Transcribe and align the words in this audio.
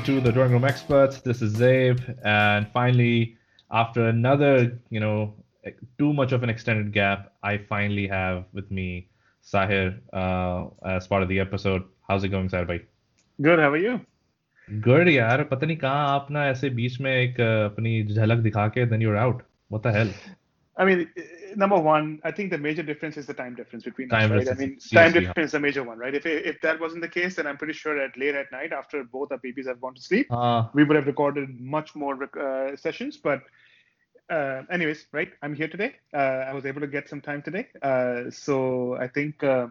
welcome 0.00 0.16
to 0.16 0.20
the 0.22 0.32
Drawing 0.32 0.52
Room 0.52 0.64
Experts. 0.64 1.20
This 1.20 1.42
is 1.42 1.56
Zaib, 1.56 1.98
and 2.24 2.66
finally, 2.72 3.36
after 3.70 4.06
another, 4.08 4.78
you 4.88 4.98
know, 4.98 5.34
too 5.98 6.14
much 6.14 6.32
of 6.32 6.42
an 6.42 6.48
extended 6.48 6.90
gap, 6.90 7.34
I 7.42 7.58
finally 7.58 8.06
have 8.08 8.44
with 8.54 8.70
me 8.70 9.10
Sahir 9.44 10.00
uh, 10.14 10.68
as 10.86 11.06
part 11.06 11.22
of 11.22 11.28
the 11.28 11.38
episode. 11.38 11.82
How's 12.08 12.24
it 12.24 12.28
going, 12.28 12.48
Sahir? 12.48 12.66
Bhai? 12.66 12.80
Good. 13.42 13.58
How 13.58 13.72
are 13.72 13.76
you? 13.76 14.00
Good, 14.80 15.08
यार 15.08 15.44
पता 15.50 15.66
नहीं 15.66 15.76
कहाँ 15.76 16.08
आप 16.14 16.30
ना 16.30 16.46
ऐसे 16.48 16.70
बीच 16.80 17.00
में 17.00 17.12
एक 17.12 17.40
अपनी 17.40 18.02
झलक 18.14 18.38
दिखा 18.48 18.66
के 18.76 18.88
then 18.88 19.02
you're 19.02 19.18
out. 19.18 19.42
What 19.68 19.82
the 19.82 19.92
hell? 19.92 20.14
I 20.78 20.86
mean, 20.86 21.08
number 21.56 21.78
one, 21.78 22.20
I 22.24 22.30
think 22.30 22.50
the 22.50 22.58
major 22.58 22.82
difference 22.82 23.16
is 23.16 23.26
the 23.26 23.34
time 23.34 23.54
difference 23.54 23.84
between 23.84 24.08
time 24.08 24.32
us, 24.32 24.46
right? 24.46 24.48
I 24.48 24.54
mean, 24.54 24.78
time 24.92 25.12
difference 25.12 25.48
is 25.48 25.52
the 25.52 25.60
major 25.60 25.82
one, 25.82 25.98
right? 25.98 26.14
If 26.14 26.26
if 26.26 26.60
that 26.62 26.80
wasn't 26.80 27.02
the 27.02 27.08
case, 27.08 27.36
then 27.36 27.46
I'm 27.46 27.56
pretty 27.56 27.72
sure 27.72 27.98
at 28.00 28.16
late 28.16 28.34
at 28.34 28.50
night, 28.52 28.72
after 28.72 29.04
both 29.04 29.32
our 29.32 29.38
babies 29.38 29.66
have 29.66 29.80
gone 29.80 29.94
to 29.94 30.02
sleep, 30.02 30.26
uh, 30.30 30.68
we 30.72 30.84
would 30.84 30.96
have 30.96 31.06
recorded 31.06 31.60
much 31.60 31.94
more 31.94 32.16
uh, 32.38 32.76
sessions. 32.76 33.16
But 33.16 33.42
uh, 34.30 34.62
anyways, 34.70 35.06
right? 35.12 35.32
I'm 35.42 35.54
here 35.54 35.68
today. 35.68 35.96
Uh, 36.14 36.44
I 36.50 36.52
was 36.52 36.66
able 36.66 36.80
to 36.80 36.86
get 36.86 37.08
some 37.08 37.20
time 37.20 37.42
today, 37.42 37.68
uh, 37.82 38.30
so 38.30 38.96
I 38.96 39.08
think 39.08 39.42
uh, 39.42 39.68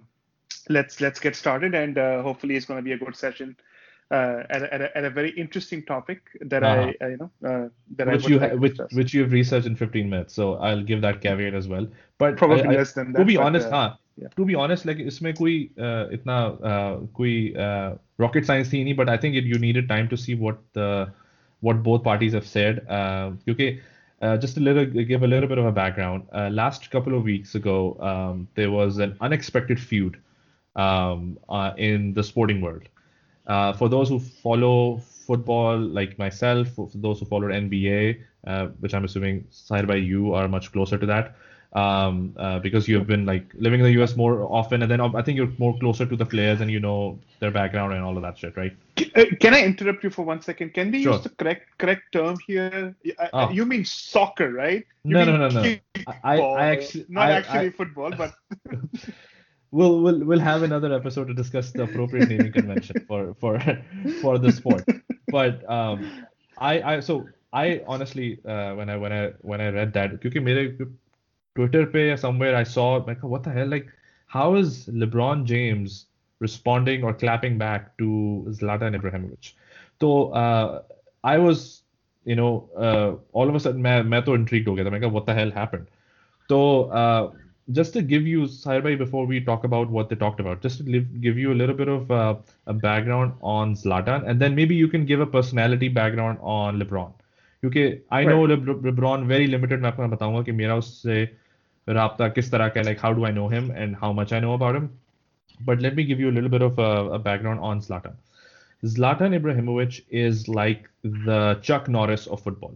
let's 0.70 1.02
let's 1.02 1.20
get 1.20 1.36
started, 1.36 1.76
and 1.76 1.98
hopefully 1.98 2.56
it's 2.56 2.66
going 2.66 2.80
to 2.80 2.84
be 2.84 2.94
a 2.94 2.98
good 2.98 3.16
session 3.16 3.56
uh, 4.11 4.43
at, 4.51 4.63
a, 4.63 4.75
at, 4.75 4.81
a, 4.81 4.99
at, 4.99 5.05
a, 5.05 5.11
very 5.11 5.31
interesting 5.31 5.83
topic 5.83 6.21
that 6.41 6.63
uh-huh. 6.63 6.93
I, 7.01 7.05
I, 7.05 7.09
you 7.09 7.17
know 7.17 7.31
uh, 7.49 7.69
that 7.97 8.07
which 8.09 8.27
I 8.27 8.29
you 8.29 8.41
ha- 8.41 8.55
which 8.55 8.79
which 8.93 9.15
you 9.15 9.23
have 9.23 9.33
researched 9.33 9.67
in 9.67 9.77
15 9.77 10.11
minutes. 10.11 10.35
So 10.35 10.55
I'll 10.55 10.83
give 10.83 11.01
that 11.03 11.21
caveat 11.21 11.55
as 11.55 11.69
well. 11.69 11.87
But 12.19 12.37
probably 12.37 12.65
I, 12.65 12.79
less 12.79 12.93
than 12.93 13.13
that. 13.13 13.19
To 13.21 13.25
be 13.25 13.37
but, 13.37 13.47
honest, 13.47 13.69
uh, 13.69 13.71
हाँ. 13.71 13.99
Yeah. 14.17 14.29
To 14.37 14.45
be 14.45 14.55
honest, 14.55 14.87
like 14.87 14.99
इसमें 14.99 15.35
कोई 15.35 15.71
uh, 15.77 16.07
इतना 16.15 16.37
uh, 16.63 17.07
कोई 17.19 17.57
uh, 17.57 17.97
rocket 18.19 18.47
science 18.47 18.69
थी 18.69 18.85
नहीं, 18.85 18.97
but 18.97 19.09
I 19.09 19.17
think 19.17 19.35
it, 19.35 19.45
you 19.45 19.59
needed 19.59 19.89
time 19.89 20.09
to 20.09 20.17
see 20.17 20.37
what 20.37 20.59
the 20.75 21.11
what 21.61 21.83
both 21.83 22.05
parties 22.05 22.33
have 22.33 22.47
said. 22.47 22.87
Uh, 22.89 23.33
क्योंकि 23.47 23.81
uh, 24.23 24.37
just 24.37 24.57
a 24.57 24.61
little 24.61 24.87
give 24.87 25.25
a 25.25 25.27
little 25.27 25.49
bit 25.49 25.59
of 25.59 25.67
a 25.67 25.73
background. 25.73 26.29
Uh, 26.33 26.49
last 26.51 26.91
couple 26.91 27.17
of 27.17 27.25
weeks 27.25 27.55
ago, 27.57 27.97
um, 28.01 28.47
there 28.55 28.71
was 28.71 28.99
an 28.99 29.17
unexpected 29.21 29.81
feud 29.81 30.21
um, 30.77 31.39
uh, 31.49 31.73
in 31.77 32.15
the 32.15 32.23
sporting 32.23 32.61
world. 32.61 32.89
Uh, 33.50 33.74
for 33.74 33.90
those 33.90 34.10
who 34.10 34.20
follow 34.20 35.02
football, 35.26 35.78
like 35.78 36.18
myself, 36.20 36.68
for 36.70 36.88
those 36.94 37.20
who 37.20 37.26
follow 37.26 37.48
NBA, 37.48 38.22
uh, 38.46 38.68
which 38.80 38.94
I'm 38.94 39.04
assuming 39.06 39.46
Sahir 39.52 39.88
bhai 39.88 39.98
you 39.98 40.36
are 40.36 40.48
much 40.48 40.72
closer 40.72 41.00
to 41.00 41.08
that, 41.08 41.36
um, 41.74 42.36
uh, 42.38 42.60
because 42.60 42.88
you 42.88 42.96
have 42.98 43.08
been 43.08 43.26
like 43.26 43.46
living 43.56 43.80
in 43.80 43.86
the 43.88 44.02
US 44.04 44.16
more 44.16 44.44
often, 44.44 44.84
and 44.84 44.92
then 44.92 45.02
I 45.02 45.24
think 45.24 45.38
you're 45.38 45.52
more 45.58 45.76
closer 45.80 46.06
to 46.06 46.16
the 46.16 46.26
players 46.26 46.62
and 46.62 46.70
you 46.70 46.80
know 46.80 47.18
their 47.40 47.50
background 47.50 47.94
and 47.94 48.04
all 48.04 48.16
of 48.16 48.22
that 48.22 48.38
shit, 48.38 48.56
right? 48.56 48.76
Can 49.40 49.56
I 49.56 49.64
interrupt 49.64 50.04
you 50.04 50.12
for 50.12 50.24
one 50.24 50.42
second? 50.42 50.76
Can 50.76 50.92
we 50.92 51.04
sure. 51.04 51.14
use 51.14 51.24
the 51.24 51.30
correct 51.30 51.78
correct 51.80 52.12
term 52.14 52.38
here? 52.46 52.96
Oh. 53.34 53.50
You 53.50 53.66
mean 53.66 53.84
soccer, 53.84 54.52
right? 54.52 54.86
You 55.04 55.14
no, 55.16 55.26
no, 55.26 55.38
no, 55.38 55.50
no, 55.50 55.76
I, 56.24 56.40
I 56.40 56.66
actually 56.68 57.06
not 57.10 57.30
I, 57.30 57.32
actually 57.32 57.68
I, 57.68 57.70
football, 57.72 58.12
but 58.12 58.36
we'll 59.71 60.01
we'll 60.01 60.25
we'll 60.25 60.41
have 60.41 60.63
another 60.63 60.93
episode 60.95 61.29
to 61.29 61.35
discuss 61.35 61.73
the 61.73 61.83
appropriate 61.83 62.29
naming 62.29 62.53
convention 62.53 63.05
for 63.09 63.35
for 63.35 63.59
for 64.23 64.39
the 64.39 64.53
sport. 64.53 64.89
But 65.29 65.69
um, 65.69 66.27
I 66.59 66.75
I 66.95 67.01
so 67.01 67.27
I 67.53 67.83
honestly 67.87 68.39
uh, 68.45 68.75
when 68.75 68.89
I 68.89 68.97
when 68.97 69.13
I 69.13 69.33
when 69.41 69.61
I 69.61 69.69
read 69.69 69.93
that, 69.95 70.21
because 70.21 70.43
मेरे 70.43 70.89
Twitter 71.57 71.87
पे 71.87 72.19
somewhere 72.19 72.57
I 72.57 72.63
saw 72.63 72.89
like 72.97 73.23
what 73.23 73.43
the 73.43 73.51
hell 73.51 73.67
like 73.67 73.89
how 74.27 74.55
is 74.55 74.87
LeBron 74.87 75.45
James 75.45 76.07
responding 76.41 77.05
or 77.05 77.15
clapping 77.15 77.59
back 77.59 77.97
to 77.99 78.47
Zlatan 78.61 78.99
Ibrahimovic? 79.01 79.53
So 80.01 80.31
uh, 80.33 80.83
I 81.23 81.39
was 81.39 81.83
you 82.25 82.37
know 82.37 82.69
uh, 82.77 83.15
all 83.33 83.49
of 83.49 83.55
a 83.55 83.61
sudden 83.61 83.83
मैं 83.83 84.03
मैं 84.15 84.23
तो 84.25 84.37
intrigued 84.37 84.69
हो 84.69 84.75
गया 84.75 84.85
था 84.85 84.91
मैं 84.91 85.01
कहा 85.01 85.13
what 85.13 85.27
the 85.27 85.35
hell 85.35 85.51
happened? 85.51 85.87
So 86.49 86.61
uh, 87.03 87.31
just 87.72 87.94
to 87.94 88.02
give 88.02 88.28
you 88.28 88.44
Sahir 88.44 88.84
bhai, 88.84 88.96
before 88.96 89.26
we 89.26 89.40
talk 89.40 89.64
about 89.64 89.90
what 89.90 90.10
they 90.10 90.16
talked 90.16 90.40
about, 90.40 90.62
just 90.62 90.78
to 90.78 90.84
live, 90.84 91.22
give 91.22 91.38
you 91.38 91.54
a 91.54 91.54
little 91.54 91.76
bit 91.76 91.88
of 91.88 92.12
uh, 92.12 92.36
a 92.68 92.74
background 92.74 93.34
on 93.42 93.76
Zlatan, 93.76 94.28
and 94.28 94.42
then 94.42 94.56
maybe 94.56 94.76
you 94.76 94.88
can 94.88 95.06
give 95.06 95.20
a 95.20 95.26
personality 95.26 95.88
background 95.88 96.38
on 96.42 96.80
LeBron. 96.80 97.12
क्योंकि 97.62 98.06
I 98.12 98.26
know 98.26 98.46
LeBron 98.46 99.24
very 99.24 99.46
limited 99.46 99.82
मैं 99.82 99.90
आपको 99.90 100.08
बताऊंगा 100.08 100.42
कि 100.42 100.52
मेरा 100.52 100.76
उससे 100.76 101.30
रबता 101.90 102.28
किस 102.28 102.52
तरह 102.52 102.68
का 102.68 102.82
how 102.82 103.02
how 103.02 103.14
I 103.14 103.32
know 103.32 103.36
know 103.36 103.48
him 103.48 103.72
and 103.72 103.96
how 103.96 104.14
much 104.14 104.34
I 104.34 104.40
know 104.40 104.54
about 104.54 104.76
him 104.76 104.90
but 105.66 105.82
let 105.82 105.94
me 105.94 106.04
give 106.04 106.22
you 106.22 106.32
little 106.32 106.50
bit 106.50 106.62
of 106.62 106.80
a 106.80 107.18
background 107.18 107.60
on 107.60 107.80
Zlatan. 107.80 108.12
Zlatan 108.86 109.42
Ibrahimovic 109.42 110.02
is 110.10 110.48
like 110.48 110.90
the 111.04 111.60
Chuck 111.62 111.88
Norris 111.88 112.28
of 112.28 112.44
football. 112.46 112.72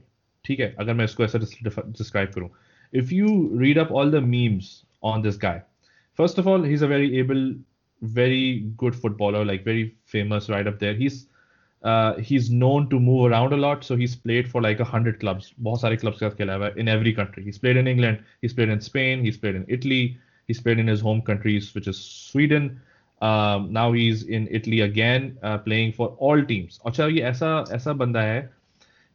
ठीक 0.45 0.59
है 0.59 0.75
अगर 0.79 0.93
मैं 0.93 1.05
इसको 1.05 1.23
ऐसा 1.23 1.39
describe 1.39 2.29
करूं 2.29 2.47
if 2.92 3.12
you 3.12 3.48
read 3.52 3.78
up 3.78 3.90
all 3.90 4.10
the 4.10 4.20
memes 4.20 4.84
on 5.02 5.22
this 5.22 5.36
guy, 5.36 5.62
first 6.14 6.38
of 6.38 6.46
all, 6.46 6.62
he's 6.62 6.82
a 6.82 6.86
very 6.86 7.18
able, 7.18 7.54
very 8.02 8.60
good 8.76 8.94
footballer, 8.94 9.44
like 9.44 9.64
very 9.64 9.96
famous 10.04 10.48
right 10.48 10.66
up 10.66 10.78
there. 10.78 10.94
He's 10.94 11.26
uh, 11.82 12.16
he's 12.16 12.50
known 12.50 12.88
to 12.90 12.98
move 12.98 13.30
around 13.30 13.52
a 13.52 13.56
lot, 13.56 13.84
so 13.84 13.96
he's 13.96 14.16
played 14.16 14.50
for 14.50 14.60
like 14.60 14.80
a 14.80 14.84
hundred 14.84 15.20
clubs. 15.20 15.54
बहुत 15.62 16.00
clubs 16.00 16.22
in 16.76 16.88
every 16.88 17.12
country. 17.12 17.44
He's 17.44 17.58
played 17.58 17.76
in 17.76 17.86
England, 17.86 18.22
he's 18.42 18.52
played 18.52 18.68
in 18.68 18.80
Spain, 18.80 19.24
he's 19.24 19.36
played 19.36 19.54
in 19.54 19.64
Italy, 19.68 20.18
he's 20.48 20.60
played 20.60 20.78
in 20.78 20.88
his 20.88 21.00
home 21.00 21.22
countries, 21.22 21.74
which 21.74 21.86
is 21.86 21.96
Sweden. 21.96 22.80
Um, 23.20 23.72
now 23.72 23.92
he's 23.92 24.24
in 24.24 24.48
Italy 24.50 24.80
again, 24.80 25.38
uh, 25.42 25.58
playing 25.58 25.92
for 25.92 26.08
all 26.18 26.42
teams. 26.44 26.80
अच्छा 26.86 27.06
ये 27.06 27.20
ऐसा 27.30 27.64
ऐसा 27.72 27.92
बंदा 27.92 28.22
है 28.22 28.40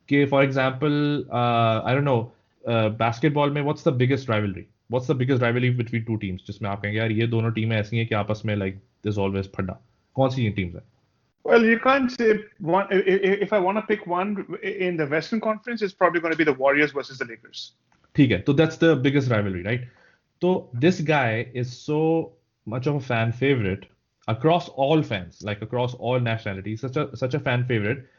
कि 0.10 0.30
for 0.30 0.44
example, 0.44 1.26
uh, 1.32 1.82
I 1.84 1.94
don't 1.94 2.04
know, 2.04 2.32
basketball 2.68 3.52
में 3.52 3.62
what's 3.62 3.88
the 3.88 3.92
biggest 3.94 4.30
rivalry 4.30 4.66
what's 4.92 5.12
the 5.12 5.16
biggest 5.16 5.42
rivalry 5.44 5.70
between 5.70 6.04
two 6.04 6.16
teams 6.16 6.42
जिसमें 6.48 6.70
आप 6.70 6.82
कहेंगे 6.82 7.00
यार 7.00 7.12
ये 7.12 7.28
दोनों 7.28 7.52
टीमें 7.52 7.78
ऐसी 7.78 7.98
हैं 7.98 8.08
कि 8.08 8.16
आपस 8.16 8.42
में 8.46 8.56
लाइक 8.56 8.76
दिस 9.04 9.18
ऑलवेज 9.18 9.52
फड्डा 9.56 9.80
कौन 10.16 10.30
सी 10.30 10.50
टीम्स 10.50 10.76
हैं 10.76 10.84
Well, 11.46 11.66
you 11.66 11.78
can't 11.78 12.12
say 12.12 12.46
one. 12.60 12.88
If 12.92 13.52
I 13.52 13.60
want 13.60 13.78
to 13.78 13.82
pick 13.88 14.08
one 14.08 14.46
in 14.64 14.96
the 14.96 15.06
Western 15.06 15.42
Conference, 15.42 15.82
it's 15.82 15.94
probably 15.94 16.22
going 16.22 16.32
to 16.32 16.38
be 16.38 16.46
the 16.46 16.54
Warriors 16.54 16.94
versus 16.94 17.18
the 17.18 17.26
Lakers. 17.26 17.74
ठीक 18.16 18.32
है, 18.32 18.44
so 18.46 18.54
that's 18.54 18.78
the 18.78 18.96
biggest 18.96 19.30
rivalry, 19.30 19.64
right? 19.64 19.82
So 20.42 20.70
this 20.74 21.02
guy 21.02 21.52
is 21.54 21.74
so 21.88 22.32
much 22.66 22.88
of 22.88 22.96
a 22.96 23.02
fan 23.02 23.34
favorite 23.34 23.86
across 24.28 24.70
all 24.70 25.04
fans, 25.04 25.42
like 25.42 25.62
across 25.62 25.94
all 25.96 26.20
nationalities, 26.20 26.82
such 26.82 26.96
a 26.96 27.18
such 27.18 27.34
a 27.34 27.40
fan 27.40 27.66
favorite 27.66 27.98
कि 27.98 28.17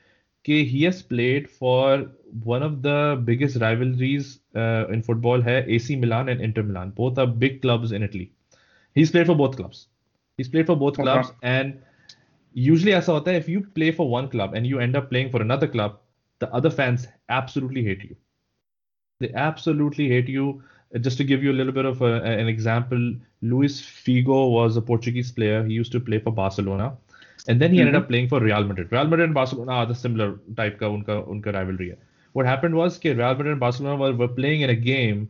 he 0.50 0.84
has 0.84 1.02
played 1.02 1.50
for 1.50 2.12
one 2.44 2.64
of 2.64 2.82
the 2.82 3.22
biggest 3.24 3.58
rivalries 3.62 4.40
uh, 4.56 4.88
in 4.90 5.02
football 5.02 5.42
hai 5.42 5.64
AC 5.68 5.96
Milan 5.96 6.30
and 6.30 6.42
Inter 6.42 6.64
Milan. 6.64 6.92
Both 6.92 7.18
are 7.18 7.28
big 7.28 7.62
clubs 7.62 7.92
in 7.92 8.04
Italy. 8.04 8.32
He's 8.96 9.12
played 9.12 9.28
for 9.28 9.36
both 9.36 9.56
clubs. 9.56 9.88
He's 10.38 10.48
played 10.48 10.66
for 10.66 10.76
both 10.76 10.96
clubs 10.96 11.32
and 11.42 11.82
usually 12.54 12.94
as 12.94 13.08
a 13.08 13.20
hai, 13.20 13.34
if 13.34 13.48
you 13.48 13.62
play 13.62 13.92
for 13.92 14.10
one 14.10 14.30
club 14.30 14.54
and 14.54 14.66
you 14.66 14.80
end 14.80 14.96
up 14.96 15.10
playing 15.10 15.30
for 15.30 15.42
another 15.42 15.68
club, 15.68 16.00
the 16.40 16.52
other 16.54 16.70
fans 16.70 17.08
absolutely 17.30 17.84
hate 17.84 18.04
you. 18.04 18.16
They 19.20 19.32
absolutely 19.34 20.08
hate 20.08 20.30
you. 20.30 20.64
Uh, 20.96 21.00
just 21.00 21.18
to 21.18 21.24
give 21.24 21.44
you 21.44 21.52
a 21.52 21.58
little 21.60 21.74
bit 21.74 21.86
of 21.86 22.02
uh, 22.02 22.22
an 22.24 22.48
example, 22.48 23.14
Luis 23.42 23.82
Figo 23.82 24.52
was 24.52 24.78
a 24.78 24.82
Portuguese 24.82 25.32
player. 25.32 25.64
He 25.64 25.74
used 25.74 25.92
to 25.92 26.00
play 26.00 26.20
for 26.20 26.32
Barcelona 26.32 26.98
and 27.48 27.62
then 27.62 27.72
he 27.72 27.80
ended 27.80 27.96
mm-hmm. 27.96 28.04
up 28.04 28.10
playing 28.10 28.28
for 28.28 28.40
Real 28.40 28.64
Madrid. 28.64 28.92
Real 28.92 29.06
Madrid 29.06 29.28
and 29.28 29.34
Barcelona 29.34 29.72
are 29.72 29.86
the 29.86 29.96
similar 29.96 30.40
type 30.56 30.80
ka 30.80 30.86
unka, 30.86 31.28
unka 31.28 31.54
rivalry. 31.54 31.96
What 32.34 32.46
happened 32.46 32.76
was 32.76 33.00
that 33.00 33.18
Real 33.18 33.34
Madrid 33.34 33.52
and 33.52 33.60
Barcelona 33.60 33.98
were, 33.98 34.14
were 34.14 34.28
playing 34.28 34.62
in 34.62 34.70
a 34.70 34.76
game 34.76 35.30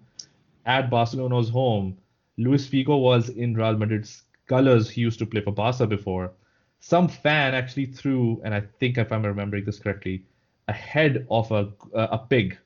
at 0.65 0.89
Barcelona's 0.89 1.49
home. 1.49 1.97
Luis 2.37 2.67
Figo 2.67 2.99
was 2.99 3.29
in 3.29 3.53
Real 3.53 3.77
Madrid's 3.77 4.23
colors. 4.47 4.89
He 4.89 5.01
used 5.01 5.19
to 5.19 5.25
play 5.25 5.41
for 5.41 5.51
Barca 5.51 5.87
before. 5.87 6.31
Some 6.79 7.07
fan 7.07 7.53
actually 7.53 7.87
threw, 7.87 8.41
and 8.43 8.53
I 8.53 8.61
think 8.79 8.97
if 8.97 9.11
I'm 9.11 9.25
remembering 9.25 9.65
this 9.65 9.79
correctly, 9.79 10.23
a 10.67 10.73
head 10.73 11.25
of 11.29 11.51
a 11.51 11.69
a 11.93 12.17
pig, 12.17 12.57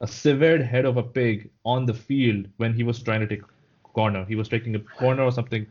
a 0.00 0.06
severed 0.06 0.62
head 0.62 0.84
of 0.84 0.96
a 0.96 1.02
pig 1.02 1.50
on 1.64 1.86
the 1.86 1.94
field 1.94 2.46
when 2.56 2.74
he 2.74 2.82
was 2.82 3.02
trying 3.02 3.20
to 3.20 3.26
take 3.26 3.42
corner. 3.82 4.24
He 4.24 4.36
was 4.36 4.48
taking 4.48 4.74
a 4.74 4.80
corner 4.80 5.22
or 5.22 5.32
something 5.32 5.66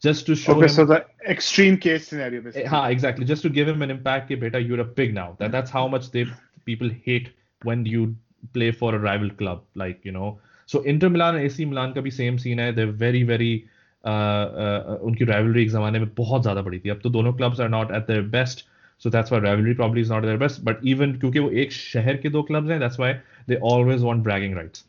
just 0.00 0.26
to 0.26 0.34
show 0.34 0.52
okay, 0.52 0.62
him. 0.62 0.68
so 0.68 0.84
the 0.84 1.04
extreme 1.28 1.76
case 1.76 2.08
scenario, 2.08 2.40
basically. 2.40 2.68
Ha, 2.68 2.88
exactly. 2.88 3.24
Just 3.24 3.42
to 3.42 3.48
give 3.48 3.68
him 3.68 3.82
an 3.82 3.90
impact, 3.90 4.28
कि 4.28 4.38
beta, 4.40 4.60
you're 4.60 4.80
a 4.80 4.84
pig 4.84 5.14
now. 5.14 5.36
That 5.38 5.52
that's 5.52 5.70
how 5.70 5.88
much 5.88 6.10
they 6.10 6.26
people 6.64 6.90
hate 6.90 7.30
when 7.62 7.86
you 7.86 8.14
play 8.52 8.70
for 8.70 8.94
a 8.94 8.98
rival 8.98 9.30
club, 9.30 9.64
like 9.74 10.04
you 10.04 10.12
know. 10.12 10.38
So 10.66 10.82
Inter 10.82 11.08
Milan 11.08 11.36
and 11.36 11.44
AC 11.44 11.64
Milan 11.64 11.94
का 11.94 12.02
भी 12.02 12.12
same 12.12 12.38
scene 12.38 12.58
है. 12.58 12.74
They're 12.74 12.92
very 12.92 13.22
very 13.22 13.68
uh, 14.04 14.46
uh, 14.64 14.98
उनकी 15.02 15.26
rivalry 15.26 15.62
एक 15.62 15.70
ज़माने 15.70 15.98
में 15.98 16.14
बहुत 16.14 16.42
ज़्यादा 16.42 16.62
बड़ी 16.62 16.78
थी. 16.80 16.90
अब 16.90 17.00
तो 17.02 17.10
दोनों 17.10 17.32
clubs 17.38 17.60
are 17.60 17.68
not 17.68 17.94
at 18.00 18.06
their 18.06 18.22
best. 18.22 18.64
So 18.98 19.10
that's 19.10 19.30
why 19.30 19.38
rivalry 19.38 19.74
probably 19.74 20.00
is 20.00 20.10
not 20.10 20.22
their 20.22 20.38
best. 20.38 20.64
But 20.64 20.78
even 20.82 21.18
क्योंकि 21.20 21.38
वो 21.38 21.50
एक 21.64 21.72
शहर 21.72 22.16
के 22.22 22.30
दो 22.36 22.42
clubs 22.50 22.70
हैं, 22.70 22.80
that's 22.80 22.98
why 22.98 23.14
they 23.46 23.58
always 23.72 24.06
want 24.10 24.22
bragging 24.28 24.54
rights. 24.54 24.84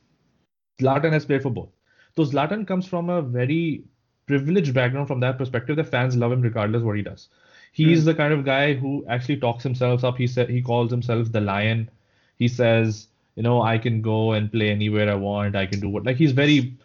Zlatan 0.81 1.11
has 1.11 1.25
played 1.25 1.43
for 1.43 1.51
both. 1.51 1.69
So 2.15 2.23
Zlatan 2.23 2.65
comes 2.67 2.87
from 2.87 3.09
a 3.09 3.21
very 3.21 3.83
privileged 4.26 4.74
background 4.74 5.08
from 5.08 5.20
that 5.20 5.38
perspective. 5.38 5.76
The 5.76 5.84
fans 5.84 6.16
love 6.16 6.32
him 6.32 6.42
regardless 6.42 6.82
what 6.82 6.96
he 6.96 7.02
does. 7.02 7.28
He's 7.72 8.00
hmm. 8.00 8.06
the 8.06 8.14
kind 8.14 8.32
of 8.32 8.44
guy 8.44 8.74
who 8.74 9.04
actually 9.08 9.38
talks 9.38 9.62
himself 9.62 10.04
up. 10.04 10.16
He 10.16 10.26
said 10.26 10.48
he 10.48 10.62
calls 10.62 10.90
himself 10.90 11.32
the 11.32 11.40
lion. 11.40 11.90
He 12.38 12.48
says, 12.48 13.08
you 13.36 13.42
know, 13.42 13.62
I 13.62 13.78
can 13.78 14.02
go 14.02 14.32
and 14.32 14.52
play 14.52 14.70
anywhere 14.70 15.10
I 15.10 15.14
want. 15.14 15.56
I 15.56 15.66
can 15.66 15.80
do 15.80 15.88
what 15.88 16.04
like 16.04 16.16
he's 16.16 16.32
very 16.32 16.76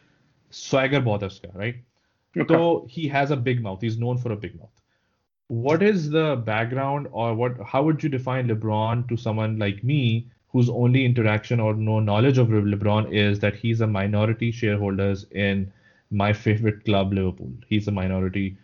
swagger 0.49 1.01
bothers 1.01 1.41
right? 1.53 1.75
Okay. 2.35 2.53
So 2.53 2.85
he 2.89 3.07
has 3.07 3.31
a 3.31 3.35
big 3.35 3.61
mouth. 3.61 3.81
He's 3.81 3.97
known 3.97 4.17
for 4.17 4.31
a 4.31 4.35
big 4.35 4.57
mouth. 4.57 4.69
What 5.47 5.81
is 5.81 6.09
the 6.09 6.41
background 6.45 7.07
or 7.11 7.33
what 7.33 7.59
how 7.61 7.83
would 7.83 8.03
you 8.03 8.09
define 8.09 8.47
LeBron 8.47 9.07
to 9.09 9.17
someone 9.17 9.57
like 9.57 9.83
me 9.83 10.27
whose 10.49 10.69
only 10.69 11.05
interaction 11.05 11.59
or 11.59 11.73
no 11.73 11.99
knowledge 11.99 12.37
of 12.37 12.47
LeBron 12.47 13.11
is 13.11 13.39
that 13.39 13.55
he's 13.55 13.81
a 13.81 13.87
minority 13.87 14.51
shareholders 14.51 15.25
in 15.31 15.71
my 16.10 16.32
favorite 16.32 16.84
club 16.84 17.12
Liverpool. 17.12 17.52
He's 17.68 17.88
a 17.88 17.92
minority 17.92 18.56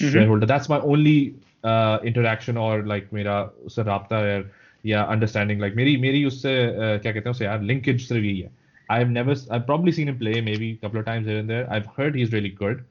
Mm-hmm. 0.00 0.12
shareholder. 0.12 0.46
That's 0.46 0.68
my 0.68 0.80
only 0.80 1.34
uh, 1.64 1.98
interaction 2.04 2.56
or 2.56 2.82
like 2.84 3.12
मेरा 3.12 3.42
उससे 3.66 3.82
राब्ता 3.84 4.18
है 4.26 4.44
या 4.86 5.06
understanding 5.10 5.58
like 5.64 5.74
मेरी 5.76 5.96
मेरी 6.00 6.24
उससे 6.24 6.54
uh, 6.68 7.02
क्या 7.02 7.12
कहते 7.12 7.28
हैं 7.28 7.30
उसे 7.30 7.44
यार 7.44 7.62
linkage 7.72 8.06
सिर्फ 8.08 8.24
यही 8.24 8.40
है. 8.40 8.50
I've 8.90 9.10
never 9.10 9.36
I've 9.50 9.66
probably 9.66 9.92
seen 9.98 10.08
him 10.08 10.18
play 10.18 10.40
maybe 10.40 10.70
a 10.72 10.76
couple 10.84 11.00
of 11.00 11.06
times 11.06 11.26
here 11.26 11.38
and 11.38 11.50
there. 11.50 11.66
I've 11.70 11.86
heard 11.98 12.14
he's 12.14 12.32
really 12.32 12.50
good 12.62 12.84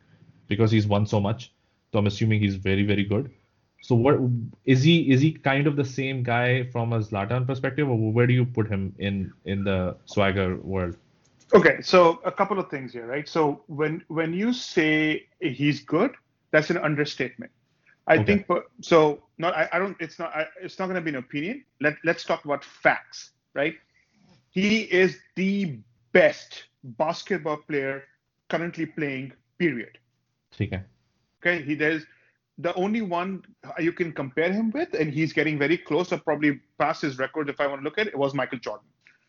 because 0.48 0.72
he's 0.72 0.88
won 0.88 1.06
so 1.06 1.20
much. 1.20 1.52
So 1.92 2.00
I'm 2.00 2.08
assuming 2.08 2.42
he's 2.42 2.56
very 2.56 2.86
very 2.86 3.04
good. 3.04 3.32
So 3.82 3.96
what 3.96 4.20
is 4.66 4.84
he 4.84 4.96
is 5.12 5.22
he 5.22 5.32
kind 5.34 5.68
of 5.68 5.76
the 5.76 5.86
same 5.86 6.24
guy 6.24 6.64
from 6.76 6.94
a 6.94 7.00
Zlatan 7.00 7.48
perspective 7.48 7.90
or 7.90 7.98
where 8.20 8.28
do 8.28 8.34
you 8.34 8.46
put 8.46 8.68
him 8.70 8.94
in 9.00 9.32
in 9.46 9.64
the 9.64 9.98
swagger 10.06 10.58
world? 10.58 10.98
Okay, 11.55 11.81
so 11.81 12.21
a 12.25 12.33
couple 12.33 12.59
of 12.59 12.69
things 12.69 12.93
here, 12.93 13.07
right? 13.07 13.29
So 13.29 13.63
when 13.69 14.03
when 14.09 14.35
you 14.35 14.53
say 14.53 15.27
he's 15.41 15.81
good, 15.81 16.13
that's 16.51 16.71
an 16.71 16.79
understatement. 16.79 17.53
I 18.09 18.19
okay. 18.19 18.45
think 18.45 18.47
so. 18.81 19.23
Not 19.39 19.55
I, 19.55 19.69
I 19.73 19.79
don't. 19.79 19.97
It's 20.01 20.19
not. 20.19 20.35
I, 20.35 20.47
it's 20.61 20.79
not 20.79 20.87
going 20.87 20.97
to 20.97 21.01
be 21.01 21.11
an 21.11 21.17
opinion. 21.17 21.65
Let 21.81 21.97
Let's 22.05 22.25
talk 22.25 22.45
about 22.45 22.65
facts, 22.65 23.31
right? 23.55 23.75
He 24.51 24.83
is 24.83 25.19
the 25.35 25.79
best 26.13 26.65
basketball 26.83 27.59
player 27.69 28.05
currently 28.49 28.87
playing. 28.87 29.33
Period. 29.59 29.99
Okay. 30.55 30.83
Okay. 31.41 31.63
He 31.63 31.75
there's 31.75 32.05
the 32.59 32.75
only 32.75 33.03
one 33.03 33.43
you 33.79 33.93
can 33.93 34.13
compare 34.13 34.53
him 34.53 34.71
with, 34.71 34.95
and 34.95 35.13
he's 35.13 35.33
getting 35.33 35.59
very 35.59 35.79
close, 35.79 36.13
or 36.13 36.19
probably 36.19 36.61
past 36.79 37.03
his 37.03 37.19
record 37.19 37.49
if 37.49 37.61
I 37.61 37.67
want 37.67 37.81
to 37.81 37.85
look 37.85 37.99
at 37.99 38.07
it, 38.07 38.17
was 38.17 38.35
Michael 38.35 38.59
Jordan. 38.59 38.87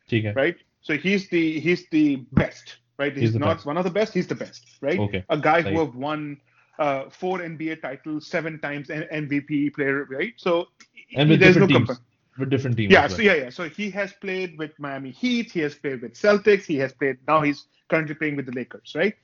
Okay. 0.07 0.33
Right. 0.33 0.57
So 0.81 0.97
he's 0.97 1.29
the 1.29 1.59
he's 1.59 1.87
the 1.89 2.17
best, 2.33 2.77
right? 2.97 3.13
He's, 3.13 3.31
he's 3.31 3.35
not 3.35 3.57
best. 3.57 3.65
one 3.65 3.77
of 3.77 3.83
the 3.83 3.91
best. 3.91 4.13
He's 4.13 4.27
the 4.27 4.35
best, 4.35 4.77
right? 4.81 4.99
Okay. 4.99 5.23
A 5.29 5.37
guy 5.37 5.61
right. 5.61 5.65
who 5.65 5.79
have 5.79 5.95
won 5.95 6.39
uh, 6.79 7.09
four 7.09 7.39
NBA 7.39 7.81
titles, 7.81 8.27
seven 8.27 8.59
times 8.59 8.89
N- 8.89 9.07
MVP 9.11 9.73
player, 9.73 10.05
right? 10.05 10.33
So 10.37 10.67
and 11.15 11.29
with 11.29 11.39
there's 11.39 11.55
different 11.55 11.71
no 11.71 11.85
teams. 11.85 11.99
With 12.37 12.49
different 12.49 12.77
teams. 12.77 12.91
Yeah, 12.91 13.01
well. 13.01 13.09
so 13.09 13.21
yeah, 13.21 13.33
yeah. 13.33 13.49
So 13.49 13.67
he 13.67 13.89
has 13.91 14.13
played 14.13 14.57
with 14.57 14.71
Miami 14.77 15.11
Heat. 15.11 15.51
He 15.51 15.59
has 15.61 15.73
played 15.73 16.01
with 16.01 16.13
Celtics. 16.13 16.65
He 16.65 16.77
has 16.77 16.93
played. 16.93 17.17
Now 17.27 17.41
he's 17.41 17.65
currently 17.89 18.15
playing 18.15 18.35
with 18.35 18.45
the 18.45 18.51
Lakers, 18.51 18.93
right? 18.95 19.15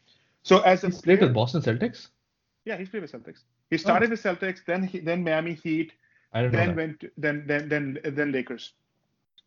So 0.42 0.62
as 0.62 0.82
he's 0.82 1.00
a 1.00 1.02
player, 1.02 1.18
played 1.18 1.28
with 1.28 1.36
Boston 1.36 1.62
Celtics. 1.62 2.08
Yeah, 2.66 2.78
he's 2.78 2.90
played 2.90 3.04
with 3.04 3.12
Celtics. 3.12 3.40
He 3.70 3.78
started 3.78 4.08
oh. 4.08 4.12
with 4.12 4.24
Celtics, 4.24 4.66
then 4.66 4.84
he, 4.84 5.00
then 5.00 5.24
Miami 5.24 5.54
Heat, 5.54 5.94
then 6.34 6.76
went 6.76 7.00
to, 7.02 7.12
then 7.18 7.44
then 7.48 7.70
then 7.70 8.00
then 8.04 8.32
Lakers. 8.32 8.74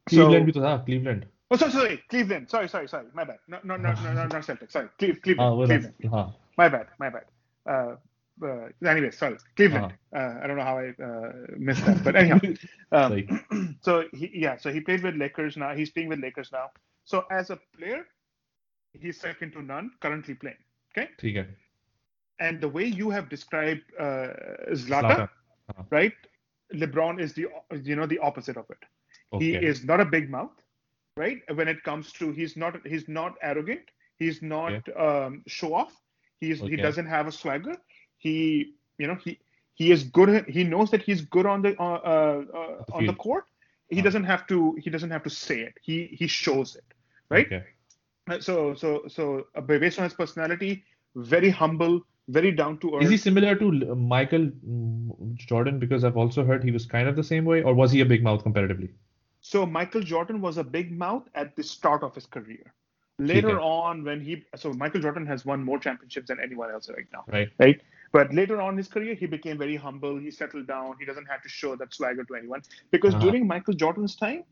Cleveland, 0.06 0.52
so, 0.54 0.60
we 0.60 0.66
ah, 0.66 0.78
Cleveland. 0.78 1.26
Oh, 1.50 1.56
sorry, 1.56 1.72
sorry, 1.72 2.02
Cleveland. 2.08 2.50
Sorry, 2.50 2.68
sorry, 2.68 2.88
sorry. 2.88 3.06
My 3.14 3.24
bad. 3.24 3.38
No, 3.46 3.58
no, 3.62 3.76
no, 3.76 3.92
no, 3.92 4.12
no 4.12 4.26
not 4.26 4.30
Celtics. 4.30 4.72
Sorry, 4.72 4.88
Cle- 4.98 5.14
Cleveland. 5.22 5.60
Oh, 5.60 5.66
Cleveland. 5.66 5.94
Uh-huh. 6.04 6.28
My 6.56 6.68
bad. 6.68 6.88
My 6.98 7.10
bad. 7.10 7.24
Uh, 7.64 7.96
uh, 8.44 8.68
anyway, 8.86 9.10
sorry, 9.12 9.36
Cleveland. 9.54 9.92
Uh-huh. 10.12 10.18
Uh, 10.18 10.40
I 10.42 10.46
don't 10.46 10.56
know 10.56 10.64
how 10.64 10.78
I 10.78 10.88
uh, 11.02 11.32
missed 11.56 11.86
that, 11.86 12.02
but 12.02 12.16
anyhow. 12.16 12.40
Um, 12.92 13.76
so 13.80 14.04
he, 14.12 14.30
yeah, 14.32 14.56
so 14.56 14.72
he 14.72 14.80
played 14.80 15.02
with 15.02 15.16
Lakers 15.16 15.56
now. 15.56 15.74
He's 15.74 15.90
playing 15.90 16.08
with 16.08 16.20
Lakers 16.20 16.50
now. 16.52 16.70
So 17.04 17.24
as 17.30 17.50
a 17.50 17.58
player, 17.76 18.06
he's 18.92 19.20
second 19.20 19.52
to 19.52 19.62
none 19.62 19.90
currently 20.00 20.34
playing. 20.34 20.56
Okay. 20.96 21.10
okay. 21.18 21.46
And 22.38 22.60
the 22.60 22.68
way 22.68 22.84
you 22.84 23.10
have 23.10 23.28
described 23.28 23.82
uh, 23.98 24.28
Zlata, 24.72 25.24
uh-huh. 25.24 25.82
right? 25.90 26.12
LeBron 26.74 27.20
is 27.20 27.32
the 27.32 27.46
you 27.82 27.96
know 27.96 28.06
the 28.06 28.18
opposite 28.18 28.56
of 28.56 28.66
it. 28.70 28.78
Okay. 29.32 29.44
He 29.44 29.54
is 29.54 29.84
not 29.84 30.00
a 30.00 30.04
big 30.04 30.30
mouth 30.30 30.52
right? 31.16 31.42
When 31.54 31.68
it 31.68 31.82
comes 31.82 32.12
to 32.14 32.32
he's 32.32 32.56
not 32.56 32.86
he's 32.86 33.08
not 33.08 33.34
arrogant. 33.42 33.90
He's 34.18 34.42
not 34.42 34.74
um, 34.96 35.42
show 35.46 35.74
off. 35.74 35.92
He's 36.40 36.60
he 36.62 36.76
doesn't 36.76 37.06
have 37.06 37.26
a 37.26 37.32
swagger. 37.32 37.76
He 38.18 38.74
you 38.98 39.06
know 39.06 39.16
he 39.16 39.38
he 39.74 39.92
is 39.92 40.04
good. 40.04 40.46
He 40.48 40.64
knows 40.64 40.90
that 40.90 41.02
he's 41.02 41.22
good 41.22 41.46
on 41.46 41.62
the 41.62 41.76
uh, 41.80 41.84
uh, 41.84 42.44
uh, 42.62 42.82
the 42.86 42.92
on 42.92 43.06
the 43.06 43.14
court. 43.14 43.44
He 43.90 44.00
Uh. 44.00 44.02
doesn't 44.02 44.24
have 44.24 44.46
to 44.48 44.76
he 44.78 44.90
doesn't 44.90 45.10
have 45.10 45.22
to 45.24 45.30
say 45.30 45.60
it. 45.60 45.74
He 45.82 45.96
he 46.18 46.26
shows 46.26 46.76
it, 46.76 46.84
right? 47.30 47.46
Okay. 47.46 47.64
Uh, 48.30 48.40
So 48.40 48.74
so 48.74 49.02
so 49.08 49.46
uh, 49.54 49.60
based 49.60 49.98
on 49.98 50.04
his 50.04 50.14
personality, 50.14 50.84
very 51.14 51.50
humble, 51.50 52.00
very 52.28 52.52
down 52.52 52.78
to 52.78 52.96
earth. 52.96 53.04
Is 53.04 53.10
he 53.10 53.16
similar 53.16 53.54
to 53.56 53.72
Michael 53.94 54.46
mm, 54.68 55.34
Jordan? 55.34 55.78
Because 55.78 56.04
I've 56.04 56.16
also 56.16 56.44
heard 56.44 56.64
he 56.64 56.72
was 56.78 56.86
kind 56.86 57.08
of 57.08 57.16
the 57.16 57.24
same 57.24 57.44
way, 57.44 57.62
or 57.62 57.74
was 57.74 57.92
he 57.92 58.00
a 58.00 58.06
big 58.14 58.22
mouth 58.22 58.42
comparatively? 58.42 58.90
So 59.46 59.64
Michael 59.64 60.02
Jordan 60.02 60.40
was 60.40 60.58
a 60.58 60.64
big 60.64 60.90
mouth 60.90 61.28
at 61.36 61.54
the 61.54 61.62
start 61.62 62.02
of 62.02 62.14
his 62.16 62.26
career. 62.26 62.74
Later 63.18 63.60
on, 63.60 64.02
when 64.04 64.20
he 64.20 64.44
so 64.56 64.72
Michael 64.72 65.00
Jordan 65.00 65.24
has 65.26 65.44
won 65.44 65.62
more 65.62 65.78
championships 65.78 66.28
than 66.28 66.40
anyone 66.40 66.70
else 66.70 66.88
right 66.90 67.06
now, 67.12 67.26
Right. 67.28 67.48
right? 67.60 67.80
But 68.12 68.34
later 68.34 68.60
on 68.60 68.74
in 68.74 68.78
his 68.78 68.88
career, 68.88 69.14
he 69.14 69.26
became 69.26 69.56
very 69.56 69.76
humble. 69.76 70.18
He 70.18 70.32
settled 70.32 70.66
down. 70.66 70.96
He 70.98 71.06
doesn't 71.06 71.26
have 71.26 71.42
to 71.42 71.48
show 71.48 71.76
that 71.76 71.94
swagger 71.94 72.24
to 72.24 72.34
anyone 72.34 72.62
because 72.90 73.14
Uh-huh. 73.14 73.26
during 73.26 73.46
Michael 73.46 73.74
Jordan's 73.74 74.16
time, 74.16 74.42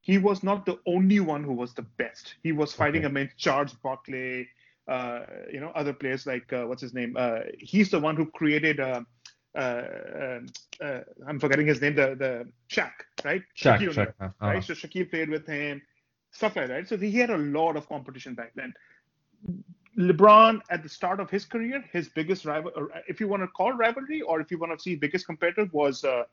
he 0.00 0.18
was 0.18 0.42
not 0.42 0.66
the 0.66 0.78
only 0.86 1.20
one 1.20 1.44
who 1.44 1.52
was 1.52 1.72
the 1.74 1.82
best. 1.82 2.34
He 2.42 2.50
was 2.52 2.74
fighting 2.74 3.04
Okay. 3.04 3.12
against 3.12 3.38
Charles 3.38 3.74
Barkley, 3.74 4.48
uh, 4.88 5.20
you 5.52 5.60
know, 5.60 5.70
other 5.76 5.92
players 5.92 6.26
like 6.26 6.52
uh, 6.52 6.64
what's 6.66 6.82
his 6.82 6.94
name? 6.94 7.14
Uh, 7.16 7.40
he's 7.58 7.90
the 7.90 8.00
one 8.00 8.16
who 8.16 8.26
created. 8.26 8.80
Uh, 9.54 9.58
uh, 9.58 10.38
um, 10.38 10.46
uh, 10.80 11.00
I'm 11.28 11.38
forgetting 11.38 11.66
his 11.66 11.80
name. 11.80 11.94
The 11.94 12.14
the 12.14 12.48
Shaq, 12.70 12.92
right? 13.24 13.42
Shaq, 13.56 13.78
Shaq. 13.80 13.88
O'Neal 13.88 14.06
uh, 14.20 14.28
right? 14.40 14.64
So 14.64 14.74
Shaquille 14.74 15.10
played 15.10 15.28
with 15.28 15.46
him, 15.46 15.82
stuff 16.30 16.56
like 16.56 16.68
that. 16.68 16.88
So 16.88 16.96
he 16.96 17.12
had 17.12 17.30
a 17.30 17.38
lot 17.38 17.76
of 17.76 17.88
competition 17.88 18.34
back 18.34 18.52
then. 18.54 18.72
LeBron 19.98 20.60
at 20.70 20.82
the 20.82 20.88
start 20.88 21.20
of 21.20 21.28
his 21.30 21.44
career, 21.44 21.84
his 21.92 22.08
biggest 22.08 22.44
rival, 22.46 22.72
or 22.76 22.90
if 23.08 23.20
you 23.20 23.28
want 23.28 23.42
to 23.42 23.48
call 23.48 23.72
rivalry, 23.72 24.22
or 24.22 24.40
if 24.40 24.50
you 24.50 24.58
want 24.58 24.72
to 24.76 24.82
see 24.82 24.96
biggest 24.96 25.26
competitor, 25.26 25.68
was 25.72 26.02
uh, 26.04 26.24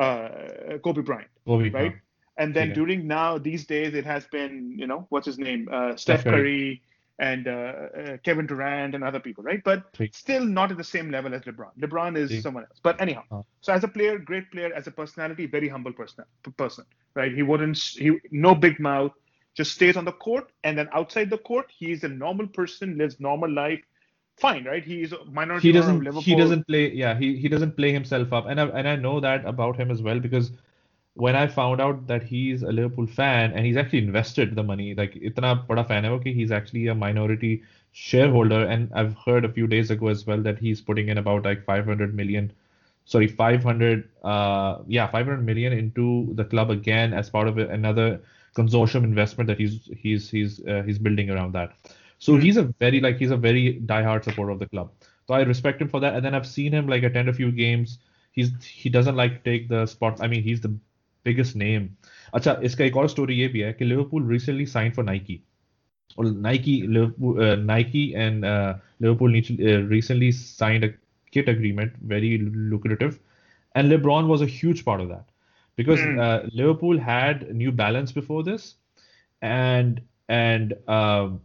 uh, 0.00 0.78
Kobe 0.84 1.02
Bryant, 1.02 1.30
Kobe, 1.44 1.70
right? 1.70 1.92
uh, 1.92 1.96
And 2.36 2.54
then 2.54 2.68
Yeah. 2.68 2.74
during 2.74 3.08
now 3.08 3.38
these 3.38 3.66
days, 3.66 3.94
it 3.94 4.04
has 4.04 4.24
been 4.26 4.78
you 4.78 4.86
know 4.86 5.06
what's 5.10 5.26
his 5.26 5.38
name, 5.38 5.68
uh, 5.72 5.96
Steph 5.96 6.20
Steph 6.20 6.24
Curry. 6.24 6.82
And 7.20 7.48
uh, 7.48 7.50
uh, 7.50 8.16
Kevin 8.22 8.46
Durant 8.46 8.94
and 8.94 9.02
other 9.02 9.18
people, 9.18 9.42
right? 9.42 9.62
But 9.64 9.82
still 10.12 10.44
not 10.44 10.70
at 10.70 10.76
the 10.76 10.84
same 10.84 11.10
level 11.10 11.34
as 11.34 11.42
LeBron. 11.42 11.70
LeBron 11.80 12.16
is 12.16 12.42
someone 12.42 12.62
else. 12.64 12.78
But 12.82 13.00
anyhow, 13.00 13.24
Uh. 13.32 13.42
so 13.60 13.72
as 13.72 13.82
a 13.82 13.88
player, 13.88 14.18
great 14.18 14.50
player. 14.52 14.72
As 14.72 14.86
a 14.86 14.92
personality, 14.92 15.46
very 15.46 15.68
humble 15.68 15.92
person. 15.92 16.24
Person, 16.56 16.84
right? 17.14 17.32
He 17.34 17.42
wouldn't. 17.42 17.76
He 17.76 18.12
no 18.30 18.54
big 18.54 18.78
mouth. 18.78 19.12
Just 19.54 19.72
stays 19.72 19.96
on 19.96 20.04
the 20.04 20.12
court, 20.12 20.52
and 20.62 20.78
then 20.78 20.88
outside 20.92 21.30
the 21.30 21.38
court, 21.38 21.66
he's 21.76 22.04
a 22.04 22.08
normal 22.08 22.46
person, 22.46 22.96
lives 22.96 23.18
normal 23.18 23.50
life. 23.50 23.80
Fine, 24.36 24.64
right? 24.64 24.84
He's 24.84 25.12
a 25.12 25.24
minority 25.24 25.66
he 25.68 25.72
doesn't 25.72 25.98
Liverpool. 25.98 26.22
he 26.22 26.36
doesn't 26.36 26.64
play 26.68 26.92
yeah 26.92 27.18
he, 27.18 27.36
he 27.36 27.48
doesn't 27.48 27.72
play 27.76 27.92
himself 27.92 28.32
up 28.32 28.46
and 28.46 28.60
I, 28.60 28.66
and 28.68 28.86
I 28.88 28.94
know 28.94 29.18
that 29.18 29.44
about 29.44 29.76
him 29.76 29.90
as 29.90 30.00
well 30.00 30.20
because 30.20 30.52
when 31.24 31.36
I 31.36 31.46
found 31.46 31.80
out 31.80 32.06
that 32.08 32.22
he's 32.24 32.62
a 32.62 32.72
Liverpool 32.72 33.06
fan 33.06 33.52
and 33.52 33.66
he's 33.66 33.76
actually 33.76 34.00
invested 34.00 34.54
the 34.56 34.62
money 34.62 34.94
like 34.94 35.14
itna 35.30 35.52
bada 35.68 35.86
fan 35.88 36.04
hai 36.04 36.10
कि 36.26 36.34
he's 36.40 36.52
actually 36.58 36.86
a 36.88 36.94
minority 36.94 37.52
shareholder. 37.92 38.60
And 38.76 38.90
I've 38.94 39.14
heard 39.26 39.44
a 39.44 39.52
few 39.58 39.66
days 39.66 39.90
ago 39.90 40.08
as 40.08 40.26
well 40.26 40.42
that 40.48 40.58
he's 40.58 40.80
putting 40.90 41.08
in 41.08 41.18
about 41.24 41.44
like 41.44 41.64
500 41.64 42.14
million 42.22 42.52
sorry 43.04 43.26
500 43.26 44.08
uh 44.22 44.78
yeah 44.86 45.06
500 45.08 45.44
million 45.44 45.72
into 45.72 46.32
the 46.34 46.44
club 46.44 46.70
again 46.70 47.14
as 47.14 47.30
part 47.30 47.48
of 47.48 47.58
another 47.58 48.20
consortium 48.56 49.04
investment 49.04 49.48
that 49.48 49.58
he's 49.58 49.88
he's 50.02 50.28
he's 50.30 50.60
uh, 50.66 50.82
he's 50.86 50.98
building 50.98 51.30
around 51.30 51.52
that. 51.52 51.72
So 52.18 52.36
Hmm. 52.36 52.44
he's 52.44 52.56
a 52.56 52.64
very 52.84 53.00
like 53.00 53.16
he's 53.18 53.30
a 53.30 53.36
very 53.36 53.80
diehard 53.86 54.24
supporter 54.24 54.50
of 54.52 54.58
the 54.58 54.66
club. 54.68 54.92
So 55.26 55.34
I 55.34 55.42
respect 55.42 55.80
him 55.82 55.88
for 55.88 56.00
that. 56.00 56.14
And 56.14 56.24
then 56.24 56.34
I've 56.34 56.46
seen 56.46 56.72
him 56.72 56.86
like 56.88 57.02
attend 57.02 57.28
a 57.28 57.32
few 57.32 57.50
games. 57.52 57.98
He's 58.32 58.50
he 58.64 58.88
doesn't 58.90 59.16
like 59.16 59.32
to 59.42 59.50
take 59.50 59.68
the 59.68 59.86
spot 59.86 60.18
I 60.20 60.26
mean 60.28 60.42
he's 60.42 60.60
the 60.60 60.76
biggest 61.25 61.55
name 61.55 61.87
अच्छा 62.35 62.59
इसका 62.69 62.85
एक 62.85 62.97
और 62.97 63.07
story 63.09 63.35
ये 63.39 63.47
भी 63.47 63.59
है 63.59 63.73
कि 63.73 63.85
Liverpool 63.85 64.27
recently 64.35 64.65
signed 64.75 64.95
for 64.99 65.03
Nike 65.09 65.41
or 66.17 66.25
Nike 66.45 66.73
Liverpool, 66.95 67.39
uh, 67.43 67.55
Nike 67.55 68.03
and 68.23 68.45
uh, 68.45 68.73
Liverpool 68.99 69.29
need- 69.35 69.61
uh, 69.61 69.81
recently 69.93 70.31
signed 70.31 70.83
a 70.83 70.89
kit 71.31 71.47
agreement, 71.53 71.93
very 72.13 72.37
lucrative, 72.73 73.19
and 73.75 73.91
LeBron 73.91 74.27
was 74.27 74.41
a 74.41 74.45
huge 74.55 74.83
part 74.89 75.01
of 75.01 75.09
that 75.09 75.25
because 75.81 76.03
Hmm. 76.03 76.19
uh, 76.19 76.39
Liverpool 76.61 76.99
had 76.99 77.47
New 77.63 77.71
Balance 77.71 78.11
before 78.19 78.43
this, 78.43 78.75
and 79.41 80.01
and 80.29 80.73
um, 80.87 81.41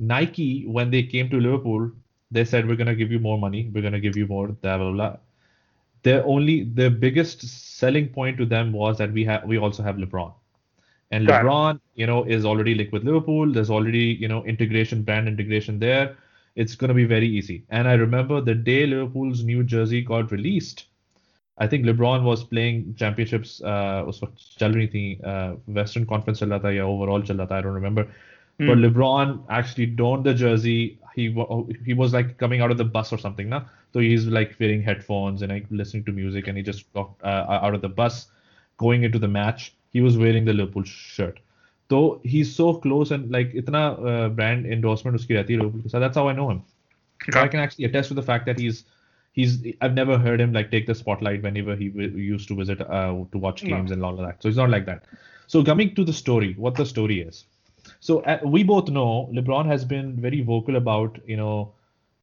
Nike 0.00 0.66
when 0.66 0.90
they 0.90 1.02
came 1.02 1.30
to 1.30 1.40
Liverpool, 1.40 1.90
they 2.30 2.44
said 2.44 2.68
we're 2.68 2.76
gonna 2.84 2.94
give 2.94 3.10
you 3.10 3.18
more 3.30 3.38
money, 3.38 3.70
we're 3.74 3.82
gonna 3.88 4.00
give 4.08 4.16
you 4.16 4.26
more 4.26 4.48
blah 4.48 4.76
blah 4.78 4.92
blah. 4.92 5.16
their 6.04 6.24
only 6.26 6.64
their 6.64 6.90
biggest 6.90 7.42
selling 7.78 8.08
point 8.08 8.38
to 8.38 8.46
them 8.46 8.72
was 8.72 8.98
that 8.98 9.12
we 9.12 9.24
have 9.24 9.44
we 9.44 9.58
also 9.58 9.82
have 9.82 9.96
LeBron. 9.96 10.32
And 11.10 11.26
Got 11.26 11.44
it. 11.44 11.48
LeBron, 11.48 11.80
you 11.94 12.06
know, 12.06 12.24
is 12.24 12.44
already 12.44 12.74
like 12.74 12.92
with 12.92 13.04
Liverpool. 13.04 13.52
There's 13.52 13.70
already, 13.70 14.16
you 14.20 14.28
know, 14.28 14.44
integration, 14.44 15.02
brand 15.02 15.28
integration 15.28 15.78
there. 15.78 16.16
It's 16.56 16.74
gonna 16.74 16.94
be 16.94 17.04
very 17.04 17.28
easy. 17.28 17.64
And 17.70 17.88
I 17.88 17.94
remember 17.94 18.40
the 18.40 18.54
day 18.54 18.86
Liverpool's 18.86 19.44
new 19.44 19.64
jersey 19.64 20.02
got 20.02 20.30
released, 20.30 20.86
I 21.58 21.66
think 21.66 21.84
LeBron 21.84 22.22
was 22.22 22.42
playing 22.42 22.94
championships, 22.96 23.60
uh, 23.62 24.02
was 24.06 24.20
what 24.22 24.34
चल 24.58 24.72
रही 24.72 24.86
थी, 24.88 25.20
uh, 25.22 25.56
Western 25.66 26.06
Conference 26.06 26.38
चल 26.40 26.48
रहा 26.48 26.58
था 26.64 26.70
या 26.74 26.84
overall 26.84 27.26
चल 27.26 27.36
रहा 27.36 27.46
था, 27.46 27.58
I 27.58 27.60
don't 27.60 27.74
remember. 27.74 28.06
But 28.58 28.78
LeBron 28.78 29.46
actually 29.48 29.86
donned 29.86 30.24
the 30.24 30.34
jersey. 30.34 30.98
He 31.15 31.29
he 31.85 31.93
was 31.93 32.13
like 32.13 32.37
coming 32.37 32.61
out 32.61 32.71
of 32.71 32.77
the 32.77 32.85
bus 32.85 33.11
or 33.13 33.17
something, 33.17 33.49
na? 33.49 33.63
So 33.93 33.99
he's 33.99 34.27
like 34.27 34.55
wearing 34.59 34.81
headphones 34.83 35.41
and 35.41 35.51
like 35.51 35.65
listening 35.71 36.03
to 36.05 36.11
music, 36.11 36.47
and 36.47 36.57
he 36.57 36.63
just 36.63 36.85
walked 36.93 37.23
uh, 37.23 37.45
out 37.49 37.73
of 37.75 37.81
the 37.81 37.89
bus, 37.89 38.27
going 38.77 39.03
into 39.03 39.19
the 39.19 39.27
match. 39.27 39.75
He 39.91 40.01
was 40.01 40.17
wearing 40.17 40.45
the 40.45 40.53
Liverpool 40.53 40.83
shirt. 40.83 41.39
So 41.89 42.19
he's 42.23 42.53
so 42.53 42.73
close 42.75 43.11
and 43.11 43.31
like 43.31 43.53
itna 43.53 43.83
uh, 44.11 44.29
brand 44.29 44.65
endorsement 44.65 45.17
uski 45.17 45.35
rehti 45.39 45.57
Liverpool 45.57 45.89
sath. 45.89 46.01
That's 46.01 46.17
how 46.17 46.27
I 46.27 46.33
know 46.33 46.49
him. 46.51 46.63
So 47.29 47.39
I 47.39 47.47
can 47.47 47.59
actually 47.59 47.85
attest 47.85 48.09
to 48.09 48.13
the 48.15 48.21
fact 48.23 48.45
that 48.45 48.57
he's 48.57 48.85
he's 49.33 49.65
I've 49.81 49.93
never 49.93 50.17
heard 50.17 50.39
him 50.41 50.53
like 50.53 50.71
take 50.71 50.85
the 50.87 50.95
spotlight 50.95 51.41
whenever 51.43 51.75
he 51.75 51.89
w- 51.89 52.09
used 52.17 52.47
to 52.49 52.55
visit 52.55 52.81
uh, 52.81 53.23
to 53.31 53.37
watch 53.37 53.63
No. 53.63 53.69
games 53.69 53.91
and 53.91 54.03
all 54.03 54.13
of 54.19 54.25
that. 54.25 54.41
So 54.41 54.49
he's 54.49 54.57
not 54.57 54.69
like 54.69 54.85
that. 54.85 55.05
So 55.47 55.63
coming 55.63 55.95
to 55.95 56.03
the 56.03 56.13
story, 56.13 56.53
what 56.57 56.75
the 56.77 56.85
story 56.85 57.21
is. 57.21 57.45
So 58.05 58.19
uh, 58.21 58.39
we 58.45 58.61
both 58.63 58.89
know 58.89 59.29
LeBron 59.33 59.65
has 59.65 59.83
been 59.83 60.15
very 60.21 60.41
vocal 60.41 60.75
about 60.75 61.17
you 61.25 61.37
know 61.37 61.73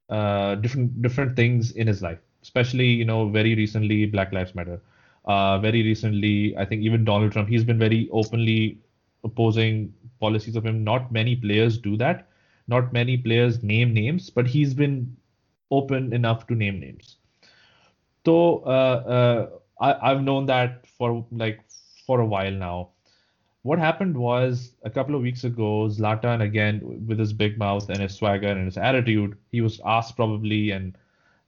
uh, 0.08 0.54
different 0.56 1.02
different 1.02 1.34
things 1.36 1.72
in 1.72 1.88
his 1.88 2.02
life, 2.02 2.20
especially 2.42 2.86
you 2.86 3.04
know 3.04 3.28
very 3.28 3.54
recently 3.56 4.06
Black 4.06 4.32
Lives 4.32 4.54
Matter. 4.54 4.80
Uh, 5.24 5.58
very 5.58 5.82
recently, 5.82 6.56
I 6.56 6.64
think 6.64 6.82
even 6.82 7.04
Donald 7.04 7.32
Trump, 7.32 7.48
he's 7.48 7.64
been 7.64 7.78
very 7.78 8.08
openly 8.12 8.78
opposing 9.24 9.92
policies 10.20 10.54
of 10.56 10.64
him. 10.64 10.84
Not 10.84 11.10
many 11.12 11.34
players 11.34 11.78
do 11.78 11.96
that. 11.96 12.28
Not 12.68 12.92
many 12.92 13.16
players 13.16 13.62
name 13.64 13.92
names, 13.92 14.30
but 14.30 14.46
he's 14.46 14.74
been 14.74 15.16
open 15.72 16.12
enough 16.12 16.46
to 16.48 16.54
name 16.54 16.78
names. 16.78 17.16
So 18.24 18.62
uh, 18.66 19.02
uh, 19.16 19.48
I, 19.80 20.10
I've 20.12 20.22
known 20.22 20.46
that 20.46 20.86
for 20.86 21.26
like 21.32 21.60
for 22.06 22.20
a 22.20 22.26
while 22.26 22.52
now 22.52 22.90
What 23.63 23.79
happened 23.79 24.15
was 24.15 24.71
a 24.83 24.89
couple 24.89 25.15
of 25.15 25.21
weeks 25.21 25.43
ago, 25.43 25.87
Zlatan 25.89 26.41
again 26.41 26.81
with 27.07 27.19
his 27.19 27.33
big 27.33 27.57
mouth 27.57 27.89
and 27.89 27.99
his 27.99 28.13
swagger 28.15 28.47
and 28.47 28.65
his 28.65 28.77
attitude, 28.77 29.37
he 29.51 29.61
was 29.61 29.81
asked 29.85 30.15
probably 30.15 30.71
and 30.71 30.95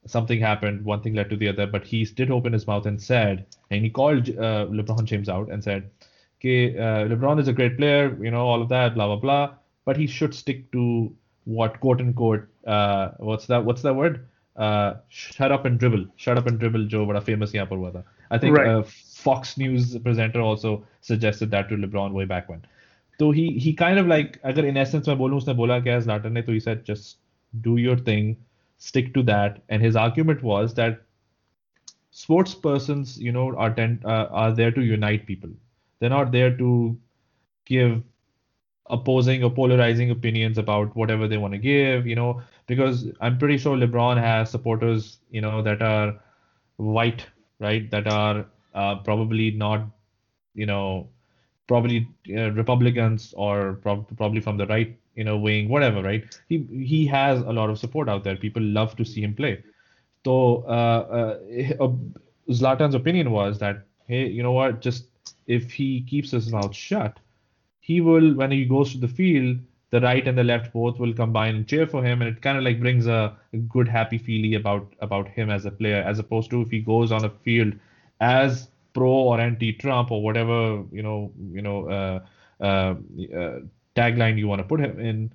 something 0.06 0.40
happened. 0.40 0.84
One 0.84 1.02
thing 1.02 1.14
led 1.14 1.30
to 1.30 1.38
the 1.38 1.48
other, 1.48 1.68
but 1.68 1.86
he 1.86 2.04
did 2.06 2.32
open 2.32 2.54
his 2.54 2.68
mouth 2.68 2.86
and 2.86 3.02
said, 3.02 3.46
and 3.72 3.84
he 3.84 3.90
called 3.90 4.30
uh, 4.30 4.66
LeBron 4.68 5.04
James 5.06 5.30
out 5.30 5.50
and 5.50 5.64
said, 5.64 5.90
"Okay, 6.40 6.78
uh, 6.78 7.08
LeBron 7.08 7.40
is 7.40 7.48
a 7.48 7.54
great 7.54 7.78
player, 7.78 8.18
you 8.24 8.32
know, 8.32 8.46
all 8.46 8.62
of 8.62 8.70
that, 8.70 8.96
blah 8.96 9.08
blah 9.08 9.16
blah, 9.16 9.54
but 9.86 9.98
he 9.98 10.08
should 10.08 10.34
stick 10.34 10.72
to 10.72 11.14
what 11.46 11.80
quote 11.80 12.02
unquote, 12.02 12.48
uh, 12.68 13.10
what's 13.18 13.46
that? 13.48 13.64
What's 13.66 13.82
that 13.82 13.96
word? 13.96 14.28
Uh, 14.56 14.96
shut 15.08 15.52
up 15.52 15.66
and 15.66 15.80
dribble. 15.80 16.06
Shut 16.18 16.38
up 16.38 16.48
and 16.48 16.60
dribble. 16.60 16.88
जो 16.88 17.06
बड़ा 17.06 17.26
famous 17.26 17.56
यहाँ 17.56 17.68
पर 17.68 17.78
हुआ 17.78 17.92
था. 17.92 18.04
I 18.32 18.38
think 18.38 18.58
Right. 18.58 18.68
uh, 18.68 18.84
Fox 19.24 19.58
News 19.58 19.98
presenter 20.00 20.42
also 20.42 20.86
suggested 21.02 21.52
that 21.52 21.70
to 21.70 21.76
LeBron 21.76 22.14
way 22.14 22.26
back 22.26 22.50
when. 22.50 22.62
So 23.20 23.32
he 23.32 23.60
he 23.60 23.74
kind 23.74 24.00
of 24.00 24.08
like 24.08 24.40
अगर 24.44 24.66
in 24.66 24.78
essence 24.78 25.08
मैं 25.08 25.18
बोलूँ 25.18 25.38
उसने 25.38 25.54
बोला 25.56 25.80
क्या 25.84 25.94
है 25.94 26.02
Zlatan 26.06 26.32
ने 26.32 26.42
तो 26.44 26.54
he 26.54 26.60
said 26.60 26.86
just 26.86 27.18
do 27.62 27.78
your 27.78 27.98
thing, 27.98 28.38
stick 28.78 29.14
to 29.14 29.24
that. 29.24 29.62
And 29.70 29.82
his 29.82 29.96
argument 29.96 30.44
was 30.44 30.74
that 30.76 31.02
sports 32.12 32.54
persons, 32.54 33.18
you 33.18 33.32
know, 33.32 33.56
are 33.56 33.74
tend, 33.74 34.06
uh, 34.06 34.28
are 34.32 34.54
there 34.54 34.72
to 34.72 34.82
unite 34.82 35.26
people. 35.26 35.50
They're 36.00 36.10
not 36.10 36.32
there 36.32 36.56
to 36.58 36.98
give 37.66 38.02
opposing 38.90 39.44
or 39.44 39.52
polarizing 39.52 40.10
opinions 40.12 40.58
about 40.58 40.96
whatever 40.96 41.28
they 41.28 41.38
want 41.38 41.54
to 41.54 41.60
give, 41.60 42.08
you 42.08 42.16
know, 42.16 42.42
because 42.68 43.08
I'm 43.22 43.38
pretty 43.38 43.58
sure 43.58 43.78
LeBron 43.78 44.18
has 44.18 44.50
supporters, 44.50 45.18
you 45.30 45.42
know, 45.42 45.62
that 45.62 45.82
are 45.82 46.20
white, 46.78 47.26
right? 47.60 47.90
That 47.92 48.08
are 48.08 48.46
uh, 48.75 48.97
probably 48.97 49.51
not, 49.51 49.87
you 50.55 50.67
know, 50.67 51.09
probably 51.67 52.09
uh, 52.37 52.51
Republicans 52.53 53.35
or 53.37 53.75
prob- 53.75 54.17
probably 54.17 54.41
from 54.41 54.57
the 54.57 54.67
right, 54.67 54.97
you 55.15 55.25
know, 55.25 55.39
wing, 55.39 55.69
whatever, 55.69 56.03
right? 56.03 56.25
He 56.49 56.67
he 56.71 57.07
has 57.07 57.41
a 57.41 57.53
lot 57.53 57.71
of 57.71 57.79
support 57.79 58.09
out 58.09 58.25
there. 58.25 58.37
People 58.37 58.63
love 58.63 58.97
to 58.97 59.05
see 59.05 59.23
him 59.23 59.35
play. 59.35 59.63
So 60.25 60.65
uh, 60.69 61.39
uh, 61.81 61.89
Zlatan's 62.51 62.95
opinion 62.95 63.31
was 63.31 63.59
that, 63.59 63.85
hey, 64.07 64.27
you 64.29 64.43
know 64.43 64.53
what? 64.53 64.81
Just 64.81 65.07
if 65.47 65.73
he 65.73 66.03
keeps 66.03 66.31
his 66.31 66.51
mouth 66.53 66.75
shut, 66.75 67.19
he 67.81 68.01
will 68.01 68.35
when 68.35 68.51
he 68.51 68.65
goes 68.65 68.93
to 68.93 68.99
the 68.99 69.09
field, 69.09 69.59
the 69.91 70.01
right 70.01 70.27
and 70.27 70.37
the 70.37 70.45
left 70.45 70.73
both 70.73 70.99
will 70.99 71.13
combine 71.15 71.55
and 71.55 71.69
cheer 71.69 71.87
for 71.87 72.03
him, 72.03 72.21
and 72.23 72.37
it 72.37 72.43
kind 72.43 72.59
of 72.59 72.65
like 72.65 72.81
brings 72.81 73.07
a 73.07 73.37
good 73.69 73.89
happy 73.89 74.19
feeling 74.19 74.55
about 74.55 74.93
about 75.01 75.29
him 75.29 75.51
as 75.51 75.65
a 75.67 75.71
player, 75.71 76.03
as 76.03 76.19
opposed 76.19 76.51
to 76.51 76.63
if 76.63 76.71
he 76.71 76.81
goes 76.81 77.13
on 77.13 77.25
a 77.25 77.31
field 77.31 77.75
as 78.25 78.71
pro 78.95 79.11
or 79.31 79.41
anti-Trump 79.41 80.13
or 80.13 80.23
whatever 80.23 80.85
you 80.93 81.03
know 81.03 81.33
you 81.53 81.63
know 81.63 81.89
uh, 81.99 82.21
uh, 82.61 82.95
uh, 83.43 83.61
tagline 83.97 84.39
you 84.39 84.49
want 84.49 84.61
to 84.61 84.69
put 84.69 84.81
him 84.81 85.01
in. 85.01 85.33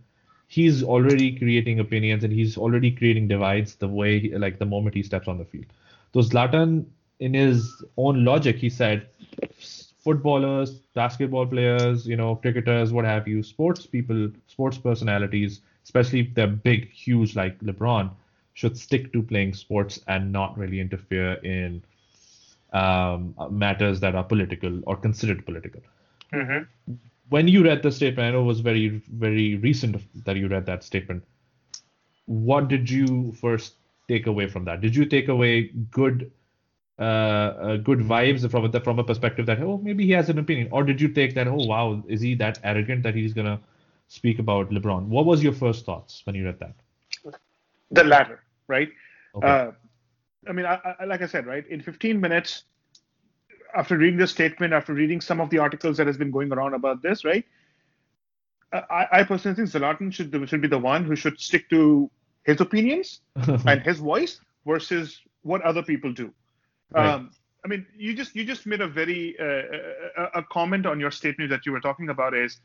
He's 0.48 0.84
already 0.84 1.38
creating 1.38 1.80
opinions 1.80 2.24
and 2.24 2.34
he's 2.34 2.58
already 2.58 2.92
creating 2.92 3.28
divides 3.28 3.76
the 3.76 3.88
way 3.88 4.30
like 4.46 4.60
the 4.60 4.66
moment 4.66 4.96
he 4.96 5.04
steps 5.04 5.28
on 5.28 5.38
the 5.38 5.46
field. 5.46 5.68
So 6.14 6.22
Zlatan, 6.22 6.86
in 7.20 7.34
his 7.34 7.84
own 7.98 8.26
logic, 8.26 8.58
he 8.58 8.70
said 8.70 9.08
footballers, 9.98 10.80
basketball 10.96 11.46
players, 11.48 12.08
you 12.08 12.18
know, 12.18 12.36
cricketers, 12.36 12.94
what 12.94 13.06
have 13.06 13.28
you, 13.28 13.44
sports 13.44 13.86
people, 13.86 14.30
sports 14.48 14.78
personalities, 14.78 15.62
especially 15.84 16.22
if 16.22 16.34
they're 16.36 16.48
big, 16.48 16.90
huge 16.92 17.36
like 17.36 17.60
LeBron, 17.60 18.12
should 18.54 18.78
stick 18.78 19.14
to 19.14 19.22
playing 19.24 19.54
sports 19.54 20.00
and 20.08 20.32
not 20.32 20.58
really 20.58 20.80
interfere 20.80 21.34
in 21.44 21.84
um, 22.74 23.36
matters 23.52 24.00
that 24.00 24.16
are 24.16 24.24
political 24.24 24.82
or 24.86 24.96
considered 24.96 25.46
political. 25.46 25.82
Mm-hmm. 26.34 26.94
When 27.30 27.48
you 27.48 27.64
read 27.64 27.84
the 27.84 27.92
statement, 27.92 28.28
I 28.28 28.32
know 28.32 28.42
it 28.42 28.46
was 28.46 28.60
very, 28.60 29.02
very 29.12 29.56
recent 29.58 30.02
that 30.26 30.36
you 30.36 30.48
read 30.48 30.66
that 30.66 30.84
statement. 30.84 31.24
What 32.26 32.68
did 32.68 32.90
you 32.90 33.34
first 33.40 33.76
take 34.08 34.28
away 34.28 34.48
from 34.48 34.66
that? 34.66 34.82
Did 34.82 34.96
you 34.96 35.06
take 35.06 35.28
away 35.28 35.72
good 35.92 36.32
uh, 37.00 37.02
uh, 37.02 37.78
good 37.78 38.00
vibes 38.00 38.50
from 38.52 38.66
a, 38.66 38.80
from 38.82 39.00
a 39.00 39.04
perspective 39.06 39.46
that 39.46 39.62
oh 39.62 39.78
maybe 39.78 40.06
he 40.06 40.12
has 40.12 40.28
an 40.28 40.38
opinion, 40.38 40.68
or 40.70 40.84
did 40.84 41.00
you 41.00 41.08
take 41.08 41.34
that 41.34 41.48
oh 41.48 41.56
wow 41.56 42.04
is 42.10 42.20
he 42.20 42.36
that 42.36 42.60
arrogant 42.66 43.04
that 43.04 43.16
he's 43.16 43.32
gonna 43.32 43.58
speak 44.10 44.38
about 44.38 44.70
LeBron? 44.70 45.06
What 45.06 45.26
was 45.26 45.42
your 45.42 45.54
first 45.54 45.86
thoughts 45.86 46.22
when 46.26 46.36
you 46.36 46.44
read 46.44 46.60
that? 46.60 46.74
The 47.92 48.04
latter, 48.04 48.44
right? 48.68 48.90
Okay. 49.34 49.48
Uh, 49.48 49.72
I 50.48 50.52
mean, 50.52 50.66
I, 50.66 50.80
I, 51.00 51.06
like 51.06 51.22
I 51.22 51.28
said, 51.28 51.46
right, 51.46 51.68
in 51.68 51.82
15 51.82 52.20
minutes, 52.20 52.64
after 53.76 53.98
reading 53.98 54.18
this 54.18 54.32
statement, 54.32 54.74
after 54.74 54.94
reading 54.94 55.22
some 55.22 55.40
of 55.40 55.50
the 55.50 55.58
articles 55.58 55.98
that 55.98 56.08
has 56.08 56.18
been 56.18 56.32
going 56.32 56.52
around 56.52 56.74
about 56.74 57.02
this, 57.02 57.26
right, 57.26 57.46
I, 58.72 59.08
I 59.12 59.24
personally 59.24 59.56
think 59.56 59.70
Zlatan 59.70 60.14
should 60.14 60.50
should 60.50 60.62
be 60.62 60.68
the 60.68 60.78
one 60.78 61.04
who 61.04 61.16
should 61.16 61.40
stick 61.40 61.70
to 61.72 62.10
his 62.44 62.62
opinions 62.62 63.22
and 63.36 63.82
his 63.82 64.00
voice 64.00 64.40
versus 64.66 65.20
what 65.42 65.62
other 65.62 65.84
people 65.84 66.14
do. 66.14 66.32
Right. 66.92 67.08
Um, 67.08 67.32
I 67.66 67.68
mean, 67.68 67.86
you 67.96 68.14
just 68.14 68.36
you 68.36 68.46
just 68.46 68.66
made 68.66 68.82
a 68.82 68.88
very 68.88 69.36
uh, 69.40 70.24
a, 70.24 70.40
a 70.40 70.44
comment 70.44 70.86
on 70.86 71.00
your 71.00 71.12
statement 71.12 71.50
that 71.50 71.66
you 71.66 71.72
were 71.72 71.80
talking 71.80 72.10
about 72.10 72.34
is 72.34 72.60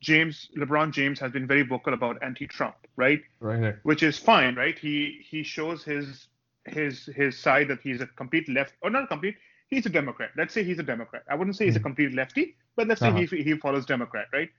James 0.00 0.48
LeBron 0.56 0.92
James 0.92 1.18
has 1.20 1.32
been 1.32 1.46
very 1.46 1.62
vocal 1.62 1.94
about 1.94 2.22
anti-Trump, 2.22 2.76
right? 2.96 3.22
right, 3.40 3.60
right. 3.60 3.76
Which 3.82 4.02
is 4.02 4.18
fine, 4.18 4.54
right? 4.54 4.78
He 4.78 5.24
he 5.28 5.42
shows 5.42 5.82
his 5.82 6.28
his 6.66 7.06
his 7.06 7.38
side 7.38 7.68
that 7.68 7.80
he's 7.80 8.00
a 8.00 8.06
complete 8.06 8.48
left 8.48 8.74
or 8.82 8.90
not 8.90 9.08
complete. 9.08 9.36
He's 9.68 9.86
a 9.86 9.88
Democrat. 9.88 10.30
Let's 10.36 10.54
say 10.54 10.62
he's 10.62 10.78
a 10.78 10.82
Democrat. 10.82 11.24
I 11.28 11.34
wouldn't 11.34 11.56
say 11.56 11.64
he's 11.66 11.76
a 11.76 11.80
complete 11.80 12.14
lefty, 12.14 12.56
but 12.76 12.86
let's 12.86 13.00
say 13.00 13.08
Uh-huh. 13.08 13.26
he 13.30 13.42
he 13.42 13.56
follows 13.56 13.86
Democrat, 13.86 14.26
right? 14.32 14.50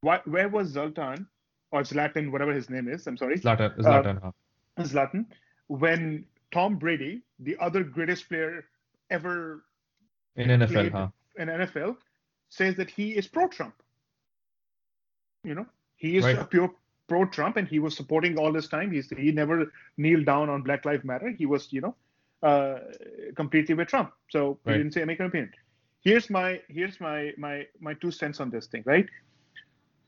Why, 0.00 0.20
where 0.24 0.48
was 0.48 0.68
Zoltan 0.68 1.26
or 1.70 1.82
Zlatan, 1.82 2.30
whatever 2.30 2.52
his 2.52 2.68
name 2.68 2.88
is? 2.88 3.06
I'm 3.06 3.16
sorry. 3.16 3.38
Zlatan, 3.38 3.76
Zlatan, 3.78 4.20
huh? 4.22 4.32
Zlatan 4.80 5.26
when 5.68 6.26
Tom 6.50 6.76
Brady, 6.76 7.22
the 7.38 7.56
other 7.58 7.82
greatest 7.82 8.28
player 8.28 8.64
ever 9.10 9.64
in 10.36 10.48
NFL, 10.48 10.90
huh? 10.90 11.08
in 11.36 11.48
NFL, 11.48 11.96
says 12.50 12.76
that 12.76 12.90
he 12.90 13.12
is 13.12 13.26
pro-Trump. 13.26 13.74
You 15.44 15.54
know, 15.54 15.66
he 15.96 16.16
is 16.16 16.24
Right. 16.24 16.38
a 16.38 16.44
pure 16.44 16.74
pro-Trump, 17.08 17.56
and 17.56 17.68
he 17.68 17.78
was 17.78 17.96
supporting 17.96 18.38
all 18.38 18.52
this 18.52 18.68
time. 18.68 18.90
He's 18.92 19.10
he 19.10 19.32
never 19.32 19.66
kneeled 19.96 20.26
down 20.26 20.48
on 20.50 20.62
Black 20.62 20.84
Lives 20.84 21.04
Matter. 21.04 21.30
He 21.30 21.46
was, 21.46 21.72
you 21.72 21.80
know, 21.82 21.96
uh, 22.42 22.80
completely 23.36 23.74
with 23.74 23.88
Trump. 23.88 24.12
So 24.30 24.60
Right. 24.64 24.76
he 24.76 24.78
didn't 24.78 24.94
say 24.94 25.04
make 25.04 25.20
an 25.20 25.26
opinion. 25.26 25.52
Here's 26.02 26.30
my 26.30 26.60
here's 26.68 27.00
my 27.00 27.32
my 27.38 27.66
my 27.80 27.94
two 27.94 28.10
cents 28.10 28.40
on 28.40 28.50
this 28.50 28.66
thing, 28.66 28.82
right? 28.86 29.08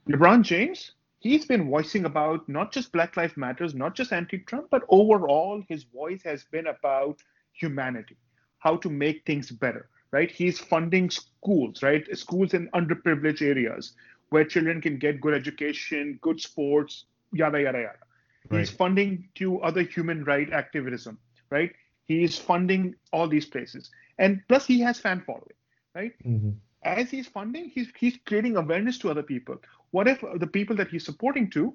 LeBron 0.09 0.43
James, 0.43 0.93
he's 1.21 1.47
been 1.47 1.69
voicing 1.69 2.05
about 2.05 2.49
not 2.49 2.73
just 2.73 2.93
Black 2.93 3.17
Lives 3.17 3.37
Matters, 3.37 3.75
not 3.75 3.95
just 3.95 4.13
anti-Trump, 4.13 4.69
but 4.71 4.83
overall 4.89 5.63
his 5.69 5.85
voice 5.85 6.23
has 6.25 6.45
been 6.45 6.67
about 6.67 7.21
humanity. 7.53 8.17
how 8.59 8.77
to 8.77 8.89
make 8.91 9.25
things 9.27 9.51
better, 9.51 9.89
right? 10.13 10.31
He's 10.31 10.59
funding 10.59 11.11
schools, 11.11 11.83
right? 11.83 12.05
Schools 12.17 12.55
in 12.55 12.69
underprivileged 12.71 13.43
areas 13.43 13.95
where 14.35 14.45
children 14.45 14.81
can 14.81 14.99
get 14.99 15.21
good 15.21 15.33
education, 15.33 16.19
good 16.21 16.41
sports, 16.41 17.05
yada 17.33 17.61
yada 17.63 17.79
yada. 17.79 18.05
Right. 18.51 18.59
He's 18.59 18.71
funding 18.71 19.29
to 19.37 19.61
other 19.61 19.83
human 19.83 20.25
right 20.25 20.53
activism, 20.53 21.19
right? 21.51 21.73
He's 22.05 22.37
funding 22.37 22.97
all 23.13 23.29
these 23.29 23.47
places, 23.47 23.91
and 24.19 24.43
plus 24.49 24.67
he 24.67 24.81
has 24.81 24.99
fan 24.99 25.23
following, 25.25 25.59
right? 25.95 26.13
Mm-hmm. 26.27 26.51
As 26.83 27.11
he's 27.11 27.29
funding, 27.29 27.71
he's 27.77 27.93
he's 27.97 28.19
creating 28.27 28.57
awareness 28.57 28.99
to 28.99 29.11
other 29.11 29.23
people. 29.23 29.57
What 29.93 30.09
if 30.09 30.25
the 30.41 30.51
people 30.59 30.77
that 30.83 30.89
he's 30.89 31.05
supporting 31.05 31.49
to 31.51 31.73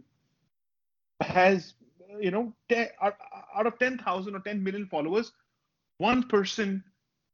has, 1.22 1.74
you 2.20 2.32
know, 2.32 2.54
out 3.56 3.68
of 3.68 3.80
10,000 3.80 4.36
or 4.36 4.40
10 4.40 4.64
million 4.64 4.86
followers, 4.88 5.32
one 5.98 6.24
person 6.24 6.84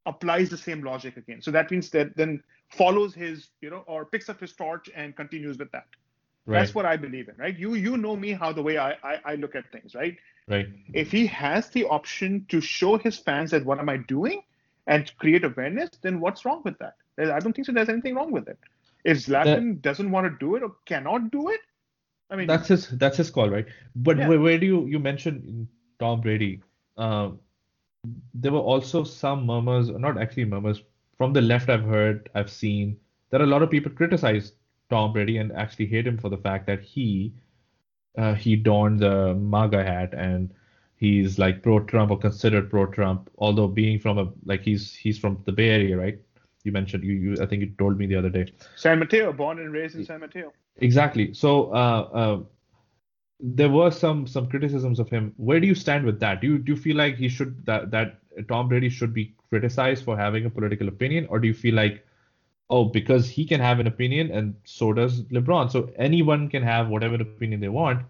applies 0.05 0.49
the 0.49 0.57
same 0.57 0.83
logic 0.83 1.17
again. 1.17 1.41
So 1.41 1.51
that 1.51 1.71
means 1.71 1.89
that 1.91 2.15
then 2.15 2.43
follows 2.75 3.13
his, 3.13 3.49
you 3.61 3.69
know, 3.69 3.83
or 3.87 4.05
picks 4.05 4.29
up 4.29 4.39
his 4.39 4.53
torch 4.53 4.89
and 4.95 5.15
continues 5.15 5.57
with 5.57 5.71
that. 5.71 5.87
Right. 6.45 6.59
That's 6.59 6.75
what 6.75 6.85
I 6.85 6.95
believe 6.95 7.27
in, 7.27 7.35
right? 7.37 7.57
You 7.57 7.73
you 7.73 7.97
know 7.97 8.15
me 8.15 8.31
how 8.31 8.51
the 8.51 8.61
way 8.61 8.77
I, 8.77 8.91
I, 9.03 9.19
I 9.25 9.35
look 9.35 9.55
at 9.55 9.71
things, 9.71 9.95
right? 9.95 10.15
Right. 10.47 10.67
If 10.93 11.11
he 11.11 11.25
has 11.27 11.69
the 11.69 11.85
option 11.85 12.45
to 12.49 12.61
show 12.61 12.97
his 12.97 13.17
fans 13.17 13.51
that 13.51 13.65
what 13.65 13.79
am 13.79 13.89
I 13.89 13.97
doing 13.97 14.43
and 14.85 15.11
create 15.17 15.43
awareness, 15.43 15.89
then 16.01 16.19
what's 16.19 16.45
wrong 16.45 16.61
with 16.63 16.77
that? 16.77 16.95
I 17.17 17.39
don't 17.39 17.53
think 17.53 17.65
so. 17.65 17.71
There's 17.71 17.89
anything 17.89 18.13
wrong 18.13 18.31
with 18.31 18.47
it. 18.47 18.59
If 19.03 19.17
Zlatan 19.25 19.75
that, 19.75 19.81
doesn't 19.81 20.11
want 20.11 20.31
to 20.31 20.37
do 20.45 20.55
it 20.55 20.63
or 20.63 20.75
cannot 20.85 21.31
do 21.31 21.49
it, 21.49 21.61
I 22.29 22.35
mean 22.35 22.47
that's 22.47 22.67
his 22.67 22.89
that's 22.89 23.17
his 23.17 23.29
call, 23.31 23.49
right? 23.49 23.65
But 23.95 24.17
yeah. 24.17 24.27
where, 24.27 24.39
where, 24.39 24.57
do 24.59 24.65
you 24.65 24.85
you 24.85 24.99
mentioned 24.99 25.67
Tom 25.99 26.21
Brady? 26.21 26.61
Um, 26.97 27.39
there 28.33 28.51
were 28.51 28.59
also 28.59 29.03
some 29.03 29.45
murmurs, 29.45 29.89
not 29.89 30.19
actually 30.19 30.45
murmurs, 30.45 30.81
from 31.17 31.33
the 31.33 31.41
left. 31.41 31.69
I've 31.69 31.83
heard, 31.83 32.29
I've 32.35 32.51
seen 32.51 32.97
that 33.29 33.41
a 33.41 33.45
lot 33.45 33.61
of 33.61 33.69
people 33.69 33.91
criticize 33.91 34.53
Tom 34.89 35.13
Brady 35.13 35.37
and 35.37 35.51
actually 35.51 35.87
hate 35.87 36.07
him 36.07 36.17
for 36.17 36.29
the 36.29 36.37
fact 36.37 36.67
that 36.67 36.81
he 36.81 37.33
uh, 38.17 38.33
he 38.33 38.55
donned 38.55 38.99
the 38.99 39.33
MAGA 39.35 39.83
hat 39.83 40.13
and 40.13 40.53
he's 40.97 41.37
like 41.37 41.61
pro-Trump 41.61 42.11
or 42.11 42.17
considered 42.17 42.69
pro-Trump, 42.69 43.29
although 43.37 43.67
being 43.67 43.99
from 43.99 44.17
a 44.17 44.31
like 44.45 44.61
he's 44.61 44.93
he's 44.93 45.17
from 45.17 45.41
the 45.45 45.51
Bay 45.51 45.69
Area, 45.69 45.97
right? 45.97 46.17
You 46.63 46.71
mentioned 46.71 47.03
you, 47.03 47.13
you 47.13 47.33
I 47.41 47.45
think 47.45 47.61
you 47.61 47.71
told 47.77 47.97
me 47.97 48.05
the 48.05 48.15
other 48.15 48.29
day. 48.29 48.53
San 48.75 48.99
Mateo, 48.99 49.33
born 49.33 49.59
and 49.59 49.71
raised 49.71 49.95
in 49.95 50.05
San 50.05 50.19
Mateo. 50.19 50.53
Exactly. 50.77 51.33
So 51.33 51.71
uh, 51.73 52.09
uh, 52.13 52.39
there 53.39 53.69
were 53.69 53.91
some 53.91 54.25
some 54.27 54.47
criticisms 54.49 54.99
of 54.99 55.09
him. 55.09 55.33
Where 55.37 55.59
do 55.59 55.67
you 55.67 55.75
stand 55.75 56.05
with 56.05 56.19
that? 56.21 56.41
Do 56.41 56.47
you 56.47 56.57
do 56.57 56.73
you 56.73 56.77
feel 56.77 56.95
like 56.95 57.17
he 57.17 57.29
should 57.29 57.65
that 57.65 57.91
that 57.91 58.19
Tom 58.47 58.67
Brady 58.67 58.89
should 58.89 59.13
be 59.13 59.33
criticized 59.49 60.03
for 60.03 60.17
having 60.17 60.45
a 60.45 60.49
political 60.49 60.87
opinion, 60.87 61.27
or 61.29 61.39
do 61.39 61.47
you 61.47 61.53
feel 61.53 61.75
like 61.75 62.05
oh 62.69 62.85
because 62.85 63.29
he 63.29 63.45
can 63.45 63.59
have 63.59 63.79
an 63.79 63.87
opinion 63.87 64.31
and 64.31 64.55
so 64.63 64.91
does 64.93 65.21
LeBron, 65.23 65.71
so 65.71 65.89
anyone 65.97 66.49
can 66.49 66.63
have 66.63 66.87
whatever 66.87 67.15
opinion 67.15 67.59
they 67.59 67.69
want. 67.69 68.03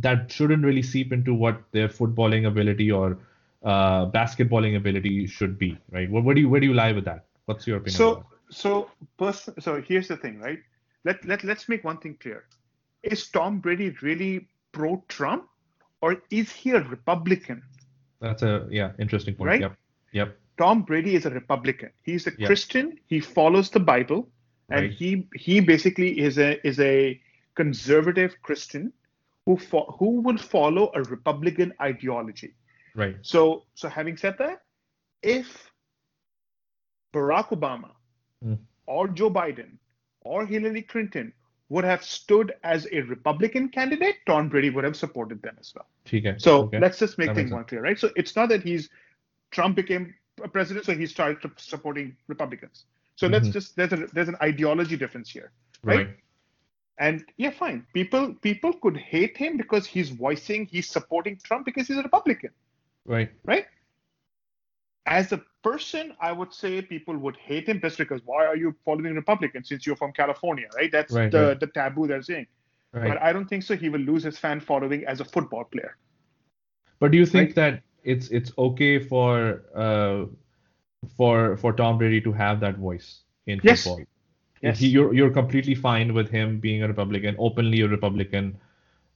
That 0.00 0.30
shouldn't 0.30 0.64
really 0.64 0.82
seep 0.82 1.12
into 1.12 1.34
what 1.34 1.60
their 1.72 1.88
footballing 1.88 2.46
ability 2.46 2.90
or 2.92 3.18
uh, 3.64 4.06
basketballing 4.06 4.76
ability 4.76 5.26
should 5.26 5.58
be, 5.58 5.76
right? 5.90 6.08
Where, 6.10 6.22
where 6.22 6.34
do 6.34 6.40
you 6.40 6.48
where 6.48 6.60
do 6.60 6.66
you 6.66 6.74
lie 6.74 6.92
with 6.92 7.04
that? 7.06 7.24
What's 7.46 7.66
your 7.66 7.78
opinion? 7.78 7.96
So 7.96 8.24
so 8.50 8.90
pers- 9.18 9.48
so 9.58 9.82
here's 9.82 10.08
the 10.08 10.16
thing, 10.16 10.38
right? 10.38 10.60
Let 11.04 11.24
let 11.24 11.42
let's 11.42 11.68
make 11.68 11.82
one 11.82 11.98
thing 11.98 12.16
clear 12.20 12.44
is 13.02 13.28
Tom 13.28 13.58
Brady 13.58 13.90
really 14.02 14.46
pro 14.70 15.02
Trump 15.08 15.48
or 16.00 16.22
is 16.30 16.52
he 16.52 16.70
a 16.70 16.80
Republican? 16.82 17.62
That's 18.22 18.42
a 18.42 18.66
yeah, 18.70 18.92
interesting 18.98 19.34
point. 19.34 19.48
Right? 19.48 19.60
Yep. 19.60 19.76
Yep. 20.12 20.38
Tom 20.56 20.82
Brady 20.82 21.16
is 21.16 21.26
a 21.26 21.30
Republican. 21.30 21.90
He's 22.02 22.26
a 22.26 22.32
yep. 22.38 22.46
Christian. 22.46 22.98
He 23.06 23.20
follows 23.20 23.68
the 23.70 23.80
Bible, 23.80 24.28
and 24.70 24.82
right. 24.82 24.92
he 24.92 25.26
he 25.34 25.60
basically 25.60 26.20
is 26.20 26.38
a 26.38 26.64
is 26.66 26.78
a 26.78 27.20
conservative 27.56 28.36
Christian 28.42 28.92
who 29.44 29.56
fo- 29.56 29.96
who 29.98 30.20
will 30.20 30.38
follow 30.38 30.92
a 30.94 31.02
Republican 31.02 31.74
ideology. 31.80 32.54
Right. 32.94 33.16
So 33.22 33.64
so 33.74 33.88
having 33.88 34.16
said 34.16 34.36
that, 34.38 34.62
if 35.22 35.70
Barack 37.12 37.48
Obama 37.48 37.90
mm. 38.44 38.58
or 38.86 39.08
Joe 39.08 39.30
Biden 39.30 39.78
or 40.20 40.46
Hillary 40.46 40.82
Clinton 40.82 41.32
would 41.72 41.84
have 41.84 42.04
stood 42.04 42.52
as 42.62 42.86
a 42.92 43.00
Republican 43.14 43.66
candidate, 43.70 44.16
Tom 44.26 44.50
Brady 44.50 44.68
would 44.68 44.84
have 44.84 44.94
supported 44.94 45.40
them 45.40 45.56
as 45.58 45.72
well. 45.74 45.86
Okay. 46.06 46.34
So 46.36 46.64
okay. 46.64 46.78
let's 46.78 46.98
just 46.98 47.16
make 47.16 47.34
things 47.34 47.50
more 47.50 47.64
clear, 47.64 47.80
right? 47.80 47.98
So 47.98 48.10
it's 48.14 48.36
not 48.36 48.50
that 48.50 48.62
he's 48.62 48.90
Trump 49.52 49.74
became 49.74 50.14
a 50.44 50.48
president, 50.48 50.84
so 50.84 50.94
he 50.94 51.06
started 51.06 51.38
supporting 51.56 52.14
Republicans. 52.28 52.84
So 53.16 53.26
mm-hmm. 53.26 53.32
let's 53.32 53.48
just 53.48 53.74
there's 53.76 53.94
a 53.94 54.06
there's 54.12 54.28
an 54.28 54.36
ideology 54.42 54.98
difference 54.98 55.30
here, 55.30 55.50
right? 55.82 55.96
right? 55.96 56.08
And 56.98 57.24
yeah, 57.38 57.50
fine. 57.50 57.86
People 57.94 58.34
people 58.42 58.74
could 58.74 58.98
hate 58.98 59.38
him 59.38 59.56
because 59.56 59.86
he's 59.86 60.10
voicing 60.10 60.66
he's 60.66 60.90
supporting 60.90 61.38
Trump 61.42 61.64
because 61.64 61.88
he's 61.88 61.96
a 61.96 62.02
Republican. 62.02 62.50
Right. 63.06 63.30
Right. 63.44 63.64
As 65.06 65.32
a 65.32 65.42
person, 65.62 66.14
I 66.20 66.32
would 66.32 66.52
say 66.54 66.80
people 66.80 67.16
would 67.18 67.36
hate 67.36 67.68
him 67.68 67.80
just 67.80 67.98
because 67.98 68.20
why 68.24 68.46
are 68.46 68.56
you 68.56 68.74
following 68.84 69.14
Republicans 69.14 69.68
since 69.68 69.86
you're 69.86 69.96
from 69.96 70.12
California, 70.12 70.66
right? 70.76 70.90
That's 70.92 71.12
right, 71.12 71.30
the, 71.30 71.46
right. 71.48 71.60
the 71.60 71.66
taboo 71.66 72.06
they're 72.06 72.22
saying. 72.22 72.46
Right. 72.92 73.08
But 73.08 73.22
I 73.22 73.32
don't 73.32 73.48
think 73.48 73.62
so. 73.62 73.74
He 73.74 73.88
will 73.88 74.00
lose 74.00 74.22
his 74.22 74.38
fan 74.38 74.60
following 74.60 75.04
as 75.06 75.20
a 75.20 75.24
football 75.24 75.64
player. 75.64 75.96
But 77.00 77.10
do 77.10 77.18
you 77.18 77.26
think 77.26 77.54
that 77.54 77.82
it's 78.04 78.28
it's 78.28 78.52
okay 78.58 78.98
for 78.98 79.62
uh, 79.74 80.26
for 81.16 81.56
for 81.56 81.72
Tom 81.72 81.98
Brady 81.98 82.20
to 82.20 82.32
have 82.32 82.60
that 82.60 82.76
voice 82.76 83.22
in 83.46 83.60
yes. 83.64 83.84
football? 83.84 84.04
Yes. 84.60 84.78
He, 84.78 84.88
you're 84.88 85.12
you're 85.14 85.30
completely 85.30 85.74
fine 85.74 86.14
with 86.14 86.30
him 86.30 86.60
being 86.60 86.82
a 86.82 86.88
Republican, 86.88 87.34
openly 87.38 87.80
a 87.80 87.88
Republican. 87.88 88.56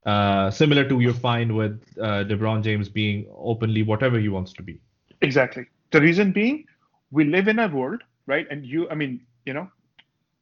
Uh, 0.04 0.50
similar 0.50 0.88
to 0.88 1.00
you're 1.00 1.12
fine 1.12 1.54
with 1.54 1.80
uh, 2.00 2.24
LeBron 2.24 2.62
James 2.62 2.88
being 2.88 3.26
openly 3.36 3.82
whatever 3.82 4.18
he 4.18 4.28
wants 4.28 4.52
to 4.54 4.62
be. 4.62 4.80
Exactly. 5.20 5.66
The 5.90 6.00
reason 6.00 6.32
being, 6.32 6.66
we 7.10 7.24
live 7.24 7.48
in 7.48 7.58
a 7.58 7.68
world, 7.68 8.02
right? 8.26 8.46
And 8.50 8.66
you, 8.66 8.88
I 8.90 8.94
mean, 8.94 9.24
you 9.44 9.54
know, 9.54 9.70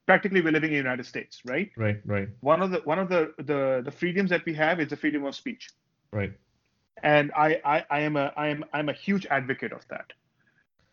practically 0.07 0.40
we're 0.40 0.52
living 0.52 0.70
in 0.70 0.74
the 0.74 0.83
United 0.83 1.07
States, 1.07 1.42
right? 1.44 1.70
Right, 1.76 2.00
right. 2.04 2.28
One 2.40 2.62
of 2.62 2.70
the 2.70 2.78
one 2.85 2.98
of 2.98 3.09
the 3.09 3.33
the, 3.38 3.83
the 3.85 3.90
freedoms 3.90 4.30
that 4.30 4.44
we 4.44 4.54
have 4.54 4.80
is 4.80 4.88
the 4.88 4.96
freedom 4.96 5.24
of 5.24 5.35
speech. 5.35 5.70
Right. 6.12 6.33
And 7.02 7.33
I, 7.37 7.61
I 7.64 7.85
I 7.90 8.00
am 8.00 8.16
a 8.16 8.33
I 8.37 8.48
am 8.48 8.64
I'm 8.72 8.88
a 8.88 8.92
huge 8.92 9.26
advocate 9.26 9.72
of 9.72 9.87
that. 9.88 10.12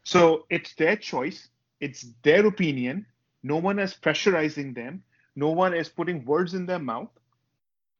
So 0.04 0.46
it's 0.50 0.74
their 0.76 0.96
choice, 0.96 1.50
it's 1.80 2.06
their 2.24 2.46
opinion. 2.46 3.06
No 3.44 3.58
one 3.58 3.80
is 3.80 3.94
pressurizing 3.94 4.76
them. 4.76 5.04
No 5.36 5.50
one 5.50 5.74
is 5.74 5.90
putting 5.90 6.26
words 6.26 6.54
in 6.54 6.66
their 6.66 6.80
mouth. 6.80 7.10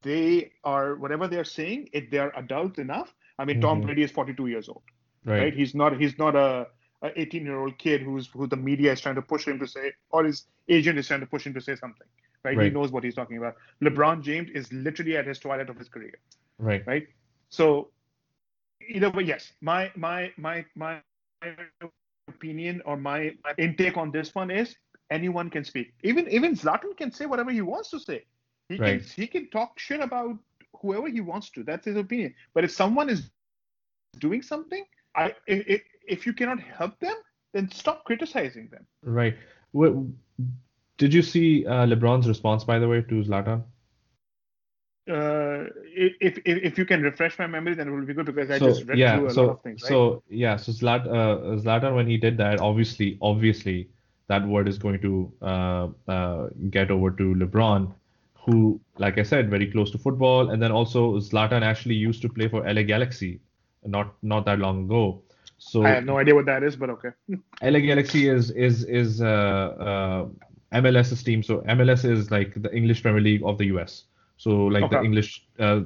They 0.02 0.52
are 0.64 0.96
whatever 0.96 1.28
they 1.28 1.38
are 1.38 1.44
saying. 1.44 1.88
If 1.92 2.10
they 2.10 2.18
are 2.18 2.32
adult 2.36 2.78
enough. 2.78 3.12
I 3.38 3.44
mean, 3.44 3.56
mm-hmm. 3.56 3.66
Tom 3.66 3.80
Brady 3.80 4.02
is 4.02 4.10
42 4.10 4.46
years 4.48 4.68
old 4.68 4.82
right. 5.24 5.40
right? 5.40 5.54
He's 5.54 5.74
not 5.74 5.98
he's 6.00 6.18
not 6.18 6.34
a, 6.36 6.66
a 7.02 7.20
18 7.20 7.44
year 7.44 7.58
old 7.58 7.78
kid 7.78 8.02
who's 8.02 8.28
who 8.28 8.46
the 8.46 8.56
media 8.56 8.92
is 8.92 9.00
trying 9.00 9.14
to 9.16 9.22
push 9.22 9.46
him 9.46 9.58
to 9.58 9.66
say, 9.66 9.92
or 10.10 10.24
his 10.24 10.44
agent 10.68 10.98
is 10.98 11.06
trying 11.06 11.20
to 11.20 11.26
push 11.26 11.46
him 11.46 11.54
to 11.54 11.60
say 11.60 11.76
something, 11.76 12.06
right? 12.44 12.56
right? 12.56 12.64
He 12.64 12.70
knows 12.70 12.90
what 12.90 13.04
he's 13.04 13.14
talking 13.14 13.38
about. 13.38 13.56
LeBron 13.82 14.22
James 14.22 14.50
is 14.54 14.72
literally 14.72 15.16
at 15.16 15.26
his 15.26 15.38
twilight 15.38 15.70
of 15.70 15.76
his 15.76 15.88
career, 15.88 16.14
right? 16.58 16.82
Right. 16.86 17.06
So 17.48 17.90
either 18.88 19.10
way, 19.10 19.24
yes, 19.24 19.52
my 19.60 19.90
my 19.96 20.32
my 20.36 20.64
my 20.74 21.00
opinion 22.28 22.82
or 22.84 22.96
my, 22.96 23.32
my 23.44 23.52
intake 23.58 23.96
on 23.96 24.10
this 24.10 24.34
one 24.34 24.50
is 24.50 24.74
anyone 25.10 25.50
can 25.50 25.64
speak. 25.64 25.92
Even 26.02 26.28
even 26.28 26.54
Zlatan 26.54 26.96
can 26.96 27.12
say 27.12 27.26
whatever 27.26 27.50
he 27.50 27.60
wants 27.60 27.90
to 27.90 28.00
say. 28.00 28.24
He 28.68 28.76
right. 28.76 29.00
can 29.00 29.08
he 29.14 29.26
can 29.26 29.50
talk 29.50 29.78
shit 29.78 30.00
about 30.00 30.36
whoever 30.80 31.08
he 31.08 31.20
wants 31.20 31.50
to. 31.50 31.62
That's 31.62 31.86
his 31.86 31.96
opinion. 31.96 32.34
But 32.54 32.64
if 32.64 32.70
someone 32.70 33.08
is 33.08 33.30
doing 34.18 34.42
something, 34.42 34.84
I 35.14 35.34
if, 35.46 35.82
if 36.06 36.26
you 36.26 36.32
cannot 36.32 36.60
help 36.60 36.98
them, 37.00 37.16
then 37.52 37.70
stop 37.70 38.04
criticizing 38.04 38.68
them. 38.70 38.86
Right. 39.02 39.36
did 40.98 41.14
you 41.14 41.22
see 41.22 41.66
uh, 41.66 41.86
LeBron's 41.86 42.28
response, 42.28 42.64
by 42.64 42.78
the 42.78 42.88
way, 42.88 43.02
to 43.02 43.22
Zlatan? 43.22 43.62
Uh, 45.10 45.66
if, 45.84 46.38
if 46.38 46.38
if 46.46 46.78
you 46.78 46.84
can 46.84 47.02
refresh 47.02 47.36
my 47.38 47.46
memory, 47.46 47.74
then 47.74 47.88
it 47.88 47.90
will 47.90 48.06
be 48.06 48.14
good 48.14 48.26
because 48.26 48.50
I 48.50 48.58
so, 48.58 48.66
just 48.68 48.84
read 48.84 48.98
yeah, 48.98 49.16
through 49.16 49.26
a 49.26 49.30
so, 49.30 49.46
lot 49.46 49.52
of 49.52 49.62
things. 49.62 49.82
Right? 49.82 49.88
So 49.88 50.22
yeah, 50.28 50.56
so 50.56 50.72
Zlatan, 50.72 51.08
uh, 51.08 51.60
Zlatan 51.60 51.96
when 51.96 52.06
he 52.06 52.16
did 52.16 52.36
that, 52.38 52.60
obviously, 52.60 53.18
obviously, 53.20 53.88
that 54.28 54.46
word 54.46 54.68
is 54.68 54.78
going 54.78 55.00
to 55.00 55.32
uh, 55.42 55.88
uh, 56.08 56.48
get 56.70 56.92
over 56.92 57.10
to 57.10 57.34
LeBron, 57.34 57.92
who, 58.34 58.80
like 58.98 59.18
I 59.18 59.24
said, 59.24 59.50
very 59.50 59.66
close 59.66 59.90
to 59.90 59.98
football, 59.98 60.50
and 60.50 60.62
then 60.62 60.70
also 60.70 61.18
Zlatan 61.18 61.62
actually 61.62 61.96
used 61.96 62.22
to 62.22 62.28
play 62.28 62.46
for 62.46 62.62
LA 62.62 62.82
Galaxy 62.82 63.40
not 63.84 64.14
not 64.22 64.44
that 64.46 64.58
long 64.58 64.84
ago. 64.84 65.22
So 65.58 65.84
I 65.84 65.90
have 65.90 66.04
no 66.04 66.18
idea 66.18 66.34
what 66.34 66.46
that 66.46 66.62
is, 66.62 66.76
but 66.76 66.90
okay. 66.90 67.10
LA 67.62 67.80
Galaxy 67.80 68.28
is 68.28 68.50
is 68.50 68.84
is 68.84 69.22
uh, 69.22 69.26
uh, 69.88 70.26
MLS's 70.72 71.22
team. 71.22 71.42
So 71.42 71.58
MLS 71.68 72.04
is 72.04 72.30
like 72.30 72.60
the 72.60 72.74
English 72.74 73.02
Premier 73.02 73.20
League 73.20 73.42
of 73.44 73.58
the 73.58 73.66
US. 73.66 74.04
So 74.38 74.50
like 74.66 74.84
okay. 74.84 74.96
the 74.96 75.02
English, 75.04 75.46
uh, 75.58 75.80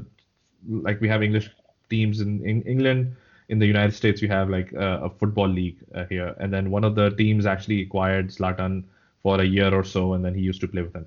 like 0.68 1.00
we 1.00 1.08
have 1.08 1.22
English 1.22 1.50
teams 1.90 2.20
in, 2.20 2.44
in 2.44 2.62
England. 2.62 3.16
in 3.48 3.58
the 3.58 3.66
United 3.66 3.94
States 3.94 4.20
you 4.20 4.28
have 4.28 4.50
like 4.50 4.72
a, 4.72 5.02
a 5.04 5.10
football 5.10 5.48
league 5.48 5.78
uh, 5.94 6.04
here, 6.06 6.34
and 6.40 6.52
then 6.52 6.70
one 6.70 6.84
of 6.84 6.94
the 6.94 7.10
teams 7.10 7.46
actually 7.46 7.82
acquired 7.82 8.28
Zlatan 8.28 8.84
for 9.22 9.40
a 9.40 9.44
year 9.44 9.72
or 9.72 9.84
so, 9.84 10.14
and 10.14 10.24
then 10.24 10.34
he 10.34 10.40
used 10.40 10.60
to 10.60 10.68
play 10.68 10.82
with 10.82 10.92
them. 10.92 11.06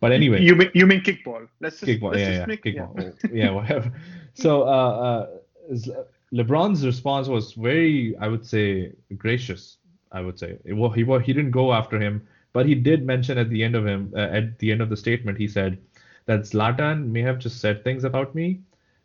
But 0.00 0.12
anyway, 0.12 0.40
you 0.42 0.54
mean 0.54 0.70
you 0.72 0.86
mean 0.86 1.00
kickball? 1.00 1.48
Let's 1.60 1.80
just 1.80 1.90
kickball, 1.90 2.12
let's 2.12 2.20
yeah, 2.20 2.28
just 2.28 2.40
yeah, 2.40 2.46
make, 2.46 2.64
kickball, 2.64 3.32
yeah, 3.32 3.50
whatever. 3.50 3.92
So 4.34 4.62
uh, 4.62 5.26
uh, 5.70 6.04
LeBron's 6.32 6.86
response 6.86 7.28
was 7.28 7.54
very, 7.54 8.16
I 8.18 8.28
would 8.28 8.46
say, 8.46 8.92
gracious. 9.16 9.78
I 10.12 10.20
would 10.20 10.38
say 10.38 10.58
well, 10.66 10.90
he 10.90 11.04
he 11.04 11.32
didn't 11.32 11.52
go 11.52 11.72
after 11.72 12.00
him, 12.00 12.26
but 12.52 12.66
he 12.66 12.74
did 12.74 13.06
mention 13.06 13.38
at 13.38 13.48
the 13.48 13.62
end 13.62 13.76
of 13.76 13.86
him 13.86 14.12
uh, 14.16 14.20
at 14.20 14.58
the 14.58 14.72
end 14.72 14.80
of 14.80 14.88
the 14.90 14.96
statement 14.96 15.38
he 15.38 15.46
said 15.46 15.78
that 16.26 16.40
Zlatan 16.40 17.06
may 17.06 17.22
have 17.22 17.38
just 17.38 17.60
said 17.60 17.84
things 17.84 18.04
about 18.04 18.34
me, 18.34 18.60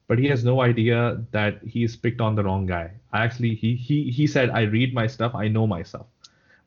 but 0.08 0.18
he 0.18 0.28
has 0.28 0.44
no 0.44 0.62
idea 0.62 1.24
that 1.32 1.62
he's 1.64 1.96
picked 1.96 2.22
on 2.22 2.36
the 2.36 2.44
wrong 2.44 2.66
guy. 2.66 2.92
I 3.14 3.24
actually 3.24 3.54
he 3.56 3.76
he 3.76 4.10
he 4.10 4.26
said 4.26 4.50
I 4.50 4.62
read 4.62 4.94
my 4.94 5.08
stuff, 5.08 5.36
I 5.36 5.48
know 5.48 5.68
myself. 5.68 6.08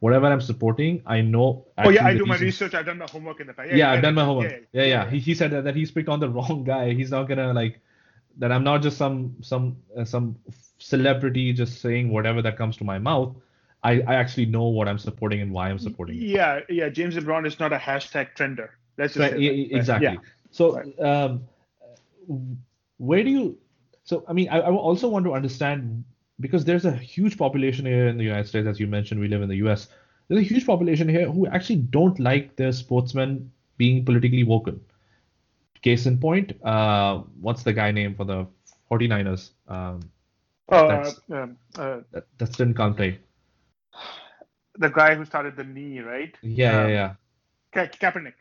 Whatever 0.01 0.27
I'm 0.27 0.40
supporting, 0.40 1.03
I 1.07 1.21
know. 1.21 1.66
Oh 1.79 1.90
yeah, 1.90 2.07
I 2.07 2.14
do 2.16 2.25
my 2.25 2.37
research. 2.37 2.75
I've 2.75 2.87
done 2.87 2.99
my 2.99 3.09
homework 3.11 3.40
in 3.40 3.49
the 3.49 3.53
past. 3.53 3.73
yeah, 3.73 3.90
I've 3.90 4.03
done 4.03 4.14
my 4.14 4.25
homework. 4.25 4.53
Yeah, 4.53 4.83
Yeah, 4.83 4.87
yeah. 4.87 5.11
He, 5.11 5.18
he 5.18 5.35
said 5.35 5.51
that, 5.51 5.64
that 5.64 5.75
he's 5.75 5.90
picked 5.90 6.09
on 6.09 6.21
the 6.21 6.29
wrong 6.37 6.62
guy. 6.62 6.94
He's 6.94 7.11
not 7.11 7.25
gonna 7.25 7.53
like 7.53 7.81
that. 8.38 8.53
I'm 8.53 8.64
not 8.64 8.83
just 8.83 8.96
some 8.96 9.37
some 9.42 9.77
uh, 9.96 10.05
some 10.05 10.37
celebrity 10.79 11.53
just 11.53 11.81
saying 11.81 12.11
whatever 12.11 12.42
that 12.42 12.57
comes 12.57 12.77
to 12.79 12.85
my 12.85 12.98
mouth. 12.98 13.37
I, 13.83 14.01
I 14.03 14.14
actually 14.16 14.46
know 14.46 14.64
what 14.64 14.88
I'm 14.88 14.98
supporting 14.98 15.40
and 15.40 15.53
why 15.53 15.68
I'm 15.70 15.79
supporting 15.79 16.16
it. 16.16 16.22
Yeah, 16.22 16.61
yeah. 16.68 16.88
James 16.88 17.14
LeBron 17.14 17.46
is 17.46 17.61
not 17.61 17.72
a 17.72 17.77
hashtag 17.77 18.35
trender. 18.37 18.70
Let's 18.96 19.14
just 19.14 19.20
Right, 19.20 19.33
say 19.33 19.37
that. 19.37 19.55
Right, 19.55 19.72
exactly. 19.72 20.12
Yeah. 20.14 20.18
So, 20.51 20.83
um, 20.98 21.48
where 22.98 23.22
do 23.22 23.31
you? 23.31 23.59
So, 24.05 24.24
I 24.29 24.33
mean, 24.33 24.48
I, 24.48 24.61
I 24.61 24.70
also 24.70 25.09
want 25.09 25.24
to 25.27 25.35
understand 25.35 26.05
because 26.40 26.64
there's 26.64 26.85
a 26.85 26.92
huge 26.92 27.37
population 27.37 27.87
here 27.87 28.09
in 28.09 28.16
the 28.16 28.24
United 28.24 28.48
States, 28.48 28.66
as 28.66 28.81
you 28.81 28.87
mentioned, 28.87 29.20
we 29.20 29.29
live 29.29 29.42
in 29.42 29.48
the 29.48 29.57
U.S. 29.57 29.88
There's 30.29 30.40
a 30.40 30.44
huge 30.44 30.66
population 30.66 31.09
here 31.09 31.31
who 31.31 31.46
actually 31.46 31.77
don't 31.77 32.18
like 32.18 32.57
their 32.57 32.72
sportsmen 32.72 33.51
being 33.77 34.05
politically 34.05 34.42
vocal. 34.42 34.74
Case 35.82 36.06
in 36.06 36.18
point, 36.18 36.52
uh, 36.64 37.18
what's 37.40 37.62
the 37.62 37.72
guy 37.72 37.90
name 37.92 38.14
for 38.14 38.24
the 38.24 38.46
49ers? 38.90 39.50
Um, 39.68 40.00
Uh, 40.70 40.86
That's- 40.88 41.20
um, 41.30 41.56
uh, 41.78 42.00
that, 42.12 42.26
that 42.38 42.52
didn't 42.52 42.74
play. 42.96 43.18
the 44.78 44.90
guy 44.90 45.14
who 45.14 45.24
started 45.24 45.56
the 45.56 45.64
knee, 45.64 46.00
right? 46.00 46.34
Yeah, 46.42 46.82
Um, 46.82 46.88
yeah, 46.90 46.94
yeah. 46.94 47.14
Ka- 47.72 47.86
Kaepernick. 47.98 48.34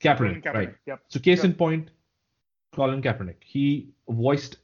Kaepernick, 0.00 0.42
Colin 0.44 0.54
right? 0.54 0.74
Yep. 0.86 1.00
So 1.08 1.20
case 1.20 1.38
Sure. 1.40 1.46
in 1.46 1.54
point, 1.54 1.90
Colin 2.72 3.00
Kaepernick. 3.02 3.42
He 3.44 3.88
voiced, 4.08 4.58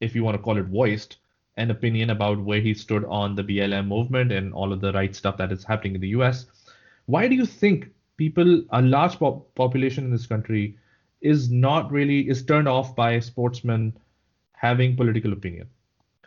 if 0.00 0.14
you 0.14 0.22
want 0.24 0.36
to 0.36 0.42
call 0.42 0.58
it 0.58 0.66
voiced, 0.66 1.16
an 1.56 1.70
opinion 1.70 2.10
about 2.10 2.38
where 2.40 2.60
he 2.60 2.74
stood 2.74 3.04
on 3.04 3.34
the 3.34 3.42
BLM 3.44 3.86
movement 3.88 4.32
and 4.32 4.52
all 4.52 4.72
of 4.72 4.80
the 4.80 4.92
right 4.92 5.14
stuff 5.14 5.36
that 5.38 5.52
is 5.52 5.64
happening 5.64 5.94
in 5.94 6.00
the 6.00 6.08
US. 6.08 6.46
Why 7.06 7.28
do 7.28 7.34
you 7.34 7.46
think 7.46 7.88
people, 8.16 8.64
a 8.70 8.82
large 8.82 9.18
pop- 9.18 9.54
population 9.54 10.04
in 10.04 10.10
this 10.10 10.26
country, 10.26 10.76
is 11.24 11.50
not 11.50 11.90
really 11.90 12.28
is 12.28 12.44
turned 12.44 12.68
off 12.68 12.94
by 12.94 13.18
sportsmen 13.18 13.92
having 14.52 14.96
political 14.96 15.32
opinion? 15.32 15.68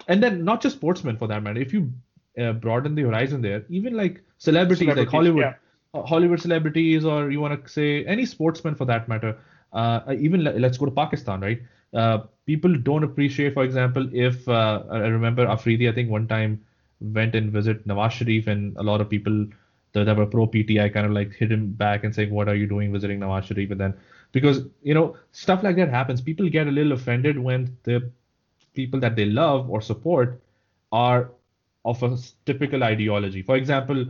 And 0.07 0.21
then 0.21 0.43
not 0.43 0.61
just 0.61 0.77
sportsmen 0.77 1.17
for 1.17 1.27
that 1.27 1.43
matter. 1.43 1.59
If 1.59 1.73
you 1.73 1.91
uh, 2.37 2.53
broaden 2.53 2.95
the 2.95 3.03
horizon 3.03 3.41
there, 3.41 3.63
even 3.69 3.95
like 3.95 4.21
celebrities, 4.37 4.87
like 4.87 5.09
Hollywood, 5.09 5.41
yeah. 5.41 5.53
uh, 5.93 6.03
Hollywood 6.03 6.41
celebrities, 6.41 7.05
or 7.05 7.31
you 7.31 7.39
want 7.39 7.63
to 7.63 7.69
say 7.69 8.05
any 8.05 8.25
sportsman 8.25 8.75
for 8.75 8.85
that 8.85 9.07
matter. 9.07 9.37
Uh, 9.73 10.15
even 10.17 10.43
le- 10.43 10.59
let's 10.65 10.77
go 10.77 10.85
to 10.85 10.91
Pakistan, 10.91 11.41
right? 11.41 11.61
Uh, 11.93 12.19
people 12.45 12.75
don't 12.75 13.03
appreciate, 13.03 13.53
for 13.53 13.63
example, 13.63 14.09
if 14.13 14.47
uh, 14.47 14.83
I 14.89 14.99
remember 14.99 15.47
Afridi, 15.47 15.89
I 15.89 15.93
think 15.93 16.09
one 16.09 16.27
time 16.27 16.63
went 17.01 17.35
and 17.35 17.51
visit 17.51 17.87
Nawaz 17.87 18.11
Sharif, 18.11 18.47
and 18.47 18.75
a 18.77 18.83
lot 18.83 19.01
of 19.01 19.09
people 19.09 19.45
that, 19.93 20.05
that 20.05 20.17
were 20.17 20.25
pro 20.25 20.47
PTI 20.47 20.93
kind 20.93 21.05
of 21.05 21.11
like 21.11 21.33
hit 21.33 21.51
him 21.51 21.71
back 21.71 22.03
and 22.03 22.13
saying, 22.13 22.31
"What 22.31 22.49
are 22.49 22.55
you 22.55 22.67
doing 22.67 22.91
visiting 22.91 23.19
Nawaz 23.19 23.45
Sharif?" 23.45 23.71
And 23.71 23.79
then 23.79 23.93
because 24.31 24.63
you 24.83 24.93
know 24.93 25.15
stuff 25.31 25.63
like 25.63 25.75
that 25.77 25.89
happens, 25.89 26.21
people 26.21 26.49
get 26.49 26.67
a 26.67 26.71
little 26.71 26.93
offended 26.93 27.37
when 27.39 27.77
the 27.83 28.11
people 28.73 28.99
that 28.99 29.15
they 29.15 29.25
love 29.25 29.69
or 29.69 29.81
support 29.81 30.41
are 30.91 31.31
of 31.85 32.01
a 32.03 32.17
typical 32.45 32.83
ideology. 32.83 33.41
For 33.41 33.55
example, 33.55 34.05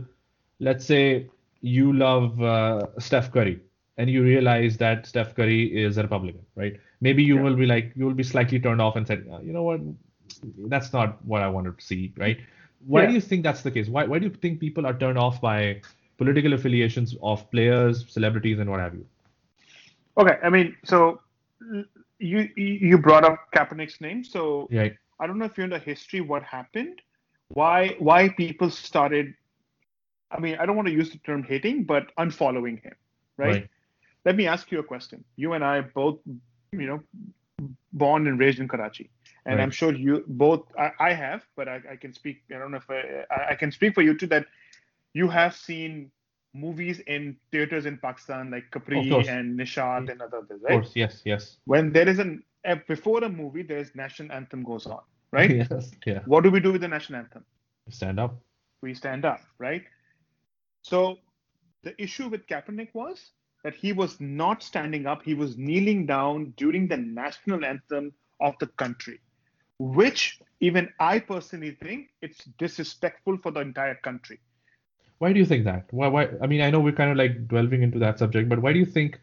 let's 0.60 0.84
say 0.84 1.28
you 1.60 1.92
love 1.92 2.40
uh, 2.42 2.86
Steph 2.98 3.32
Curry 3.32 3.60
and 3.96 4.10
you 4.10 4.22
realize 4.22 4.76
that 4.78 5.06
Steph 5.06 5.34
Curry 5.34 5.64
is 5.84 5.96
a 5.98 6.02
Republican, 6.02 6.42
right? 6.56 6.78
Maybe 7.00 7.22
you 7.22 7.36
Yeah. 7.36 7.42
will 7.42 7.56
be 7.56 7.66
like, 7.66 7.92
you 7.96 8.04
will 8.06 8.14
be 8.14 8.22
slightly 8.24 8.58
turned 8.60 8.80
off 8.80 8.96
and 8.96 9.06
said, 9.06 9.26
"Uh, 9.32 9.40
you 9.40 9.52
know 9.52 9.62
what, 9.62 9.80
that's 10.68 10.92
not 10.92 11.24
what 11.24 11.42
I 11.42 11.48
wanted 11.48 11.78
to 11.78 11.84
see, 11.84 12.12
right? 12.16 12.38
Why 12.86 13.02
Yeah. 13.02 13.08
do 13.08 13.12
you 13.14 13.20
think 13.20 13.42
that's 13.42 13.62
the 13.62 13.70
case? 13.70 13.88
Why, 13.88 14.04
why 14.04 14.18
do 14.18 14.26
you 14.26 14.32
think 14.34 14.60
people 14.60 14.86
are 14.86 14.94
turned 14.98 15.18
off 15.18 15.40
by 15.40 15.80
political 16.16 16.52
affiliations 16.52 17.16
of 17.22 17.50
players, 17.50 18.04
celebrities, 18.08 18.58
and 18.58 18.70
what 18.70 18.80
have 18.80 18.94
you? 18.94 19.06
Okay, 20.18 20.36
I 20.42 20.50
mean, 20.50 20.76
so 20.84 21.20
you 22.18 22.48
you 22.56 22.98
brought 22.98 23.24
up 23.24 23.38
Kaepernick's 23.54 24.00
name, 24.00 24.24
so 24.24 24.68
Right. 24.72 24.96
I 25.20 25.26
don't 25.26 25.38
know 25.38 25.44
if 25.44 25.56
you 25.56 25.66
know 25.66 25.78
the 25.78 25.84
history, 25.84 26.20
what 26.20 26.42
happened, 26.42 27.00
why 27.48 27.96
why 27.98 28.28
people 28.30 28.70
started. 28.70 29.34
I 30.30 30.40
mean, 30.40 30.56
I 30.56 30.66
don't 30.66 30.76
want 30.76 30.88
to 30.88 30.94
use 30.94 31.10
the 31.10 31.18
term 31.18 31.42
hating, 31.42 31.84
but 31.84 32.14
unfollowing 32.16 32.82
him, 32.82 32.94
right? 33.36 33.48
Right. 33.48 33.68
Let 34.24 34.36
me 34.36 34.46
ask 34.46 34.70
you 34.72 34.80
a 34.80 34.82
question. 34.82 35.24
You 35.36 35.54
and 35.54 35.64
I 35.64 35.80
both, 35.80 36.18
you 36.72 36.86
know, 36.86 37.00
born 37.92 38.26
and 38.26 38.38
raised 38.38 38.58
in 38.58 38.68
Karachi, 38.68 39.10
and 39.46 39.56
Right. 39.56 39.62
I'm 39.62 39.70
sure 39.70 39.92
you 39.94 40.24
both. 40.26 40.66
I, 40.78 40.90
I 41.00 41.12
have, 41.12 41.44
but 41.56 41.68
I, 41.68 41.80
I 41.92 41.96
can 41.96 42.12
speak. 42.12 42.42
I 42.54 42.58
don't 42.58 42.72
know 42.72 42.78
if 42.78 42.90
I, 42.90 43.24
I 43.30 43.52
I 43.52 43.54
can 43.54 43.70
speak 43.70 43.94
for 43.94 44.02
you 44.02 44.18
too. 44.18 44.26
That 44.26 44.46
you 45.14 45.28
have 45.28 45.54
seen 45.54 46.10
movies 46.58 47.00
in 47.06 47.36
theaters 47.52 47.86
in 47.86 47.98
Pakistan 47.98 48.50
like 48.50 48.70
Capri 48.70 48.98
and 49.28 49.58
Nishat 49.58 50.10
and 50.10 50.22
others, 50.22 50.50
Of 50.50 50.62
right? 50.62 50.74
Of 50.74 50.82
course. 50.82 50.92
Yes. 50.94 51.22
Yes. 51.24 51.56
When 51.64 51.92
there 51.92 52.08
is 52.08 52.18
an 52.18 52.42
eh, 52.64 52.76
before 52.86 53.22
a 53.24 53.28
movie, 53.28 53.62
there's 53.62 53.94
national 53.94 54.32
anthem 54.32 54.62
goes 54.64 54.86
on, 54.86 55.00
right? 55.32 55.50
yes. 55.62 55.90
Yeah. 56.06 56.20
What 56.26 56.44
do 56.44 56.50
we 56.50 56.60
do 56.60 56.72
with 56.72 56.80
the 56.80 56.88
national 56.88 57.20
anthem? 57.20 57.44
Stand 57.90 58.20
up. 58.20 58.36
we 58.82 58.94
stand 58.94 59.24
up, 59.24 59.40
right? 59.58 59.84
So 60.82 61.16
the 61.82 62.00
issue 62.02 62.28
with 62.28 62.46
Kaepernick 62.46 62.94
was 62.94 63.30
that 63.64 63.74
he 63.74 63.92
was 63.92 64.20
not 64.20 64.62
standing 64.62 65.06
up, 65.06 65.22
he 65.22 65.34
was 65.34 65.56
kneeling 65.56 66.06
down 66.06 66.54
during 66.56 66.88
the 66.88 66.96
national 66.96 67.64
anthem 67.64 68.12
of 68.40 68.54
the 68.60 68.66
country, 68.82 69.20
which 69.78 70.40
even 70.60 70.88
I 71.00 71.18
personally 71.18 71.76
think 71.82 72.10
it's 72.22 72.44
disrespectful 72.58 73.38
for 73.38 73.50
the 73.50 73.60
entire 73.60 73.96
country. 73.96 74.38
Why 75.18 75.32
do 75.32 75.38
you 75.38 75.46
think 75.46 75.64
that? 75.64 75.86
Why? 75.90 76.08
Why? 76.08 76.28
I 76.40 76.46
mean, 76.46 76.60
I 76.60 76.70
know 76.70 76.80
we're 76.80 76.92
kind 76.92 77.10
of 77.10 77.16
like 77.16 77.48
delving 77.48 77.82
into 77.82 77.98
that 77.98 78.18
subject, 78.18 78.48
but 78.48 78.60
why 78.60 78.72
do 78.72 78.78
you 78.78 78.86
think 78.86 79.20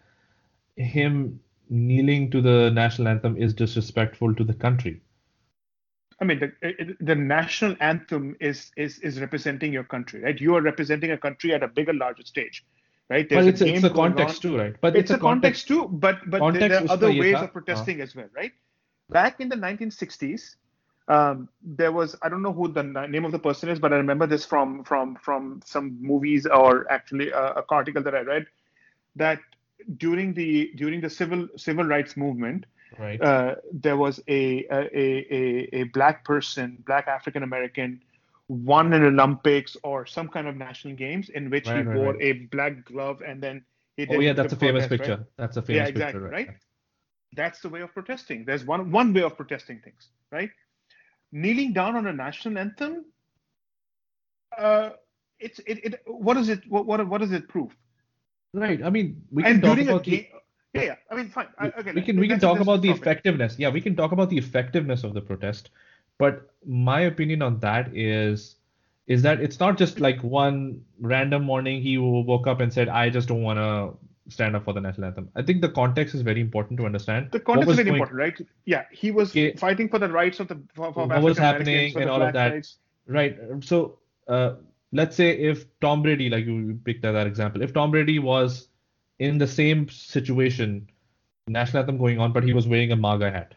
him 0.76 1.40
kneeling 1.70 2.30
to 2.32 2.42
the 2.42 2.70
national 2.72 3.08
anthem 3.08 3.38
is 3.38 3.54
disrespectful 3.54 4.36
to 4.36 4.44
the 4.44 4.54
country? 4.54 5.02
I 6.22 6.26
mean, 6.26 6.40
the, 6.40 6.96
the 7.00 7.16
national 7.16 7.76
anthem 7.80 8.36
is 8.40 8.72
is 8.78 9.00
is 9.00 9.20
representing 9.20 9.74
your 9.74 9.84
country, 9.84 10.22
right? 10.22 10.40
You 10.40 10.56
are 10.56 10.62
representing 10.62 11.12
a 11.12 11.18
country 11.18 11.54
at 11.54 11.64
a 11.64 11.68
bigger, 11.68 11.94
larger 11.94 12.24
stage, 12.24 12.66
right? 13.10 13.28
There's 13.28 13.46
but 13.46 13.50
it's 13.50 13.62
a, 13.62 13.68
it's 13.68 13.84
a 13.84 13.90
context 13.90 14.46
on. 14.46 14.52
too, 14.52 14.58
right? 14.58 14.76
But 14.80 14.96
it's, 14.96 15.12
it's 15.12 15.18
a, 15.18 15.22
context, 15.22 15.68
context, 15.68 15.92
too. 15.92 15.98
But 15.98 16.30
but 16.30 16.54
there, 16.54 16.70
there 16.70 16.84
are 16.84 16.92
other 16.92 17.08
ways 17.08 17.36
of 17.36 17.44
uh-huh. 17.44 17.48
protesting 17.48 18.00
uh. 18.00 18.04
as 18.04 18.16
well, 18.16 18.30
right? 18.36 18.52
Back 19.10 19.40
in 19.40 19.50
the 19.50 19.56
1960s, 19.56 20.56
um, 21.08 21.50
there 21.62 21.92
was 21.92 22.16
I 22.22 22.30
don't 22.30 22.42
know 22.42 22.54
who 22.54 22.68
the 22.68 22.84
name 22.84 23.26
of 23.26 23.32
the 23.32 23.40
person 23.40 23.70
is, 23.70 23.80
but 23.80 23.94
I 23.94 23.98
remember 23.98 24.26
this 24.28 24.46
from 24.46 24.84
from 24.84 25.16
from 25.16 25.62
some 25.66 25.98
movies 26.02 26.46
or 26.46 26.90
actually 26.92 27.30
a, 27.32 27.40
a 27.58 27.64
article 27.70 28.04
that 28.04 28.16
I 28.16 28.22
read 28.22 28.46
that 29.16 29.40
during 29.98 30.34
the 30.34 30.72
during 30.76 31.02
the 31.02 31.10
civil 31.10 31.48
civil 31.58 31.86
rights 31.86 32.16
movement, 32.18 32.66
Right. 32.98 33.22
uh, 33.22 33.56
there 33.72 33.98
was 33.98 34.20
a 34.28 34.66
a, 34.72 34.90
a, 34.98 35.70
a 35.80 35.84
black 35.94 36.24
person, 36.26 36.84
black 36.86 37.08
African 37.08 37.44
American, 37.44 38.02
won 38.48 38.94
an 38.94 39.04
Olympics 39.04 39.76
or 39.84 40.06
some 40.06 40.28
kind 40.30 40.48
of 40.48 40.56
national 40.56 40.96
games 40.96 41.30
in 41.30 41.50
which 41.50 41.70
Right, 41.70 41.82
he 41.82 41.84
right, 41.84 41.98
wore 41.98 42.16
a 42.22 42.34
black 42.52 42.86
glove 42.86 43.22
and 43.26 43.42
then 43.42 43.64
he 43.96 44.06
did 44.06 44.18
oh 44.18 44.20
yeah, 44.22 44.34
that's 44.34 44.54
a 44.54 44.56
famous 44.58 44.88
protest, 44.88 44.98
picture. 44.98 45.28
That's 45.38 45.46
a 45.46 45.48
famous 45.48 45.70
Yeah, 45.70 45.86
exactly, 45.86 46.20
picture, 46.20 46.30
right? 46.30 46.50
That's 47.34 47.62
the 47.62 47.70
way 47.70 47.82
of 47.82 47.94
protesting. 47.94 48.46
There's 48.46 48.66
one 48.66 48.92
one 48.92 49.14
way 49.14 49.22
of 49.24 49.36
protesting 49.36 49.82
things, 49.82 50.10
right? 50.32 50.50
Kneeling 51.36 51.74
down 51.74 51.98
on 51.98 52.08
a 52.08 52.14
national 52.14 52.58
anthem. 52.58 53.04
Uh, 54.58 54.92
it's 55.38 55.60
it, 55.60 55.84
it 55.84 56.02
what 56.08 56.38
is 56.38 56.48
it 56.48 56.62
what 56.70 56.86
what, 56.86 57.06
what 57.10 57.20
does 57.20 57.34
it 57.34 57.50
prove? 57.50 57.76
Right. 58.54 58.82
I 58.82 58.90
mean, 58.90 59.22
we 59.32 59.44
can 59.44 59.52
and 59.54 59.62
talk 59.62 59.76
during 59.76 59.90
a 59.90 59.92
about 59.92 60.06
the, 60.06 60.30
yeah, 60.74 60.82
yeah. 60.82 60.96
I 61.12 61.16
mean, 61.16 61.30
fine. 61.30 61.48
I, 61.60 61.68
okay, 61.80 61.92
we 61.92 62.02
can 62.02 62.18
we 62.18 62.30
can 62.30 62.40
talk 62.40 62.62
about 62.62 62.82
the 62.82 62.88
topic. 62.88 63.02
effectiveness. 63.02 63.60
Yeah, 63.60 63.70
we 63.70 63.82
can 63.82 63.98
talk 63.98 64.14
about 64.14 64.30
the 64.30 64.38
effectiveness 64.38 65.04
of 65.04 65.14
the 65.14 65.20
protest. 65.20 65.72
But 66.18 66.54
my 66.66 67.02
opinion 67.02 67.42
on 67.42 67.60
that 67.60 67.94
is 67.94 68.56
is 69.08 69.22
that 69.24 69.42
it's 69.42 69.60
not 69.60 69.78
just 69.78 70.00
like 70.00 70.24
one 70.24 70.86
random 71.02 71.44
morning 71.44 71.82
he 71.82 71.98
woke 71.98 72.48
up 72.48 72.62
and 72.62 72.74
said, 72.74 72.88
I 72.88 73.10
just 73.10 73.28
don't 73.28 73.44
want 73.44 73.60
to 73.60 73.98
stand 74.30 74.56
up 74.56 74.64
for 74.64 74.74
the 74.74 74.82
national 74.82 75.08
anthem. 75.08 75.30
I 75.36 75.42
think 75.42 75.62
the 75.62 75.70
context 75.70 76.16
is 76.16 76.22
very 76.22 76.42
important 76.42 76.80
to 76.80 76.86
understand. 76.86 77.32
The 77.32 77.40
context 77.40 77.70
is 77.70 77.76
very 77.76 77.86
going, 77.86 78.02
important, 78.02 78.20
right? 78.20 78.48
Yeah, 78.66 78.86
he 78.92 79.12
was 79.12 79.32
okay, 79.32 79.54
fighting 79.54 79.90
for 79.90 80.00
the 80.00 80.10
rights 80.10 80.40
of 80.40 80.48
the 80.48 80.60
for, 80.74 80.94
for 80.94 81.08
what 81.08 81.22
was 81.22 81.38
happening 81.38 81.96
and 81.98 82.10
all 82.10 82.22
of 82.22 82.34
that. 82.34 82.54
Rights. 82.54 82.78
Right. 83.08 83.38
So 83.62 84.00
uh, 84.28 84.56
let's 84.92 85.16
say 85.16 85.32
if 85.38 85.66
Tom 85.80 86.02
Brady, 86.02 86.30
like 86.30 86.46
you 86.46 86.80
picked 86.84 87.04
that 87.04 87.28
example, 87.28 87.62
if 87.62 87.74
Tom 87.74 87.92
Brady 87.92 88.20
was 88.20 88.70
in 89.20 89.38
the 89.38 89.48
same 89.48 89.88
situation, 89.90 90.90
national 91.48 91.82
anthem 91.82 91.98
going 91.98 92.20
on, 92.20 92.34
but 92.34 92.44
he 92.44 92.54
was 92.54 92.68
wearing 92.68 92.92
a 92.92 92.96
MAGA 92.96 93.32
hat, 93.32 93.54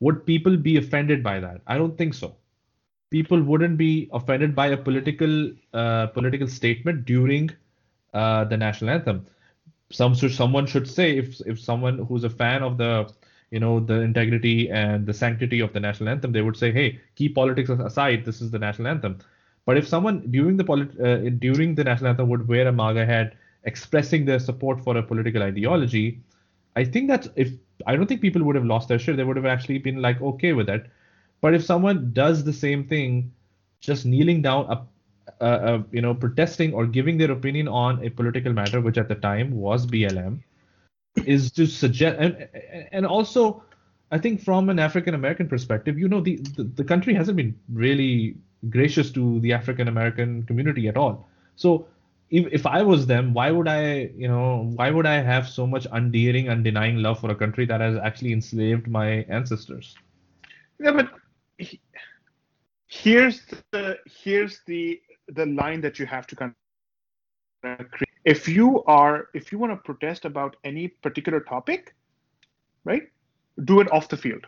would 0.00 0.24
people 0.26 0.56
be 0.56 0.76
offended 0.76 1.22
by 1.22 1.40
that? 1.40 1.60
I 1.66 1.78
don't 1.78 1.96
think 1.96 2.14
so. 2.14 2.36
People 3.10 3.42
wouldn't 3.42 3.76
be 3.76 4.08
offended 4.12 4.54
by 4.54 4.68
a 4.68 4.76
political 4.76 5.52
uh, 5.72 6.06
political 6.08 6.46
statement 6.46 7.04
during 7.04 7.50
uh, 8.14 8.44
the 8.44 8.56
national 8.56 8.90
anthem. 8.90 9.26
Some 9.90 10.14
should, 10.14 10.32
someone 10.32 10.66
should 10.66 10.88
say 10.88 11.18
if 11.18 11.40
if 11.46 11.60
someone 11.60 11.98
who's 11.98 12.24
a 12.24 12.30
fan 12.30 12.62
of 12.62 12.78
the 12.78 13.12
you 13.50 13.60
know 13.60 13.80
the 13.80 14.00
integrity 14.00 14.70
and 14.70 15.06
the 15.06 15.14
sanctity 15.14 15.60
of 15.60 15.72
the 15.72 15.80
national 15.80 16.08
anthem, 16.08 16.32
they 16.32 16.42
would 16.42 16.56
say, 16.56 16.70
hey, 16.72 17.00
keep 17.16 17.34
politics 17.34 17.70
aside. 17.70 18.24
This 18.24 18.40
is 18.40 18.50
the 18.50 18.58
national 18.58 18.88
anthem. 18.88 19.18
But 19.66 19.76
if 19.76 19.86
someone 19.86 20.30
during 20.30 20.56
the 20.56 20.64
polit- 20.64 21.00
uh, 21.00 21.30
during 21.30 21.74
the 21.74 21.84
national 21.84 22.10
anthem 22.10 22.28
would 22.28 22.48
wear 22.48 22.68
a 22.68 22.72
MAGA 22.72 23.04
hat 23.06 23.34
expressing 23.64 24.24
their 24.24 24.38
support 24.38 24.80
for 24.80 24.96
a 24.96 25.02
political 25.02 25.42
ideology, 25.42 26.20
I 26.76 26.84
think 26.84 27.08
that 27.08 27.28
if 27.36 27.52
I 27.86 27.96
don't 27.96 28.06
think 28.06 28.20
people 28.20 28.42
would 28.44 28.56
have 28.56 28.64
lost 28.64 28.88
their 28.88 28.98
shit. 28.98 29.16
They 29.16 29.24
would 29.24 29.36
have 29.36 29.46
actually 29.46 29.78
been 29.78 30.02
like 30.02 30.20
okay 30.20 30.52
with 30.52 30.68
it. 30.68 30.86
But 31.40 31.54
if 31.54 31.64
someone 31.64 32.12
does 32.12 32.44
the 32.44 32.52
same 32.52 32.84
thing, 32.84 33.32
just 33.80 34.04
kneeling 34.04 34.42
down, 34.42 34.66
uh, 34.68 34.82
uh, 35.40 35.44
uh, 35.44 35.82
you 35.92 36.00
know, 36.00 36.14
protesting 36.14 36.74
or 36.74 36.86
giving 36.86 37.18
their 37.18 37.30
opinion 37.30 37.68
on 37.68 38.04
a 38.04 38.10
political 38.10 38.52
matter, 38.52 38.80
which 38.80 38.98
at 38.98 39.08
the 39.08 39.14
time 39.14 39.50
was 39.52 39.86
BLM, 39.86 40.40
is 41.26 41.50
to 41.52 41.66
suggest, 41.66 42.18
and, 42.18 42.48
and 42.92 43.06
also, 43.06 43.62
I 44.10 44.18
think 44.18 44.40
from 44.40 44.70
an 44.70 44.78
African 44.78 45.14
American 45.14 45.48
perspective, 45.48 45.98
you 45.98 46.08
know, 46.08 46.20
the, 46.20 46.36
the, 46.56 46.64
the 46.64 46.84
country 46.84 47.14
hasn't 47.14 47.36
been 47.36 47.58
really 47.72 48.36
gracious 48.68 49.10
to 49.12 49.40
the 49.40 49.52
African 49.52 49.88
American 49.88 50.42
community 50.44 50.88
at 50.88 50.96
all. 50.96 51.28
So 51.56 51.86
if, 52.30 52.46
if 52.52 52.66
I 52.66 52.82
was 52.82 53.06
them, 53.06 53.34
why 53.34 53.50
would 53.50 53.68
I, 53.68 54.10
you 54.16 54.28
know, 54.28 54.70
why 54.74 54.90
would 54.90 55.06
I 55.06 55.20
have 55.20 55.48
so 55.48 55.66
much 55.66 55.84
undearing, 55.90 56.46
undenying 56.46 57.02
love 57.02 57.20
for 57.20 57.30
a 57.30 57.34
country 57.34 57.66
that 57.66 57.80
has 57.80 57.96
actually 57.96 58.32
enslaved 58.32 58.88
my 58.88 59.24
ancestors? 59.28 59.94
Yeah, 60.78 60.92
but 60.92 61.10
here's 62.86 63.42
the 63.70 63.98
here's 64.04 64.60
the 64.66 65.00
the 65.34 65.46
line 65.46 65.80
that 65.80 65.98
you 65.98 66.06
have 66.06 66.26
to 66.28 66.36
kind 66.36 66.54
of 67.64 67.90
create. 67.90 68.08
If 68.24 68.48
you 68.48 68.82
are 68.84 69.28
if 69.34 69.50
you 69.52 69.58
want 69.58 69.72
to 69.72 69.76
protest 69.76 70.24
about 70.24 70.56
any 70.64 70.88
particular 70.88 71.40
topic, 71.40 71.94
right, 72.84 73.02
do 73.64 73.80
it 73.80 73.90
off 73.92 74.08
the 74.08 74.16
field. 74.16 74.46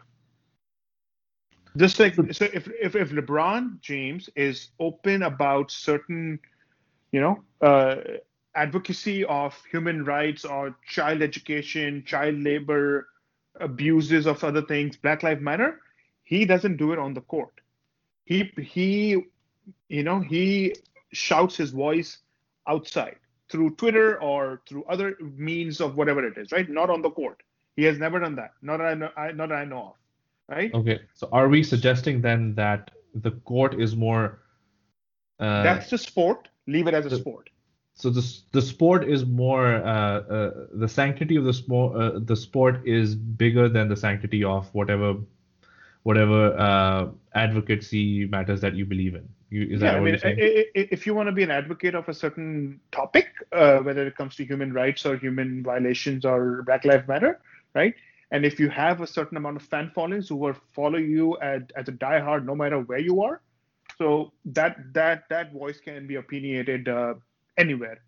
Just 1.77 1.99
like 1.99 2.15
so, 2.15 2.47
if 2.53 2.69
if 2.69 2.95
if 2.97 3.11
LeBron 3.11 3.81
James 3.81 4.29
is 4.37 4.71
open 4.79 5.23
about 5.23 5.71
certain 5.71 6.39
you 7.13 7.21
know, 7.21 7.45
uh, 7.61 7.97
advocacy 8.55 9.25
of 9.27 9.55
human 9.71 10.05
rights 10.05 10.45
or 10.45 10.77
child 10.87 11.23
education, 11.23 12.03
child 12.05 12.41
labor, 12.41 13.09
abuses 13.61 14.27
of 14.27 14.43
other 14.43 14.63
things, 14.63 14.97
Black 14.97 15.23
Lives 15.23 15.43
Matter, 15.43 15.81
he 16.25 16.45
doesn't 16.45 16.79
do 16.79 16.93
it 16.93 16.99
on 16.99 17.15
the 17.15 17.21
court. 17.21 17.53
He 18.25 18.51
he, 18.61 19.23
you 19.89 20.03
know, 20.03 20.21
he 20.21 20.75
shouts 21.13 21.57
his 21.57 21.71
voice 21.71 22.19
outside 22.67 23.17
through 23.51 23.75
Twitter 23.77 24.21
or 24.23 24.63
through 24.69 24.85
other 24.85 25.17
means 25.21 25.81
of 25.81 25.97
whatever 25.97 26.27
it 26.27 26.39
is, 26.39 26.53
right? 26.53 26.69
Not 26.69 26.91
on 26.91 27.03
the 27.03 27.11
court. 27.11 27.43
He 27.77 27.85
has 27.85 27.99
never 27.99 28.19
done 28.19 28.37
that. 28.37 28.53
Not 28.63 28.79
that 28.79 28.87
I 28.87 28.95
know. 28.95 29.11
I, 29.17 29.33
not 29.33 29.49
that 29.51 29.59
I 29.59 29.65
know 29.65 29.79
of. 29.79 29.95
Right. 30.49 30.75
Okay. 30.75 31.01
So 31.15 31.29
are 31.33 31.49
we 31.49 31.63
suggesting 31.63 32.21
then 32.21 32.55
that 32.57 32.91
the 33.15 33.31
court 33.31 33.81
is 33.81 33.97
more? 33.97 34.41
Uh, 35.39 35.63
That's 35.63 35.89
the 35.89 35.99
sport 35.99 36.49
leave 36.67 36.87
it 36.87 36.95
as 36.95 37.07
a 37.07 37.09
the, 37.09 37.17
sport. 37.17 37.51
So 37.95 38.11
the 38.11 38.27
the 38.53 38.63
sport 38.63 39.09
is 39.09 39.25
more 39.25 39.75
uh, 39.75 40.21
uh, 40.21 40.51
the 40.75 40.89
sanctity 40.89 41.37
of 41.37 41.45
the 41.45 41.53
sport. 41.53 41.97
Uh, 41.97 42.19
the 42.21 42.37
sport 42.37 42.87
is 42.87 43.15
bigger 43.15 43.69
than 43.69 43.89
the 43.89 43.97
sanctity 43.97 44.45
of 44.45 44.73
whatever 44.75 45.17
whatever 46.03 46.59
uh, 46.59 47.09
advocacy 47.35 48.27
matters 48.27 48.61
that 48.61 48.75
you 48.75 48.85
believe 48.85 49.15
in. 49.15 49.29
You, 49.53 49.65
is 49.65 49.83
yeah, 49.83 49.93
that 49.93 49.97
I 49.99 50.01
mean, 50.01 50.19
if 50.75 51.05
you 51.07 51.15
want 51.15 51.27
to 51.29 51.33
be 51.33 51.43
an 51.43 51.51
advocate 51.51 51.95
of 51.95 52.09
a 52.09 52.15
certain 52.15 52.81
topic, 52.91 53.29
uh, 53.53 53.81
whether 53.81 54.07
it 54.07 54.17
comes 54.17 54.35
to 54.37 54.47
human 54.47 54.73
rights 54.73 55.05
or 55.05 55.19
human 55.19 55.63
violations 55.63 56.25
or 56.25 56.63
Black 56.63 56.87
Lives 56.87 57.07
Matter, 57.07 57.39
right? 57.75 57.95
And 58.31 58.47
if 58.47 58.59
you 58.59 58.71
have 58.71 59.03
a 59.03 59.07
certain 59.07 59.37
amount 59.37 59.57
of 59.57 59.63
fan 59.63 59.93
followings 59.95 60.31
who 60.31 60.37
will 60.37 60.57
follow 60.73 60.97
you 60.97 61.39
at, 61.41 61.71
as 61.77 61.87
a 61.89 61.93
diehard 61.93 62.47
no 62.47 62.55
matter 62.55 62.81
where 62.81 62.99
you 62.99 63.23
are, 63.23 63.43
so 63.99 64.33
that 64.47 64.79
that 64.95 65.25
that 65.29 65.53
voice 65.53 65.79
can 65.81 66.07
be 66.07 66.15
opinionated 66.15 66.89
uh, 66.89 67.13
anywhere, 67.59 68.01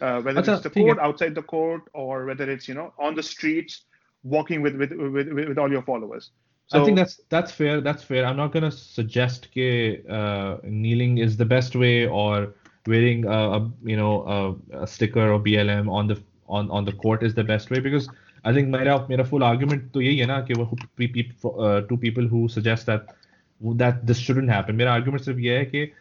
uh, 0.00 0.22
whether 0.22 0.40
Achha, 0.40 0.54
it's 0.54 0.62
the 0.62 0.70
court, 0.70 1.00
outside 1.00 1.34
the 1.34 1.42
court, 1.42 1.82
or 1.94 2.26
whether 2.26 2.48
it's 2.48 2.68
you 2.68 2.74
know 2.74 2.94
on 2.96 3.16
the 3.16 3.24
streets, 3.24 3.82
walking 4.22 4.62
with 4.62 4.76
with 4.76 4.92
with, 4.92 5.32
with 5.32 5.58
all 5.58 5.72
your 5.72 5.82
followers. 5.82 6.30
So, 6.71 6.81
I 6.81 6.85
think 6.85 6.97
that's 6.97 7.21
that's 7.29 7.51
fair. 7.51 7.79
That's 7.79 8.03
fair. 8.03 8.25
I'm 8.25 8.35
not 8.35 8.51
gonna 8.51 8.71
suggest 8.71 9.47
that 9.55 10.03
uh, 10.09 10.57
kneeling 10.63 11.17
is 11.17 11.37
the 11.37 11.45
best 11.45 11.77
way 11.77 12.07
or 12.07 12.53
wearing 12.85 13.25
a, 13.25 13.37
a 13.57 13.71
you 13.83 13.95
know 13.95 14.57
a, 14.71 14.81
a, 14.83 14.87
sticker 14.87 15.31
or 15.31 15.39
BLM 15.39 15.89
on 15.89 16.07
the 16.07 16.21
on 16.49 16.69
on 16.69 16.83
the 16.83 16.91
court 16.91 17.23
is 17.23 17.33
the 17.33 17.43
best 17.43 17.71
way 17.71 17.79
because 17.79 18.09
I 18.43 18.53
think 18.53 18.67
मेरा 18.67 19.07
मेरा 19.09 19.25
full 19.29 19.43
argument 19.43 19.91
तो 19.93 20.01
यही 20.01 20.17
है 20.17 20.25
ना 20.25 20.39
कि 20.49 20.53
वो 20.53 20.65
uh, 20.65 21.87
two 21.87 21.97
people 21.97 22.27
who 22.27 22.47
suggest 22.49 22.85
that 22.85 23.15
that 23.61 24.05
this 24.05 24.17
shouldn't 24.17 24.49
happen. 24.49 24.75
मेरा 24.75 24.91
argument 24.91 25.23
सिर्फ 25.23 25.39
ये 25.39 25.57
है 25.57 25.65
कि 25.65 25.91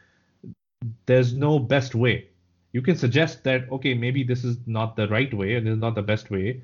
there's 1.06 1.32
no 1.34 1.58
best 1.60 1.94
way. 1.94 2.28
You 2.72 2.82
can 2.82 2.96
suggest 2.96 3.44
that 3.44 3.70
okay 3.70 3.94
maybe 3.94 4.24
this 4.24 4.44
is 4.44 4.56
not 4.66 4.96
the 4.96 5.06
right 5.08 5.32
way 5.32 5.54
and 5.54 5.66
this 5.66 5.74
is 5.74 5.80
not 5.80 5.94
the 5.94 6.02
best 6.02 6.30
way. 6.30 6.60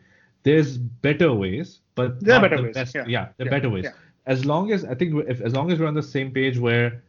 there's 0.48 0.78
better 0.78 1.34
ways, 1.34 1.80
but 1.96 2.20
there 2.22 2.36
are 2.38 2.42
better 2.42 2.58
the 2.58 2.64
ways. 2.64 2.76
Best, 2.76 2.96
yeah, 2.96 3.06
yeah 3.08 3.28
there 3.38 3.48
are 3.48 3.52
yeah. 3.52 3.58
better 3.58 3.70
ways. 3.70 3.84
Yeah. 3.86 3.92
As 4.26 4.46
long 4.46 4.72
as 4.72 4.86
I 4.86 4.96
think 4.96 5.28
if 5.28 5.42
as 5.42 5.54
long 5.54 5.72
as 5.72 5.80
we're 5.80 5.88
on 5.88 6.00
the 6.00 6.10
same 6.16 6.32
page 6.32 6.58
where 6.68 7.04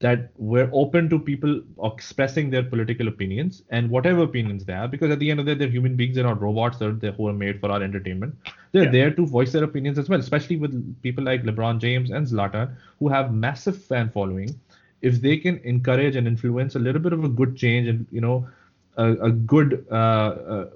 that 0.00 0.30
we're 0.38 0.70
open 0.72 1.08
to 1.10 1.18
people 1.18 1.60
expressing 1.84 2.48
their 2.50 2.62
political 2.62 3.08
opinions 3.08 3.62
and 3.68 3.90
whatever 3.90 4.22
opinions 4.22 4.64
they 4.64 4.72
have, 4.72 4.90
because 4.90 5.10
at 5.10 5.18
the 5.18 5.30
end 5.30 5.40
of 5.40 5.46
the 5.46 5.54
day, 5.54 5.58
they're 5.58 5.68
human 5.68 5.94
beings, 5.94 6.14
they're 6.14 6.24
not 6.24 6.40
robots, 6.40 6.78
they're, 6.78 6.92
they're 6.92 7.12
who 7.12 7.28
are 7.28 7.34
made 7.34 7.60
for 7.60 7.70
our 7.70 7.82
entertainment. 7.82 8.34
They're 8.72 8.84
yeah. 8.84 8.90
there 8.90 9.10
to 9.10 9.26
voice 9.26 9.52
their 9.52 9.64
opinions 9.64 9.98
as 9.98 10.08
well, 10.08 10.18
especially 10.18 10.56
with 10.56 11.02
people 11.02 11.24
like 11.24 11.42
LeBron 11.42 11.80
James 11.80 12.10
and 12.10 12.26
Zlatan, 12.26 12.74
who 12.98 13.08
have 13.08 13.34
massive 13.34 13.82
fan 13.82 14.10
following. 14.10 14.58
If 15.02 15.20
they 15.20 15.36
can 15.36 15.58
encourage 15.64 16.16
and 16.16 16.26
influence 16.26 16.76
a 16.76 16.78
little 16.78 17.00
bit 17.00 17.12
of 17.12 17.24
a 17.24 17.28
good 17.28 17.56
change 17.56 17.86
and 17.88 18.06
you 18.10 18.22
know 18.22 18.48
a, 18.96 19.12
a 19.28 19.30
good 19.30 19.86
uh, 19.90 19.94
uh, 19.94 20.70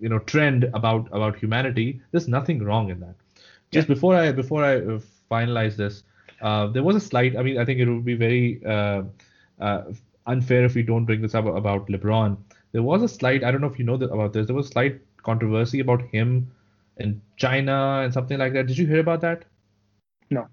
you 0.00 0.08
know 0.08 0.18
trend 0.20 0.64
about 0.74 1.08
about 1.12 1.36
humanity, 1.36 2.00
there's 2.10 2.28
nothing 2.28 2.62
wrong 2.62 2.90
in 2.90 3.00
that. 3.00 3.14
Just 3.70 3.88
yeah. 3.88 3.94
before 3.94 4.14
I 4.14 4.32
before 4.32 4.64
I 4.64 4.76
uh, 4.76 5.00
finalize 5.30 5.76
this, 5.76 6.02
uh, 6.40 6.66
there 6.68 6.82
was 6.82 6.96
a 6.96 7.00
slight. 7.00 7.36
I 7.36 7.42
mean, 7.42 7.58
I 7.58 7.64
think 7.64 7.80
it 7.80 7.88
would 7.88 8.04
be 8.04 8.14
very 8.14 8.60
uh, 8.64 9.02
uh, 9.60 9.82
unfair 10.26 10.64
if 10.64 10.74
we 10.74 10.82
don't 10.82 11.04
bring 11.04 11.22
this 11.22 11.34
up 11.34 11.46
about 11.46 11.88
LeBron. 11.88 12.36
There 12.72 12.82
was 12.82 13.02
a 13.02 13.08
slight. 13.08 13.44
I 13.44 13.50
don't 13.50 13.60
know 13.60 13.66
if 13.68 13.78
you 13.78 13.84
know 13.84 13.94
about 13.94 14.32
this. 14.32 14.46
There 14.46 14.56
was 14.56 14.68
a 14.68 14.72
slight 14.72 15.00
controversy 15.22 15.80
about 15.80 16.02
him 16.02 16.50
in 16.98 17.20
China 17.36 18.00
and 18.04 18.12
something 18.12 18.38
like 18.38 18.52
that. 18.52 18.66
Did 18.66 18.78
you 18.78 18.86
hear 18.86 19.00
about 19.00 19.20
that? 19.22 19.44
No. 20.30 20.48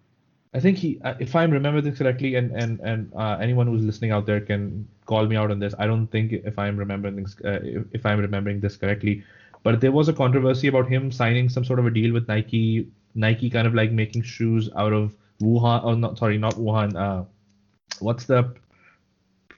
I 0.56 0.60
think 0.62 0.78
he, 0.78 1.02
uh, 1.04 1.16
if 1.20 1.36
I 1.36 1.44
remember 1.44 1.82
this 1.82 1.98
correctly, 1.98 2.36
and 2.36 2.52
and 2.52 2.80
and 2.80 3.12
uh, 3.14 3.38
anyone 3.42 3.68
who's 3.68 3.84
listening 3.84 4.12
out 4.12 4.26
there 4.26 4.40
can 4.40 4.88
call 5.06 5.26
me 5.26 5.36
out 5.36 5.52
on 5.52 5.60
this. 5.60 5.74
I 5.78 5.86
don't 5.86 6.08
think 6.08 6.32
if 6.32 6.58
I'm 6.58 6.78
remembering 6.78 7.18
this, 7.18 7.36
uh, 7.44 7.60
if, 7.62 7.84
if, 7.92 8.06
I'm 8.06 8.20
remembering 8.20 8.62
this 8.62 8.78
correctly, 8.78 9.22
but 9.64 9.82
there 9.82 9.92
was 9.92 10.08
a 10.08 10.14
controversy 10.14 10.70
about 10.70 10.88
him 10.88 11.12
signing 11.12 11.50
some 11.50 11.66
sort 11.66 11.80
of 11.80 11.86
a 11.86 11.92
deal 11.92 12.14
with 12.14 12.30
Nike. 12.30 12.88
Nike 13.16 13.50
kind 13.50 13.68
of 13.68 13.74
like 13.74 13.92
making 13.92 14.22
shoes 14.22 14.70
out 14.78 14.94
of 14.94 15.14
Wuhan, 15.42 15.82
oh 15.84 15.94
not 15.94 16.18
sorry, 16.18 16.38
not 16.38 16.56
Wuhan. 16.56 16.96
Uh, 16.96 17.26
what's 18.00 18.24
the 18.24 18.56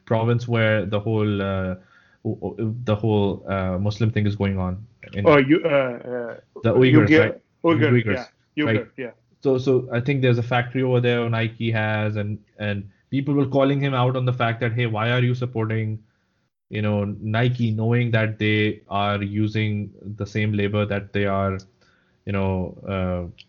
province 0.05 0.47
where 0.47 0.83
the 0.87 0.99
whole 0.99 1.41
uh, 1.43 1.75
the 2.23 2.95
whole 2.95 3.45
uh, 3.47 3.77
Muslim 3.77 4.09
thing 4.09 4.25
is 4.25 4.35
going 4.35 4.57
on? 4.57 4.83
In, 5.13 5.27
oh, 5.27 5.37
you 5.37 5.61
uh, 5.63 5.67
uh, 5.67 6.35
the 6.63 6.73
Uyghurs, 6.73 7.07
Uyghur, 7.07 7.19
right? 7.19 7.41
Uyghur, 7.63 7.91
Uyghurs, 7.91 8.27
yeah, 8.55 8.65
Uyghur, 8.65 8.77
right? 8.79 8.87
yeah 8.97 9.11
So 9.40 9.58
so 9.58 9.88
I 9.92 10.00
think 10.00 10.22
there's 10.22 10.38
a 10.38 10.42
factory 10.42 10.82
over 10.82 11.00
there 11.00 11.28
Nike 11.28 11.70
has, 11.70 12.16
and 12.16 12.38
and 12.58 12.88
people 13.10 13.34
were 13.34 13.46
calling 13.46 13.80
him 13.80 13.94
out 13.94 14.16
on 14.16 14.24
the 14.24 14.32
fact 14.32 14.60
that 14.60 14.72
hey, 14.72 14.86
why 14.86 15.10
are 15.10 15.20
you 15.20 15.34
supporting? 15.34 15.98
You 16.70 16.82
know 16.82 17.04
Nike, 17.04 17.70
knowing 17.70 18.10
that 18.12 18.38
they 18.38 18.82
are 18.88 19.22
using 19.22 19.90
the 20.20 20.26
same 20.26 20.52
labor 20.52 20.86
that 20.86 21.12
they 21.12 21.26
are, 21.26 21.58
you 22.24 22.32
know, 22.32 22.78
uh, 22.88 23.42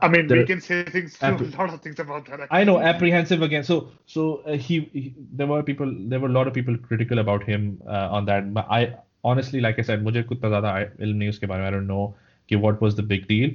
I 0.00 0.08
mean, 0.08 0.28
we 0.28 0.44
can 0.44 0.60
say 0.60 0.84
things, 0.84 1.18
a 1.20 1.32
lot 1.32 1.72
of 1.74 1.80
things 1.80 1.98
about 1.98 2.26
that. 2.26 2.40
Actually. 2.40 2.60
I 2.60 2.64
know, 2.64 2.78
apprehensive 2.78 3.42
again. 3.42 3.64
So, 3.64 3.88
so 4.06 4.42
uh, 4.46 4.52
he, 4.52 4.88
he, 4.92 5.14
there 5.32 5.46
were 5.46 5.62
people, 5.62 5.92
there 5.98 6.20
were 6.20 6.28
a 6.28 6.32
lot 6.32 6.46
of 6.46 6.54
people 6.54 6.76
critical 6.76 7.18
about 7.18 7.42
him 7.42 7.80
uh, 7.88 8.08
on 8.10 8.24
that. 8.26 8.52
But 8.54 8.66
I 8.70 8.94
honestly, 9.24 9.60
like 9.60 9.78
I 9.78 9.82
said, 9.82 10.04
मुझे 10.04 10.22
कुछ 10.28 10.40
ज़्यादा 10.40 10.78
इल्म 11.00 11.16
नहीं 11.16 11.28
उसके 11.28 11.46
बारे 11.46 11.62
में. 11.62 11.68
I 11.68 11.70
don't 11.70 11.86
know 11.86 12.14
कि 12.48 12.60
what 12.60 12.80
was 12.80 12.94
the 12.94 13.02
big 13.02 13.26
deal. 13.26 13.50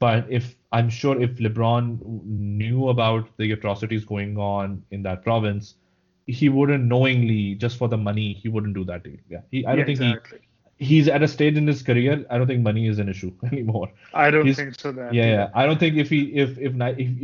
But 0.00 0.26
if 0.30 0.54
I'm 0.73 0.89
sure 0.89 1.21
if 1.21 1.37
LeBron 1.37 1.99
knew 2.25 2.89
about 2.89 3.29
the 3.37 3.51
atrocities 3.53 4.05
going 4.05 4.37
on 4.37 4.83
in 4.91 5.03
that 5.03 5.23
province, 5.23 5.75
he 6.27 6.49
wouldn't 6.49 6.85
knowingly 6.85 7.55
just 7.55 7.77
for 7.77 7.87
the 7.89 7.97
money 7.97 8.33
he 8.33 8.49
wouldn't 8.49 8.73
do 8.75 8.83
that. 8.85 9.05
Yeah, 9.29 9.41
he, 9.51 9.65
I 9.65 9.75
don't 9.75 9.79
Yeah, 9.79 9.85
think 9.85 9.99
exactly. 10.01 10.39
he 10.79 10.85
he's 10.85 11.07
at 11.07 11.23
a 11.23 11.27
stage 11.27 11.57
in 11.57 11.67
his 11.67 11.83
career. 11.83 12.25
I 12.29 12.37
don't 12.37 12.47
think 12.47 12.61
money 12.63 12.87
is 12.87 12.99
an 12.99 13.09
issue 13.09 13.31
anymore. 13.51 13.91
I 14.13 14.31
don't 14.31 14.45
He's- 14.45 14.57
think 14.57 14.79
so. 14.79 14.91
That 14.91 15.13
Yeah, 15.13 15.25
yeah. 15.35 15.49
I 15.53 15.65
don't 15.65 15.79
think 15.79 15.95
if 15.97 16.09
he 16.09 16.21
if 16.45 16.57
if, 16.57 16.73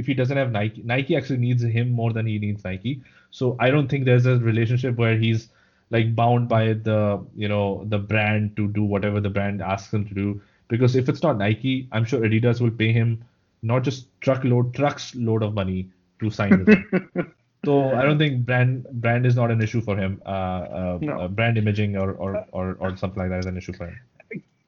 if 0.02 0.06
he 0.06 0.14
doesn't 0.14 0.38
have 0.38 0.52
Nike, 0.52 0.84
Nike 0.84 1.16
actually 1.16 1.40
needs 1.40 1.64
him 1.64 1.92
more 1.92 2.14
than 2.14 2.26
he 2.28 2.38
needs 2.40 2.64
Nike. 2.64 3.02
So 3.32 3.56
I 3.60 3.72
don't 3.72 3.88
think 3.90 4.06
there's 4.06 4.26
a 4.26 4.38
relationship 4.38 4.96
where 4.98 5.18
he's 5.18 5.50
like 5.92 6.16
bound 6.16 6.48
by 6.50 6.74
the 6.74 7.26
you 7.36 7.48
know 7.48 7.84
the 7.88 7.98
brand 8.00 8.56
to 8.58 8.68
do 8.68 8.84
whatever 8.84 9.20
the 9.20 9.30
brand 9.30 9.62
asks 9.62 9.94
him 9.94 10.06
to 10.08 10.14
do. 10.14 10.42
Because 10.68 10.96
if 10.96 11.10
it's 11.10 11.24
not 11.24 11.38
Nike, 11.38 11.88
I'm 11.92 12.06
sure 12.06 12.22
Adidas 12.22 12.62
will 12.62 12.72
pay 12.84 12.92
him 12.92 13.24
not 13.62 13.84
just 13.84 14.08
truckload 14.22 14.74
trucks 14.74 15.16
load 15.16 15.44
of 15.44 15.54
money 15.54 15.90
to 16.20 16.30
sign 16.30 16.60
with 16.60 16.70
him. 16.70 17.34
So 17.66 17.94
I 17.94 18.04
don't 18.04 18.18
think 18.18 18.46
brand 18.46 18.86
brand 18.90 19.26
is 19.26 19.36
not 19.36 19.52
an 19.52 19.62
issue 19.62 19.82
for 19.82 19.98
him. 19.98 20.22
Uh, 20.26 20.30
uh, 20.30 21.00
No. 21.02 21.20
uh, 21.22 21.28
brand 21.28 21.58
imaging 21.58 21.98
or, 21.98 22.14
or 22.14 22.46
or 22.52 22.78
or 22.80 22.96
something 22.96 23.20
like 23.22 23.30
that 23.32 23.40
is 23.40 23.48
an 23.48 23.58
issue 23.58 23.74
for 23.74 23.88
him. 23.88 24.00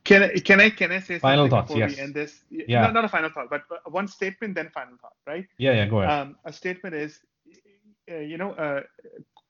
Can 0.04 0.24
I 0.24 0.28
can 0.40 0.60
I 0.60 0.70
can 0.70 0.92
I 0.92 1.00
say 1.00 1.20
something 1.20 1.20
Final 1.22 1.48
thoughts, 1.48 1.68
before 1.68 1.80
yes. 1.80 1.96
we 1.96 2.02
end 2.04 2.14
this? 2.14 2.44
Yeah. 2.50 2.88
No, 2.88 2.92
not 2.92 3.06
a 3.06 3.10
final 3.10 3.30
thought, 3.30 3.50
but 3.50 3.64
one 3.90 4.08
statement, 4.08 4.56
then 4.56 4.70
final 4.74 4.98
thought, 5.02 5.14
right? 5.26 5.48
Yeah, 5.58 5.74
yeah. 5.74 5.86
Go 5.86 6.02
ahead. 6.02 6.12
Um, 6.12 6.36
a 6.44 6.52
statement 6.52 6.96
is, 6.96 7.20
uh, 8.12 8.16
you 8.16 8.38
know, 8.38 8.52
uh, 8.54 8.82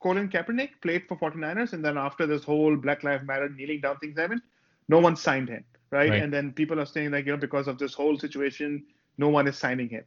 Colin 0.01 0.30
Kaepernick 0.30 0.82
played 0.82 1.08
for 1.08 1.17
49ers, 1.17 1.73
and 1.73 1.84
then 1.84 1.97
after 1.97 2.27
this 2.27 2.43
whole 2.43 2.75
Black 2.75 3.04
Lives 3.04 3.25
Matter 3.25 3.49
kneeling 3.49 3.82
down 3.82 3.97
things 3.97 4.19
happened, 4.19 4.41
no 4.88 4.99
one 4.99 5.15
signed 5.15 5.49
him, 5.49 5.63
right? 5.89 6.10
Right. 6.10 6.21
And 6.21 6.32
then 6.34 6.51
people 6.51 6.80
are 6.80 6.86
saying 6.86 7.12
like, 7.12 7.25
you 7.25 7.32
know, 7.32 7.38
because 7.38 7.67
of 7.67 7.80
this 7.80 7.93
whole 7.93 8.19
situation, 8.19 8.84
no 9.17 9.30
one 9.30 9.47
is 9.47 9.58
signing 9.58 9.89
him. 9.89 10.04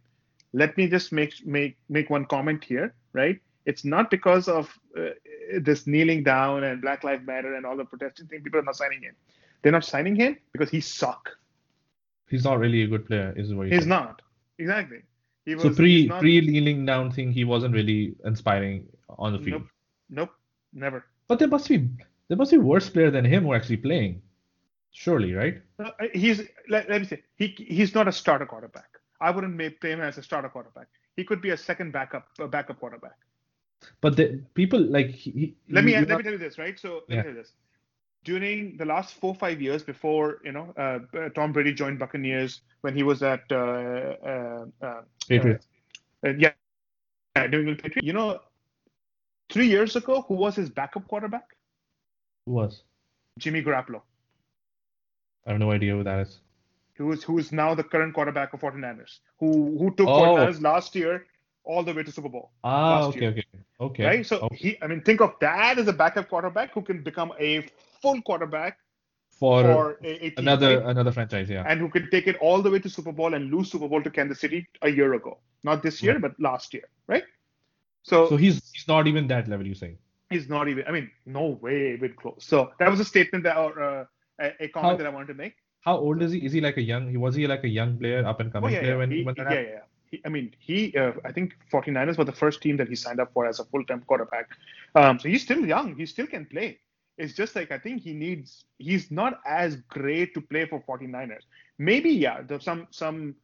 Let 0.53 0.77
me 0.77 0.88
just 0.88 1.12
make 1.12 1.35
make 1.47 1.77
make 1.88 2.11
one 2.11 2.25
comment 2.27 2.64
here, 2.64 2.95
right? 3.12 3.40
It's 3.67 3.85
not 3.85 4.11
because 4.11 4.49
of 4.49 4.79
uh, 4.97 5.11
this 5.61 5.87
kneeling 5.87 6.23
down 6.23 6.64
and 6.64 6.81
Black 6.83 7.03
Lives 7.05 7.27
Matter 7.27 7.55
and 7.55 7.64
all 7.67 7.77
the 7.77 7.85
protesting 7.85 8.27
thing. 8.27 8.43
People 8.43 8.61
are 8.61 8.64
not 8.64 8.77
signing 8.77 9.03
him. 9.03 9.14
They're 9.62 9.73
not 9.73 9.85
signing 9.85 10.17
him 10.17 10.37
because 10.53 10.71
he 10.71 10.81
suck. 10.81 11.31
he's 12.29 12.45
not 12.45 12.59
really 12.59 12.83
a 12.83 12.87
good 12.87 13.07
player, 13.07 13.33
is 13.37 13.55
what 13.55 13.69
He's 13.69 13.81
said. 13.81 13.88
not 13.88 14.23
exactly. 14.59 14.99
He 15.47 15.55
was, 15.55 15.62
So 15.64 15.71
pre 15.75 16.07
not, 16.07 16.21
pre 16.21 16.40
kneeling 16.40 16.85
down 16.87 17.11
thing, 17.11 17.33
he 17.33 17.45
wasn't 17.45 17.75
really 17.75 18.14
inspiring 18.25 18.87
on 19.19 19.33
the 19.33 19.38
field. 19.38 19.62
Nope. 19.62 19.71
Nope. 20.11 20.31
Never. 20.73 21.05
But 21.29 21.38
there 21.38 21.49
must 21.49 21.69
be 21.69 21.88
there 22.29 22.37
must 22.37 22.51
be 22.53 22.59
worse 22.59 22.88
player 22.88 23.11
than 23.11 23.25
him 23.25 23.45
who 23.45 23.53
are 23.53 23.57
actually 23.57 23.79
playing. 23.79 24.23
Surely, 24.93 25.33
right? 25.35 25.61
Uh, 25.79 25.90
he's 26.12 26.43
let, 26.69 26.88
let 26.88 27.01
me 27.01 27.07
say 27.07 27.23
he 27.37 27.49
he's 27.59 27.95
not 27.95 28.07
a 28.09 28.12
starter 28.12 28.47
quarterback. 28.47 28.93
I 29.24 29.30
wouldn't 29.30 29.54
make 29.56 29.82
him 29.82 30.00
as 30.00 30.18
a 30.18 30.22
starter 30.22 30.50
quarterback. 30.50 30.88
He 31.16 31.24
could 31.24 31.40
be 31.40 31.50
a 31.50 31.56
second 31.56 31.92
backup 31.92 32.28
a 32.38 32.46
backup 32.46 32.78
quarterback. 32.78 33.18
But 34.00 34.16
the 34.16 34.26
people 34.54 34.80
like 34.80 35.08
he, 35.10 35.56
Let 35.70 35.84
me 35.84 35.92
let 35.92 36.08
you 36.10 36.16
me 36.16 36.22
tell 36.22 36.32
you 36.32 36.38
this, 36.38 36.58
right? 36.58 36.78
So 36.78 36.90
let 37.08 37.16
Yeah. 37.16 37.16
me 37.16 37.22
tell 37.22 37.32
you 37.32 37.38
this. 37.42 37.52
During 38.24 38.76
the 38.76 38.84
last 38.84 39.14
four 39.22 39.34
five 39.34 39.62
years 39.66 39.82
before 39.82 40.40
you 40.44 40.52
know 40.52 40.66
uh, 40.84 40.98
uh, 41.18 41.28
Tom 41.38 41.52
Brady 41.52 41.72
joined 41.72 41.98
Buccaneers 41.98 42.60
when 42.82 42.94
he 42.94 43.02
was 43.02 43.22
at 43.22 43.44
uh, 43.50 43.56
uh, 44.32 44.64
uh, 44.82 45.02
Patriots. 45.28 45.66
uh, 46.26 46.32
yeah, 46.44 47.46
New 47.48 47.76
Patriots. 47.76 48.06
You 48.10 48.12
know, 48.12 48.40
three 49.50 49.68
years 49.68 49.96
ago, 49.96 50.22
who 50.28 50.34
was 50.34 50.54
his 50.62 50.70
backup 50.80 51.08
quarterback? 51.08 51.56
Who 52.46 52.52
was? 52.52 52.82
Jimmy 53.38 53.62
Garoppolo, 53.62 54.02
I 55.46 55.50
have 55.52 55.60
no 55.60 55.72
idea 55.72 55.92
who 55.94 56.04
that 56.04 56.20
is. 56.20 56.40
Who 56.96 57.12
is 57.12 57.22
who 57.24 57.38
is 57.38 57.52
now 57.52 57.74
the 57.74 57.83
current 57.85 58.14
quarterback 58.14 58.52
of 58.54 58.61
49ers, 58.61 59.18
who 59.38 59.76
who 59.78 59.94
took 59.94 60.09
Oh. 60.09 60.20
49ers 60.37 60.61
last 60.62 60.94
year 60.94 61.26
all 61.64 61.83
the 61.83 61.92
way 61.94 62.02
to 62.02 62.12
Super 62.12 62.28
Bowl. 62.28 62.50
Ah, 62.62 63.07
Last 63.07 63.09
okay, 63.16 63.20
year. 63.20 63.30
okay, 63.30 63.44
okay. 63.80 64.04
right? 64.04 64.26
So 64.26 64.38
Okay. 64.40 64.57
he, 64.57 64.78
I 64.83 64.87
mean, 64.87 65.00
think 65.00 65.20
of 65.22 65.35
that 65.40 65.78
as 65.78 65.88
a 65.88 65.92
backup 65.92 66.28
quarterback 66.28 66.72
who 66.74 66.83
can 66.83 67.02
become 67.02 67.33
a 67.38 67.66
full 68.02 68.20
quarterback 68.22 68.78
for, 69.30 69.62
for 69.62 69.98
a, 70.04 70.11
a 70.26 70.30
team, 70.30 70.35
another 70.37 70.78
right? 70.80 70.87
another 70.90 71.11
franchise, 71.11 71.48
yeah. 71.50 71.64
and 71.66 71.80
who 71.80 71.88
can 71.88 72.09
take 72.11 72.26
it 72.26 72.37
all 72.40 72.61
the 72.62 72.70
way 72.70 72.78
to 72.78 72.88
Super 72.90 73.12
Bowl 73.12 73.35
and 73.35 73.50
lose 73.50 73.70
Super 73.70 73.88
Bowl 73.88 74.02
to 74.02 74.11
Kansas 74.11 74.38
City 74.40 74.66
a 74.83 74.90
year 74.90 75.14
ago, 75.14 75.38
not 75.64 75.83
this 75.83 76.02
year, 76.02 76.12
Right. 76.12 76.22
but 76.22 76.38
last 76.38 76.74
year, 76.74 76.85
right? 77.09 77.24
So, 78.02 78.28
So 78.28 78.37
he's 78.37 78.70
he's 78.72 78.87
not 78.87 79.07
even 79.07 79.26
that 79.28 79.48
level. 79.48 79.66
You 79.66 79.74
saying? 79.74 79.98
he's 80.30 80.48
not 80.48 80.68
even. 80.68 80.85
I 80.87 80.92
mean, 80.92 81.11
no 81.26 81.46
way 81.62 81.92
even 81.94 82.12
close. 82.14 82.44
So 82.44 82.72
that 82.78 82.90
was 82.90 83.00
a 83.00 83.04
statement 83.04 83.44
that, 83.44 83.57
or 83.57 83.83
uh, 83.83 84.04
a, 84.40 84.64
a 84.64 84.68
comment 84.68 84.92
How- 84.92 84.96
that 84.98 85.07
I 85.07 85.11
wanted 85.11 85.28
to 85.28 85.35
make. 85.35 85.54
How 85.85 85.97
old 85.99 86.23
is 86.23 86.33
he? 86.33 86.44
Is 86.44 86.53
he 86.53 86.61
like 86.61 86.77
a 86.79 86.83
young? 86.83 87.11
He 87.11 87.16
was 87.16 87.35
he 87.35 87.47
like 87.47 87.64
a 87.64 87.68
young 87.68 87.99
player, 87.99 88.25
up 88.27 88.40
and 88.40 88.51
Oh 88.55 88.61
coming 88.61 88.73
yeah, 88.73 88.81
player 88.81 88.92
yeah. 88.92 88.97
when 88.97 89.11
He, 89.11 89.23
when 89.23 89.35
that 89.37 89.51
yeah, 89.51 89.61
yeah, 89.61 89.68
yeah. 89.77 89.81
He, 90.11 90.23
I 90.25 90.29
mean, 90.29 90.55
he. 90.59 90.97
Uh, 90.97 91.12
I 91.25 91.33
think 91.33 91.57
49ers 91.73 92.18
were 92.18 92.25
the 92.25 92.33
first 92.33 92.62
team 92.62 92.77
that 92.79 92.88
he 92.88 92.97
signed 92.97 93.20
up 93.20 93.33
for 93.33 93.47
as 93.47 93.61
a 93.61 93.64
full-time 93.64 94.03
quarterback. 94.07 94.49
Um, 94.94 95.18
so 95.18 95.29
he's 95.29 95.42
still 95.42 95.64
young. 95.66 95.97
He 95.97 96.07
still 96.07 96.27
can 96.27 96.47
play. 96.47 96.79
It's 97.18 97.35
just 97.35 97.55
like 97.55 97.70
I 97.73 97.79
think 97.79 98.03
he 98.03 98.12
needs. 98.14 98.64
He's 98.79 99.11
not 99.11 99.40
as 99.47 99.77
great 99.77 100.35
to 100.35 100.40
play 100.40 100.66
for 100.66 100.81
49ers. 100.83 101.42
Maybe 101.79 102.11
yeah. 102.11 102.42
There's 102.42 102.64
some 102.64 102.87
some 102.90 103.35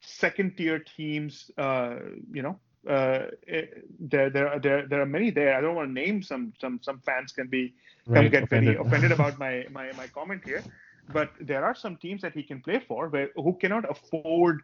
second-tier 0.00 0.80
teams. 0.80 1.50
Uh, 1.58 1.96
you 2.32 2.42
know. 2.42 2.58
Uh, 2.88 3.26
eh, 3.48 3.66
there, 3.98 4.30
there, 4.30 4.58
there, 4.60 4.86
there 4.86 5.00
are 5.02 5.06
many 5.06 5.30
there. 5.30 5.56
I 5.58 5.60
don't 5.60 5.74
want 5.74 5.88
to 5.88 5.92
name 5.92 6.22
some. 6.22 6.52
Some, 6.60 6.80
some 6.82 7.00
fans 7.00 7.32
can 7.32 7.48
be 7.48 7.74
Right, 8.06 8.30
get 8.30 8.48
very 8.48 8.74
offended. 8.74 8.76
offended 8.76 9.12
about 9.12 9.38
my, 9.44 9.66
my 9.70 9.92
my 9.92 10.06
comment 10.08 10.42
here. 10.44 10.64
But 11.12 11.30
there 11.40 11.64
are 11.64 11.74
some 11.74 11.96
teams 11.96 12.22
that 12.22 12.34
he 12.34 12.42
can 12.42 12.60
play 12.60 12.80
for 12.86 13.08
where 13.08 13.30
who 13.36 13.54
cannot 13.54 13.90
afford 13.90 14.62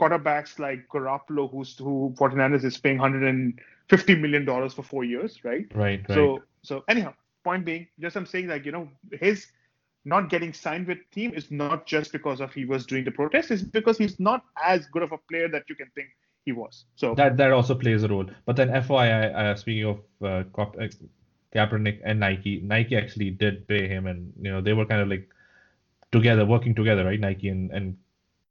quarterbacks 0.00 0.58
like 0.58 0.88
Garoppolo, 0.88 1.50
who's 1.50 1.76
who 1.76 2.14
49ers 2.16 2.64
is 2.64 2.78
paying 2.78 2.98
150 2.98 4.14
million 4.16 4.44
dollars 4.44 4.74
for 4.74 4.82
four 4.82 5.04
years, 5.04 5.44
right? 5.44 5.66
Right, 5.74 6.00
right. 6.08 6.14
So 6.14 6.42
so 6.62 6.84
anyhow, 6.88 7.14
point 7.44 7.64
being, 7.64 7.86
just 8.00 8.16
I'm 8.16 8.26
saying 8.26 8.48
like 8.48 8.64
you 8.64 8.72
know 8.72 8.88
his 9.12 9.46
not 10.04 10.30
getting 10.30 10.52
signed 10.52 10.86
with 10.86 10.98
team 11.10 11.32
is 11.34 11.50
not 11.50 11.86
just 11.86 12.12
because 12.12 12.40
of 12.40 12.52
he 12.52 12.64
was 12.64 12.86
doing 12.86 13.04
the 13.04 13.10
protest, 13.10 13.50
it's 13.50 13.62
because 13.62 13.98
he's 13.98 14.18
not 14.18 14.44
as 14.64 14.86
good 14.86 15.02
of 15.02 15.12
a 15.12 15.18
player 15.28 15.48
that 15.48 15.64
you 15.68 15.74
can 15.74 15.90
think 15.94 16.08
he 16.44 16.52
was. 16.52 16.84
So 16.96 17.14
that 17.14 17.36
that 17.36 17.52
also 17.52 17.74
plays 17.74 18.02
a 18.04 18.08
role. 18.08 18.26
But 18.46 18.56
then 18.56 18.68
FYI, 18.68 19.34
uh, 19.34 19.54
speaking 19.56 19.84
of 19.84 19.98
uh, 20.22 20.44
uh, 20.60 20.88
Kaepernick 21.54 22.00
and 22.04 22.20
Nike, 22.20 22.60
Nike 22.60 22.96
actually 22.96 23.30
did 23.30 23.66
pay 23.68 23.88
him, 23.88 24.06
and 24.06 24.32
you 24.40 24.50
know 24.50 24.60
they 24.60 24.72
were 24.72 24.86
kind 24.86 25.02
of 25.02 25.08
like 25.08 25.28
together, 26.12 26.44
working 26.44 26.74
together, 26.74 27.04
right? 27.04 27.20
Nike 27.20 27.48
and 27.48 27.70
and 27.70 27.96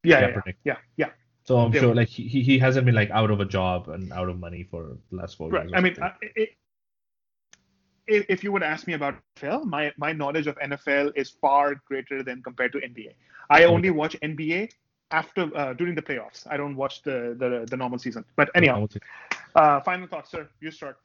yeah, 0.03 0.20
yeah, 0.22 0.32
Kaepernick. 0.32 0.55
yeah, 0.64 0.78
yeah. 0.97 1.10
so 1.43 1.58
I'm 1.58 1.72
They 1.72 1.80
sure 1.80 1.89
were- 1.89 1.95
like 1.95 2.08
he 2.10 2.28
he 2.43 2.60
hasn't 2.60 2.86
been 2.86 2.95
like 2.95 3.10
out 3.12 3.32
of 3.32 3.39
a 3.39 3.45
job 3.45 3.89
and 3.89 4.12
out 4.14 4.30
of 4.30 4.38
money 4.39 4.64
for 4.64 4.97
the 5.10 5.16
last 5.16 5.38
four 5.38 5.49
Right. 5.49 5.64
years. 5.64 5.74
I 5.76 5.82
mean, 5.82 5.95
uh, 6.01 6.12
it, 6.22 6.49
if, 8.08 8.26
if 8.30 8.43
you 8.43 8.51
would 8.53 8.64
ask 8.64 8.88
me 8.88 8.93
about 8.93 9.16
NFL, 9.36 9.66
my, 9.66 9.91
my 9.97 10.14
knowledge 10.14 10.47
of 10.47 10.58
NFL 10.60 11.12
is 11.16 11.30
far 11.30 11.76
greater 11.86 12.24
than 12.24 12.41
compared 12.41 12.72
to 12.72 12.78
NBA. 12.80 13.14
I 13.49 13.66
only 13.66 13.89
watch 13.89 14.16
NBA 14.22 14.72
after 15.12 15.49
uh, 15.55 15.74
during 15.74 15.93
the 15.95 16.01
playoffs. 16.01 16.47
I 16.49 16.55
don't 16.58 16.76
watch 16.76 17.01
the, 17.01 17.36
the 17.39 17.66
the 17.70 17.78
normal 17.78 17.99
season. 17.99 18.24
But 18.36 18.49
anyhow, 18.55 18.88
uh, 19.55 19.80
final 19.82 20.08
thoughts, 20.08 20.32
sir. 20.32 20.47
You 20.62 20.72
start. 20.72 20.97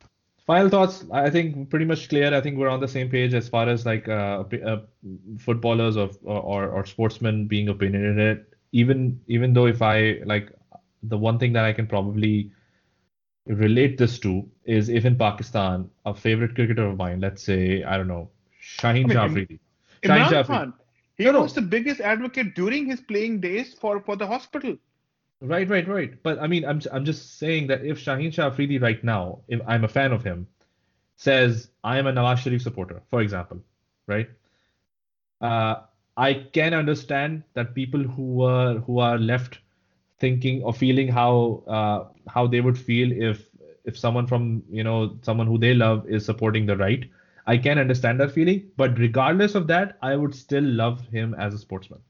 Final 0.47 0.69
thoughts. 0.69 1.05
I 1.13 1.31
think 1.31 1.71
pretty 1.71 1.85
much 1.85 2.09
clear. 2.09 2.35
I 2.35 2.41
think 2.41 2.59
we're 2.59 2.69
on 2.69 2.81
the 2.81 2.89
same 2.89 3.09
page 3.09 3.33
as 3.35 3.49
far 3.49 3.69
as 3.69 3.87
like 3.87 4.09
uh, 4.09 4.45
uh, 4.65 4.81
footballers 5.39 5.97
of 5.97 6.19
or, 6.25 6.69
or 6.69 6.85
sportsmen 6.85 7.47
being 7.47 7.69
opinionated. 7.69 8.47
Even 8.73 9.21
even 9.29 9.53
though 9.53 9.67
if 9.67 9.83
I 9.83 10.21
like 10.25 10.53
the 11.03 11.19
one 11.19 11.39
thing 11.39 11.53
that 11.53 11.65
I 11.65 11.73
can 11.73 11.87
probably 11.87 12.51
relate 13.47 13.99
this 13.99 14.19
to 14.21 14.49
is 14.65 14.89
if 14.89 15.05
in 15.05 15.17
Pakistan 15.17 15.91
a 16.07 16.15
favorite 16.15 16.55
cricketer 16.55 16.87
of 16.87 16.97
mine, 16.97 17.21
let's 17.21 17.43
say 17.43 17.83
I 17.85 17.97
don't 17.97 18.09
know 18.09 18.31
Shaheen 18.61 19.15
I 19.17 19.29
mean, 19.29 19.59
Shaheen 20.03 20.43
Khan. 20.45 20.75
He 21.17 21.25
No, 21.25 21.33
no. 21.33 21.43
was 21.43 21.55
the 21.55 21.63
biggest 21.63 22.01
advocate 22.01 22.55
during 22.55 22.87
his 22.87 23.01
playing 23.01 23.41
days 23.41 23.75
for, 23.75 24.01
for 24.01 24.17
the 24.17 24.27
hospital. 24.27 24.77
Right, 25.43 25.69
right, 25.69 25.87
right. 25.89 26.23
But 26.23 26.39
I 26.39 26.47
mean, 26.47 26.65
I'm 26.65 26.81
I'm 26.93 27.05
just 27.05 27.39
saying 27.39 27.67
that 27.67 27.85
if 27.85 27.99
Shaheen 28.03 28.33
Shah 28.33 28.47
Afridi 28.49 28.79
right 28.79 29.03
now, 29.05 29.41
if 29.49 29.61
I'm 29.67 29.85
a 29.85 29.89
fan 29.89 30.13
of 30.13 30.23
him, 30.25 30.47
says 31.17 31.71
I 31.85 31.99
am 31.99 32.07
a 32.07 32.13
Nawaz 32.13 32.39
Sharif 32.39 32.63
supporter, 32.63 33.03
for 33.11 33.21
example, 33.23 33.63
right? 34.07 34.31
Uh, 35.41 35.83
I 36.17 36.35
can 36.53 36.73
understand 36.75 37.43
that 37.55 37.75
people 37.75 38.03
who 38.03 38.43
are 38.43 38.79
who 38.79 38.99
are 38.99 39.19
left 39.19 39.59
thinking 40.19 40.63
or 40.63 40.73
feeling 40.73 41.09
how 41.09 41.63
uh, 41.67 42.05
how 42.29 42.47
they 42.47 42.61
would 42.61 42.79
feel 42.79 43.13
if 43.13 43.49
if 43.85 43.99
someone 43.99 44.27
from 44.27 44.63
you 44.71 44.85
know 44.85 45.19
someone 45.23 45.47
who 45.47 45.59
they 45.59 45.75
love 45.75 46.09
is 46.09 46.25
supporting 46.25 46.67
the 46.67 46.77
right. 46.77 47.09
I 47.47 47.59
can 47.59 47.79
understand 47.79 48.21
that 48.21 48.31
feeling, 48.31 48.71
but 48.77 48.97
regardless 48.99 49.57
of 49.57 49.67
that, 49.67 49.99
I 50.01 50.15
would 50.17 50.35
still 50.35 50.63
love 50.63 51.01
him 51.09 51.35
as 51.35 51.53
a 51.55 51.59
sportsman 51.59 52.01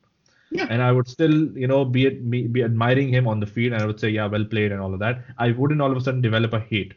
Yeah. 0.55 0.67
and 0.69 0.83
I 0.83 0.93
would 0.93 1.09
still, 1.09 1.35
you 1.57 1.67
know, 1.67 1.85
be 1.85 2.11
be 2.11 2.63
admiring 2.63 3.09
him 3.09 3.27
on 3.27 3.41
the 3.41 3.47
field, 3.47 3.73
and 3.73 3.83
I 3.83 3.87
would 3.87 3.99
say, 3.99 4.11
yeah, 4.11 4.27
well 4.27 4.45
played, 4.45 4.73
and 4.73 4.81
all 4.81 4.93
of 4.93 5.01
that. 5.01 5.25
I 5.39 5.53
wouldn't 5.53 5.81
all 5.81 5.91
of 5.91 5.97
a 5.97 6.01
sudden 6.01 6.21
develop 6.21 6.53
a 6.53 6.61
hate 6.61 6.95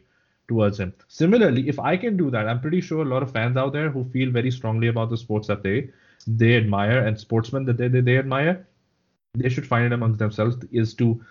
towards 0.48 0.78
him. 0.78 0.92
Similarly, 1.08 1.68
if 1.68 1.78
I 1.78 1.96
can 1.96 2.16
do 2.16 2.30
that, 2.30 2.48
I'm 2.48 2.60
pretty 2.60 2.80
sure 2.80 3.02
a 3.02 3.12
lot 3.14 3.22
of 3.22 3.32
fans 3.32 3.56
out 3.56 3.72
there 3.72 3.90
who 3.90 4.04
feel 4.04 4.30
very 4.30 4.50
strongly 4.50 4.88
about 4.88 5.10
the 5.10 5.16
sports 5.16 5.48
that 5.48 5.62
they 5.62 5.90
they 6.26 6.56
admire 6.56 6.98
and 7.06 7.18
sportsmen 7.18 7.64
that 7.66 7.76
they, 7.76 7.88
they, 7.88 8.00
they 8.00 8.18
admire, 8.18 8.66
they 9.34 9.48
should 9.48 9.66
find 9.66 9.86
it 9.86 9.92
amongst 9.92 10.18
themselves 10.18 10.56
is 10.72 10.94
to 10.94 11.24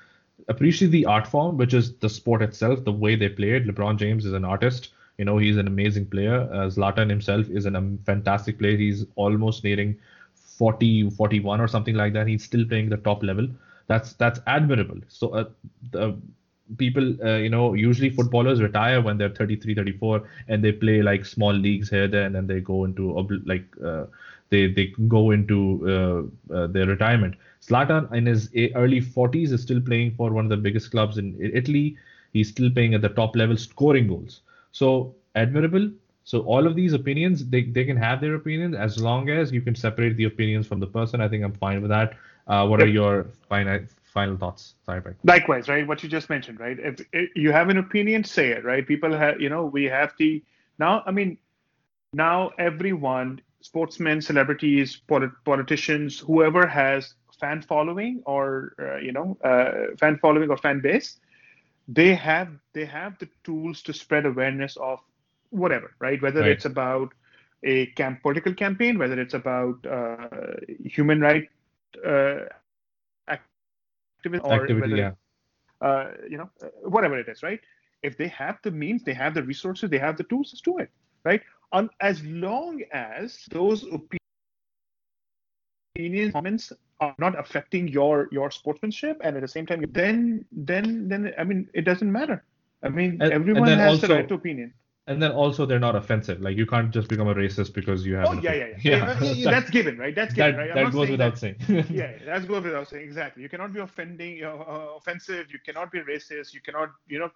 appreciate 0.47 0.89
the 0.89 1.05
art 1.05 1.27
form, 1.27 1.57
which 1.57 1.73
is 1.73 1.95
the 1.97 2.09
sport 2.09 2.41
itself, 2.41 2.83
the 2.83 2.91
way 2.91 3.15
they 3.15 3.29
play 3.29 3.51
it. 3.51 3.67
LeBron 3.67 3.97
James 3.97 4.25
is 4.25 4.33
an 4.33 4.45
artist. 4.45 4.93
You 5.17 5.25
know, 5.25 5.37
he's 5.37 5.57
an 5.57 5.67
amazing 5.67 6.07
player. 6.07 6.41
Uh, 6.51 6.67
Zlatan 6.67 7.09
himself 7.09 7.49
is 7.49 7.65
a 7.65 7.75
um, 7.75 7.99
fantastic 8.05 8.59
player. 8.59 8.77
He's 8.77 9.05
almost 9.15 9.63
nearing 9.63 9.97
40, 10.57 11.09
41 11.09 11.61
or 11.61 11.67
something 11.67 11.95
like 11.95 12.13
that. 12.13 12.27
He's 12.27 12.43
still 12.43 12.65
playing 12.65 12.89
the 12.89 12.97
top 12.97 13.23
level. 13.23 13.47
That's 13.87 14.13
that's 14.13 14.39
admirable. 14.47 14.99
So 15.09 15.29
uh, 15.29 15.45
the 15.91 16.17
people, 16.77 17.15
uh, 17.23 17.37
you 17.37 17.49
know, 17.49 17.73
usually 17.73 18.09
footballers 18.09 18.61
retire 18.61 19.01
when 19.01 19.17
they're 19.17 19.29
33, 19.29 19.75
34, 19.75 20.23
and 20.47 20.63
they 20.63 20.71
play 20.71 21.01
like 21.01 21.25
small 21.25 21.53
leagues 21.53 21.89
here, 21.89 22.07
there, 22.07 22.25
and 22.25 22.35
then 22.35 22.47
they 22.47 22.59
go 22.59 22.85
into 22.85 23.13
like 23.45 23.65
uh, 23.83 24.05
they 24.49 24.67
they 24.71 24.87
go 25.07 25.31
into 25.31 25.59
uh, 25.95 26.53
uh, 26.53 26.67
their 26.67 26.85
retirement. 26.87 27.35
Zlatan 27.61 28.11
in 28.13 28.25
his 28.25 28.49
early 28.75 29.01
40s 29.01 29.51
is 29.51 29.61
still 29.61 29.81
playing 29.81 30.11
for 30.15 30.31
one 30.31 30.45
of 30.45 30.49
the 30.49 30.57
biggest 30.57 30.91
clubs 30.91 31.17
in 31.17 31.35
Italy. 31.39 31.97
He's 32.33 32.49
still 32.49 32.69
playing 32.69 32.93
at 32.93 33.01
the 33.01 33.09
top 33.09 33.35
level, 33.35 33.57
scoring 33.57 34.07
goals. 34.07 34.41
So 34.71 35.15
admirable. 35.35 35.89
So 36.25 36.41
all 36.41 36.65
of 36.65 36.75
these 36.75 36.93
opinions, 36.93 37.45
they, 37.45 37.63
they 37.63 37.85
can 37.85 37.97
have 37.97 38.19
their 38.19 38.33
opinions 38.33 38.75
as 38.75 38.99
long 38.99 39.29
as 39.29 39.51
you 39.51 39.61
can 39.61 39.75
separate 39.75 40.17
the 40.17 40.23
opinions 40.25 40.65
from 40.65 40.79
the 40.79 40.87
person. 40.87 41.21
I 41.21 41.29
think 41.29 41.43
I'm 41.43 41.53
fine 41.53 41.81
with 41.81 41.91
that. 41.91 42.15
Uh, 42.47 42.67
what 42.67 42.79
yep. 42.79 42.87
are 42.87 42.91
your 42.91 43.27
final 43.47 43.79
final 44.03 44.35
thoughts? 44.35 44.73
Sorry, 44.85 45.01
Mike. 45.05 45.17
Likewise, 45.23 45.69
right? 45.69 45.87
What 45.87 46.01
you 46.01 46.09
just 46.09 46.29
mentioned, 46.29 46.59
right? 46.59 46.77
If, 46.79 46.99
if 47.13 47.29
you 47.35 47.51
have 47.51 47.69
an 47.69 47.77
opinion, 47.77 48.23
say 48.23 48.49
it, 48.49 48.65
right? 48.65 48.85
People 48.85 49.15
have, 49.15 49.39
you 49.39 49.49
know, 49.49 49.65
we 49.65 49.85
have 49.85 50.13
the 50.17 50.43
now. 50.79 51.03
I 51.05 51.11
mean, 51.11 51.37
now 52.13 52.51
everyone 52.57 53.41
sportsmen, 53.61 54.21
celebrities, 54.21 54.97
polit- 55.07 55.43
politicians, 55.43 56.19
whoever 56.19 56.65
has 56.65 57.13
fan 57.39 57.61
following 57.61 58.23
or 58.25 58.73
uh, 58.79 58.97
you 58.97 59.11
know 59.11 59.37
uh, 59.43 59.95
fan 59.99 60.17
following 60.17 60.49
or 60.49 60.57
fan 60.57 60.81
base, 60.81 61.19
they 61.87 62.15
have 62.15 62.49
they 62.73 62.85
have 62.85 63.17
the 63.19 63.27
tools 63.43 63.83
to 63.83 63.93
spread 63.93 64.25
awareness 64.25 64.75
of 64.77 64.99
whatever, 65.55 65.95
right? 65.99 66.21
Whether 66.21 66.41
right. 66.41 66.51
it's 66.51 66.65
about 66.65 67.13
a 67.63 67.87
camp 67.87 68.21
political 68.21 68.53
campaign, 68.53 68.97
whether 68.97 69.19
it's 69.19 69.33
about 69.33 69.85
uh, 69.85 70.27
human 70.83 71.21
right 71.21 71.49
uh, 72.05 72.41
activism, 73.27 74.45
or 74.45 74.61
Activity, 74.61 74.81
whether 74.81 74.95
yeah. 74.95 75.11
Uh, 75.81 76.11
you 76.29 76.37
know 76.37 76.49
whatever 76.83 77.19
it 77.19 77.27
is, 77.27 77.43
right? 77.43 77.59
If 78.03 78.17
they 78.17 78.27
have 78.27 78.59
the 78.63 78.71
means, 78.71 79.03
they 79.03 79.13
have 79.13 79.33
the 79.33 79.43
resources, 79.43 79.89
they 79.89 79.97
have 79.97 80.15
the 80.17 80.23
tools, 80.23 80.51
to 80.51 80.61
do 80.63 80.77
it, 80.77 80.89
right? 81.23 81.41
on 81.71 81.89
as 81.99 82.23
long 82.23 82.81
as 82.91 83.45
those 83.51 83.85
opinions 85.95 86.31
comments 86.31 86.71
are 86.99 87.15
not 87.19 87.37
affecting 87.37 87.87
your 87.87 88.27
your 88.31 88.49
sportsmanship 88.51 89.19
and 89.23 89.35
at 89.35 89.41
the 89.41 89.47
same 89.47 89.65
time 89.65 89.83
then 89.91 90.45
then 90.51 91.07
then 91.07 91.33
i 91.37 91.43
mean 91.43 91.67
it 91.73 91.81
doesn't 91.81 92.11
matter 92.11 92.43
i 92.83 92.89
mean 92.89 93.17
and, 93.21 93.31
everyone 93.33 93.69
and 93.69 93.81
has 93.81 93.91
also, 93.91 94.07
the 94.07 94.15
right 94.15 94.27
to 94.27 94.35
opinion 94.35 94.73
and 95.07 95.21
then 95.21 95.31
also 95.31 95.65
they're 95.65 95.79
not 95.79 95.95
offensive. 95.95 96.41
Like 96.41 96.57
you 96.57 96.65
can't 96.65 96.91
just 96.91 97.07
become 97.07 97.27
a 97.27 97.35
racist 97.35 97.73
because 97.73 98.05
you 98.05 98.15
have 98.15 98.27
oh 98.27 98.33
yeah, 98.33 98.53
yeah, 98.53 98.65
yeah. 98.81 99.19
Yeah, 99.21 99.31
yeah 99.33 99.51
that's 99.51 99.69
given 99.69 99.97
right? 99.97 100.15
That's 100.15 100.33
given 100.33 100.55
that, 100.55 100.61
right? 100.61 100.73
That 100.73 100.91
goes 100.91 101.09
without 101.09 101.35
that, 101.35 101.39
saying. 101.39 101.85
Yeah 101.89 102.13
that's 102.25 102.45
goes 102.45 102.63
without 102.63 102.89
saying. 102.89 103.03
Exactly. 103.03 103.43
You 103.43 103.49
cannot 103.49 103.73
be 103.73 103.79
offending 103.79 104.43
uh, 104.43 104.55
offensive. 104.97 105.47
You 105.51 105.59
cannot 105.63 105.91
be 105.91 105.99
racist. 105.99 106.53
You 106.53 106.61
cannot 106.61 106.89
you 107.07 107.19
know 107.19 107.29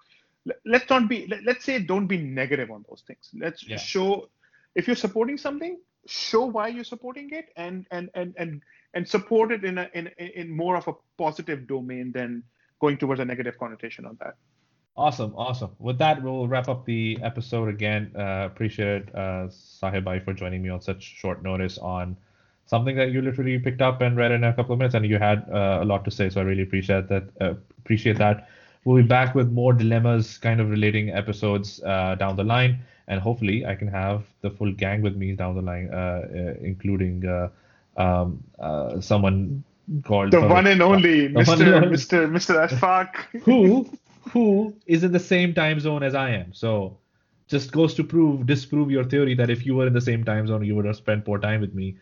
let's 0.66 0.90
not 0.90 1.08
be 1.08 1.28
let, 1.28 1.58
us 1.58 1.64
say 1.64 1.80
don't 1.80 2.08
be 2.08 2.18
negative 2.18 2.72
on 2.72 2.86
those 2.90 3.04
things. 3.06 3.30
Let's 3.38 3.68
yeah. 3.68 3.78
show 3.78 4.30
if 4.76 4.88
you're 4.88 4.96
supporting 4.96 5.38
something 5.38 5.78
show 6.08 6.46
why 6.46 6.70
you're 6.70 6.84
supporting 6.84 7.30
it 7.32 7.50
and 7.56 7.86
and 7.92 8.10
and 8.16 8.34
and 8.38 8.64
and 8.94 9.08
support 9.08 9.52
it 9.52 9.64
in 9.64 9.78
a 9.78 9.90
in 9.94 10.08
in 10.18 10.50
more 10.50 10.76
of 10.76 10.88
a 10.88 10.94
positive 11.18 11.68
domain 11.68 12.12
than 12.12 12.42
going 12.80 12.98
towards 12.98 13.20
a 13.20 13.26
negative 13.26 13.60
connotation 13.60 14.06
on 14.06 14.18
that 14.20 14.36
awesome 15.00 15.34
awesome 15.36 15.72
with 15.80 15.98
that 15.98 16.22
we'll 16.22 16.48
wrap 16.48 16.68
up 16.68 16.86
the 16.86 17.18
episode 17.24 17.70
again 17.70 18.12
uh, 18.16 18.48
appreciate 18.52 19.10
uh, 19.16 19.48
Sahir 19.50 20.04
bhai 20.04 20.20
for 20.20 20.34
joining 20.34 20.62
me 20.62 20.70
on 20.70 20.82
such 20.82 21.04
short 21.24 21.44
notice 21.44 21.78
on 21.78 22.16
something 22.66 22.96
that 22.98 23.12
you 23.12 23.22
literally 23.22 23.58
picked 23.58 23.82
up 23.82 24.02
and 24.02 24.18
read 24.18 24.32
in 24.32 24.44
a 24.44 24.54
couple 24.54 24.74
of 24.74 24.80
minutes 24.80 24.96
and 24.96 25.06
you 25.06 25.18
had 25.18 25.46
uh, 25.52 25.80
a 25.82 25.86
lot 25.86 26.06
to 26.06 26.12
say 26.12 26.30
so 26.30 26.42
i 26.42 26.44
really 26.44 26.64
appreciate 26.64 27.08
that 27.08 27.30
uh, 27.42 27.54
appreciate 27.84 28.18
that 28.18 28.48
We'll 28.86 29.04
be 29.04 29.08
back 29.08 29.36
with 29.36 29.52
more 29.52 29.74
dilemmas 29.74 30.38
kind 30.38 30.62
of 30.62 30.70
relating 30.70 31.10
episodes 31.10 31.82
uh, 31.84 32.16
down 32.16 32.36
the 32.36 32.44
line. 32.44 32.80
And 33.08 33.20
hopefully, 33.20 33.66
I 33.66 33.76
can 33.76 33.88
have 33.88 34.24
the 34.42 34.50
full 34.52 34.72
gang 34.72 35.02
with 35.02 35.16
me 35.16 35.34
down 35.34 35.56
the 35.56 35.62
line, 35.62 35.90
uh, 35.92 35.98
uh, 35.98 36.54
including 36.62 37.26
uh, 37.26 37.50
um, 37.98 38.44
uh, 38.60 39.02
someone 39.02 39.64
called 40.04 40.32
the 40.32 40.42
one 40.42 40.68
and 40.68 40.82
only 40.82 41.28
Mr. 41.30 41.84
Mr. 41.90 42.30
Mr. 42.30 42.68
Ashfaq, 42.68 43.42
who 43.42 43.90
who 44.22 44.76
is 44.86 45.04
in 45.04 45.12
the 45.12 45.20
same 45.20 45.54
time 45.54 45.80
zone 45.80 46.04
as 46.04 46.16
I 46.16 46.30
am. 46.32 46.54
So 46.54 46.98
just 47.48 47.72
goes 47.72 47.94
to 47.96 48.04
prove 48.04 48.46
disprove 48.46 48.92
your 48.92 49.04
theory 49.04 49.34
that 49.36 49.50
if 49.50 49.66
you 49.66 49.76
were 49.76 49.88
in 49.88 49.94
the 49.94 50.02
same 50.02 50.24
time 50.24 50.48
zone, 50.48 50.64
you 50.64 50.76
would 50.76 50.86
have 50.86 50.96
spent 50.98 51.28
more 51.28 51.40
time 51.40 51.62
with 51.62 51.74
me. 51.74 51.98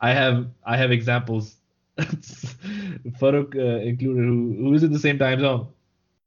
I 0.00 0.12
have 0.12 0.48
I 0.64 0.76
have 0.76 0.90
examples. 0.90 1.56
Farooq 1.98 3.56
uh, 3.56 3.80
included, 3.82 4.24
who, 4.24 4.54
who 4.58 4.74
is 4.74 4.82
in 4.82 4.92
the 4.92 4.98
same 4.98 5.18
time 5.18 5.40
zone 5.40 5.68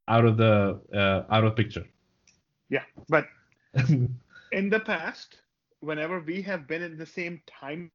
out 0.08 0.26
of 0.26 0.38
the 0.38 0.80
uh, 0.94 1.34
out 1.34 1.44
of 1.44 1.56
picture. 1.56 1.86
Yeah, 2.70 2.84
but 3.10 3.26
in 4.52 4.70
the 4.70 4.80
past, 4.80 5.42
whenever 5.80 6.20
we 6.20 6.42
have 6.44 6.68
been 6.68 6.82
in 6.82 6.98
the 6.98 7.06
same 7.06 7.42
time, 7.48 7.92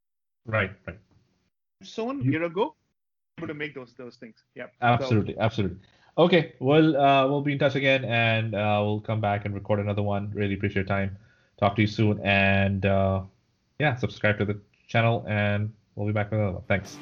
right, 0.46 0.72
right, 0.86 0.98
zone 1.84 2.22
you, 2.22 2.30
year 2.30 2.44
ago, 2.44 2.74
able 3.38 3.48
to 3.48 3.54
make 3.54 3.74
those 3.74 3.94
those 3.94 4.16
things. 4.16 4.44
Yeah, 4.54 4.66
absolutely, 4.82 5.34
so, 5.34 5.40
absolutely. 5.40 5.78
Okay, 6.18 6.54
well, 6.58 6.96
uh, 6.96 7.26
we'll 7.28 7.40
be 7.40 7.52
in 7.52 7.58
touch 7.58 7.76
again, 7.76 8.04
and 8.04 8.54
uh, 8.54 8.80
we'll 8.84 9.00
come 9.00 9.20
back 9.20 9.44
and 9.44 9.54
record 9.54 9.80
another 9.80 10.02
one. 10.02 10.30
Really 10.34 10.54
appreciate 10.54 10.76
your 10.76 10.84
time. 10.84 11.16
Talk 11.58 11.76
to 11.76 11.82
you 11.82 11.88
soon, 11.88 12.20
and 12.20 12.84
uh, 12.84 13.22
yeah, 13.78 13.94
subscribe 13.96 14.38
to 14.38 14.44
the 14.44 14.60
channel, 14.88 15.24
and 15.28 15.72
we'll 15.94 16.06
be 16.06 16.12
back 16.12 16.30
with 16.30 16.40
another 16.40 16.54
one. 16.54 16.64
Thanks. 16.68 16.96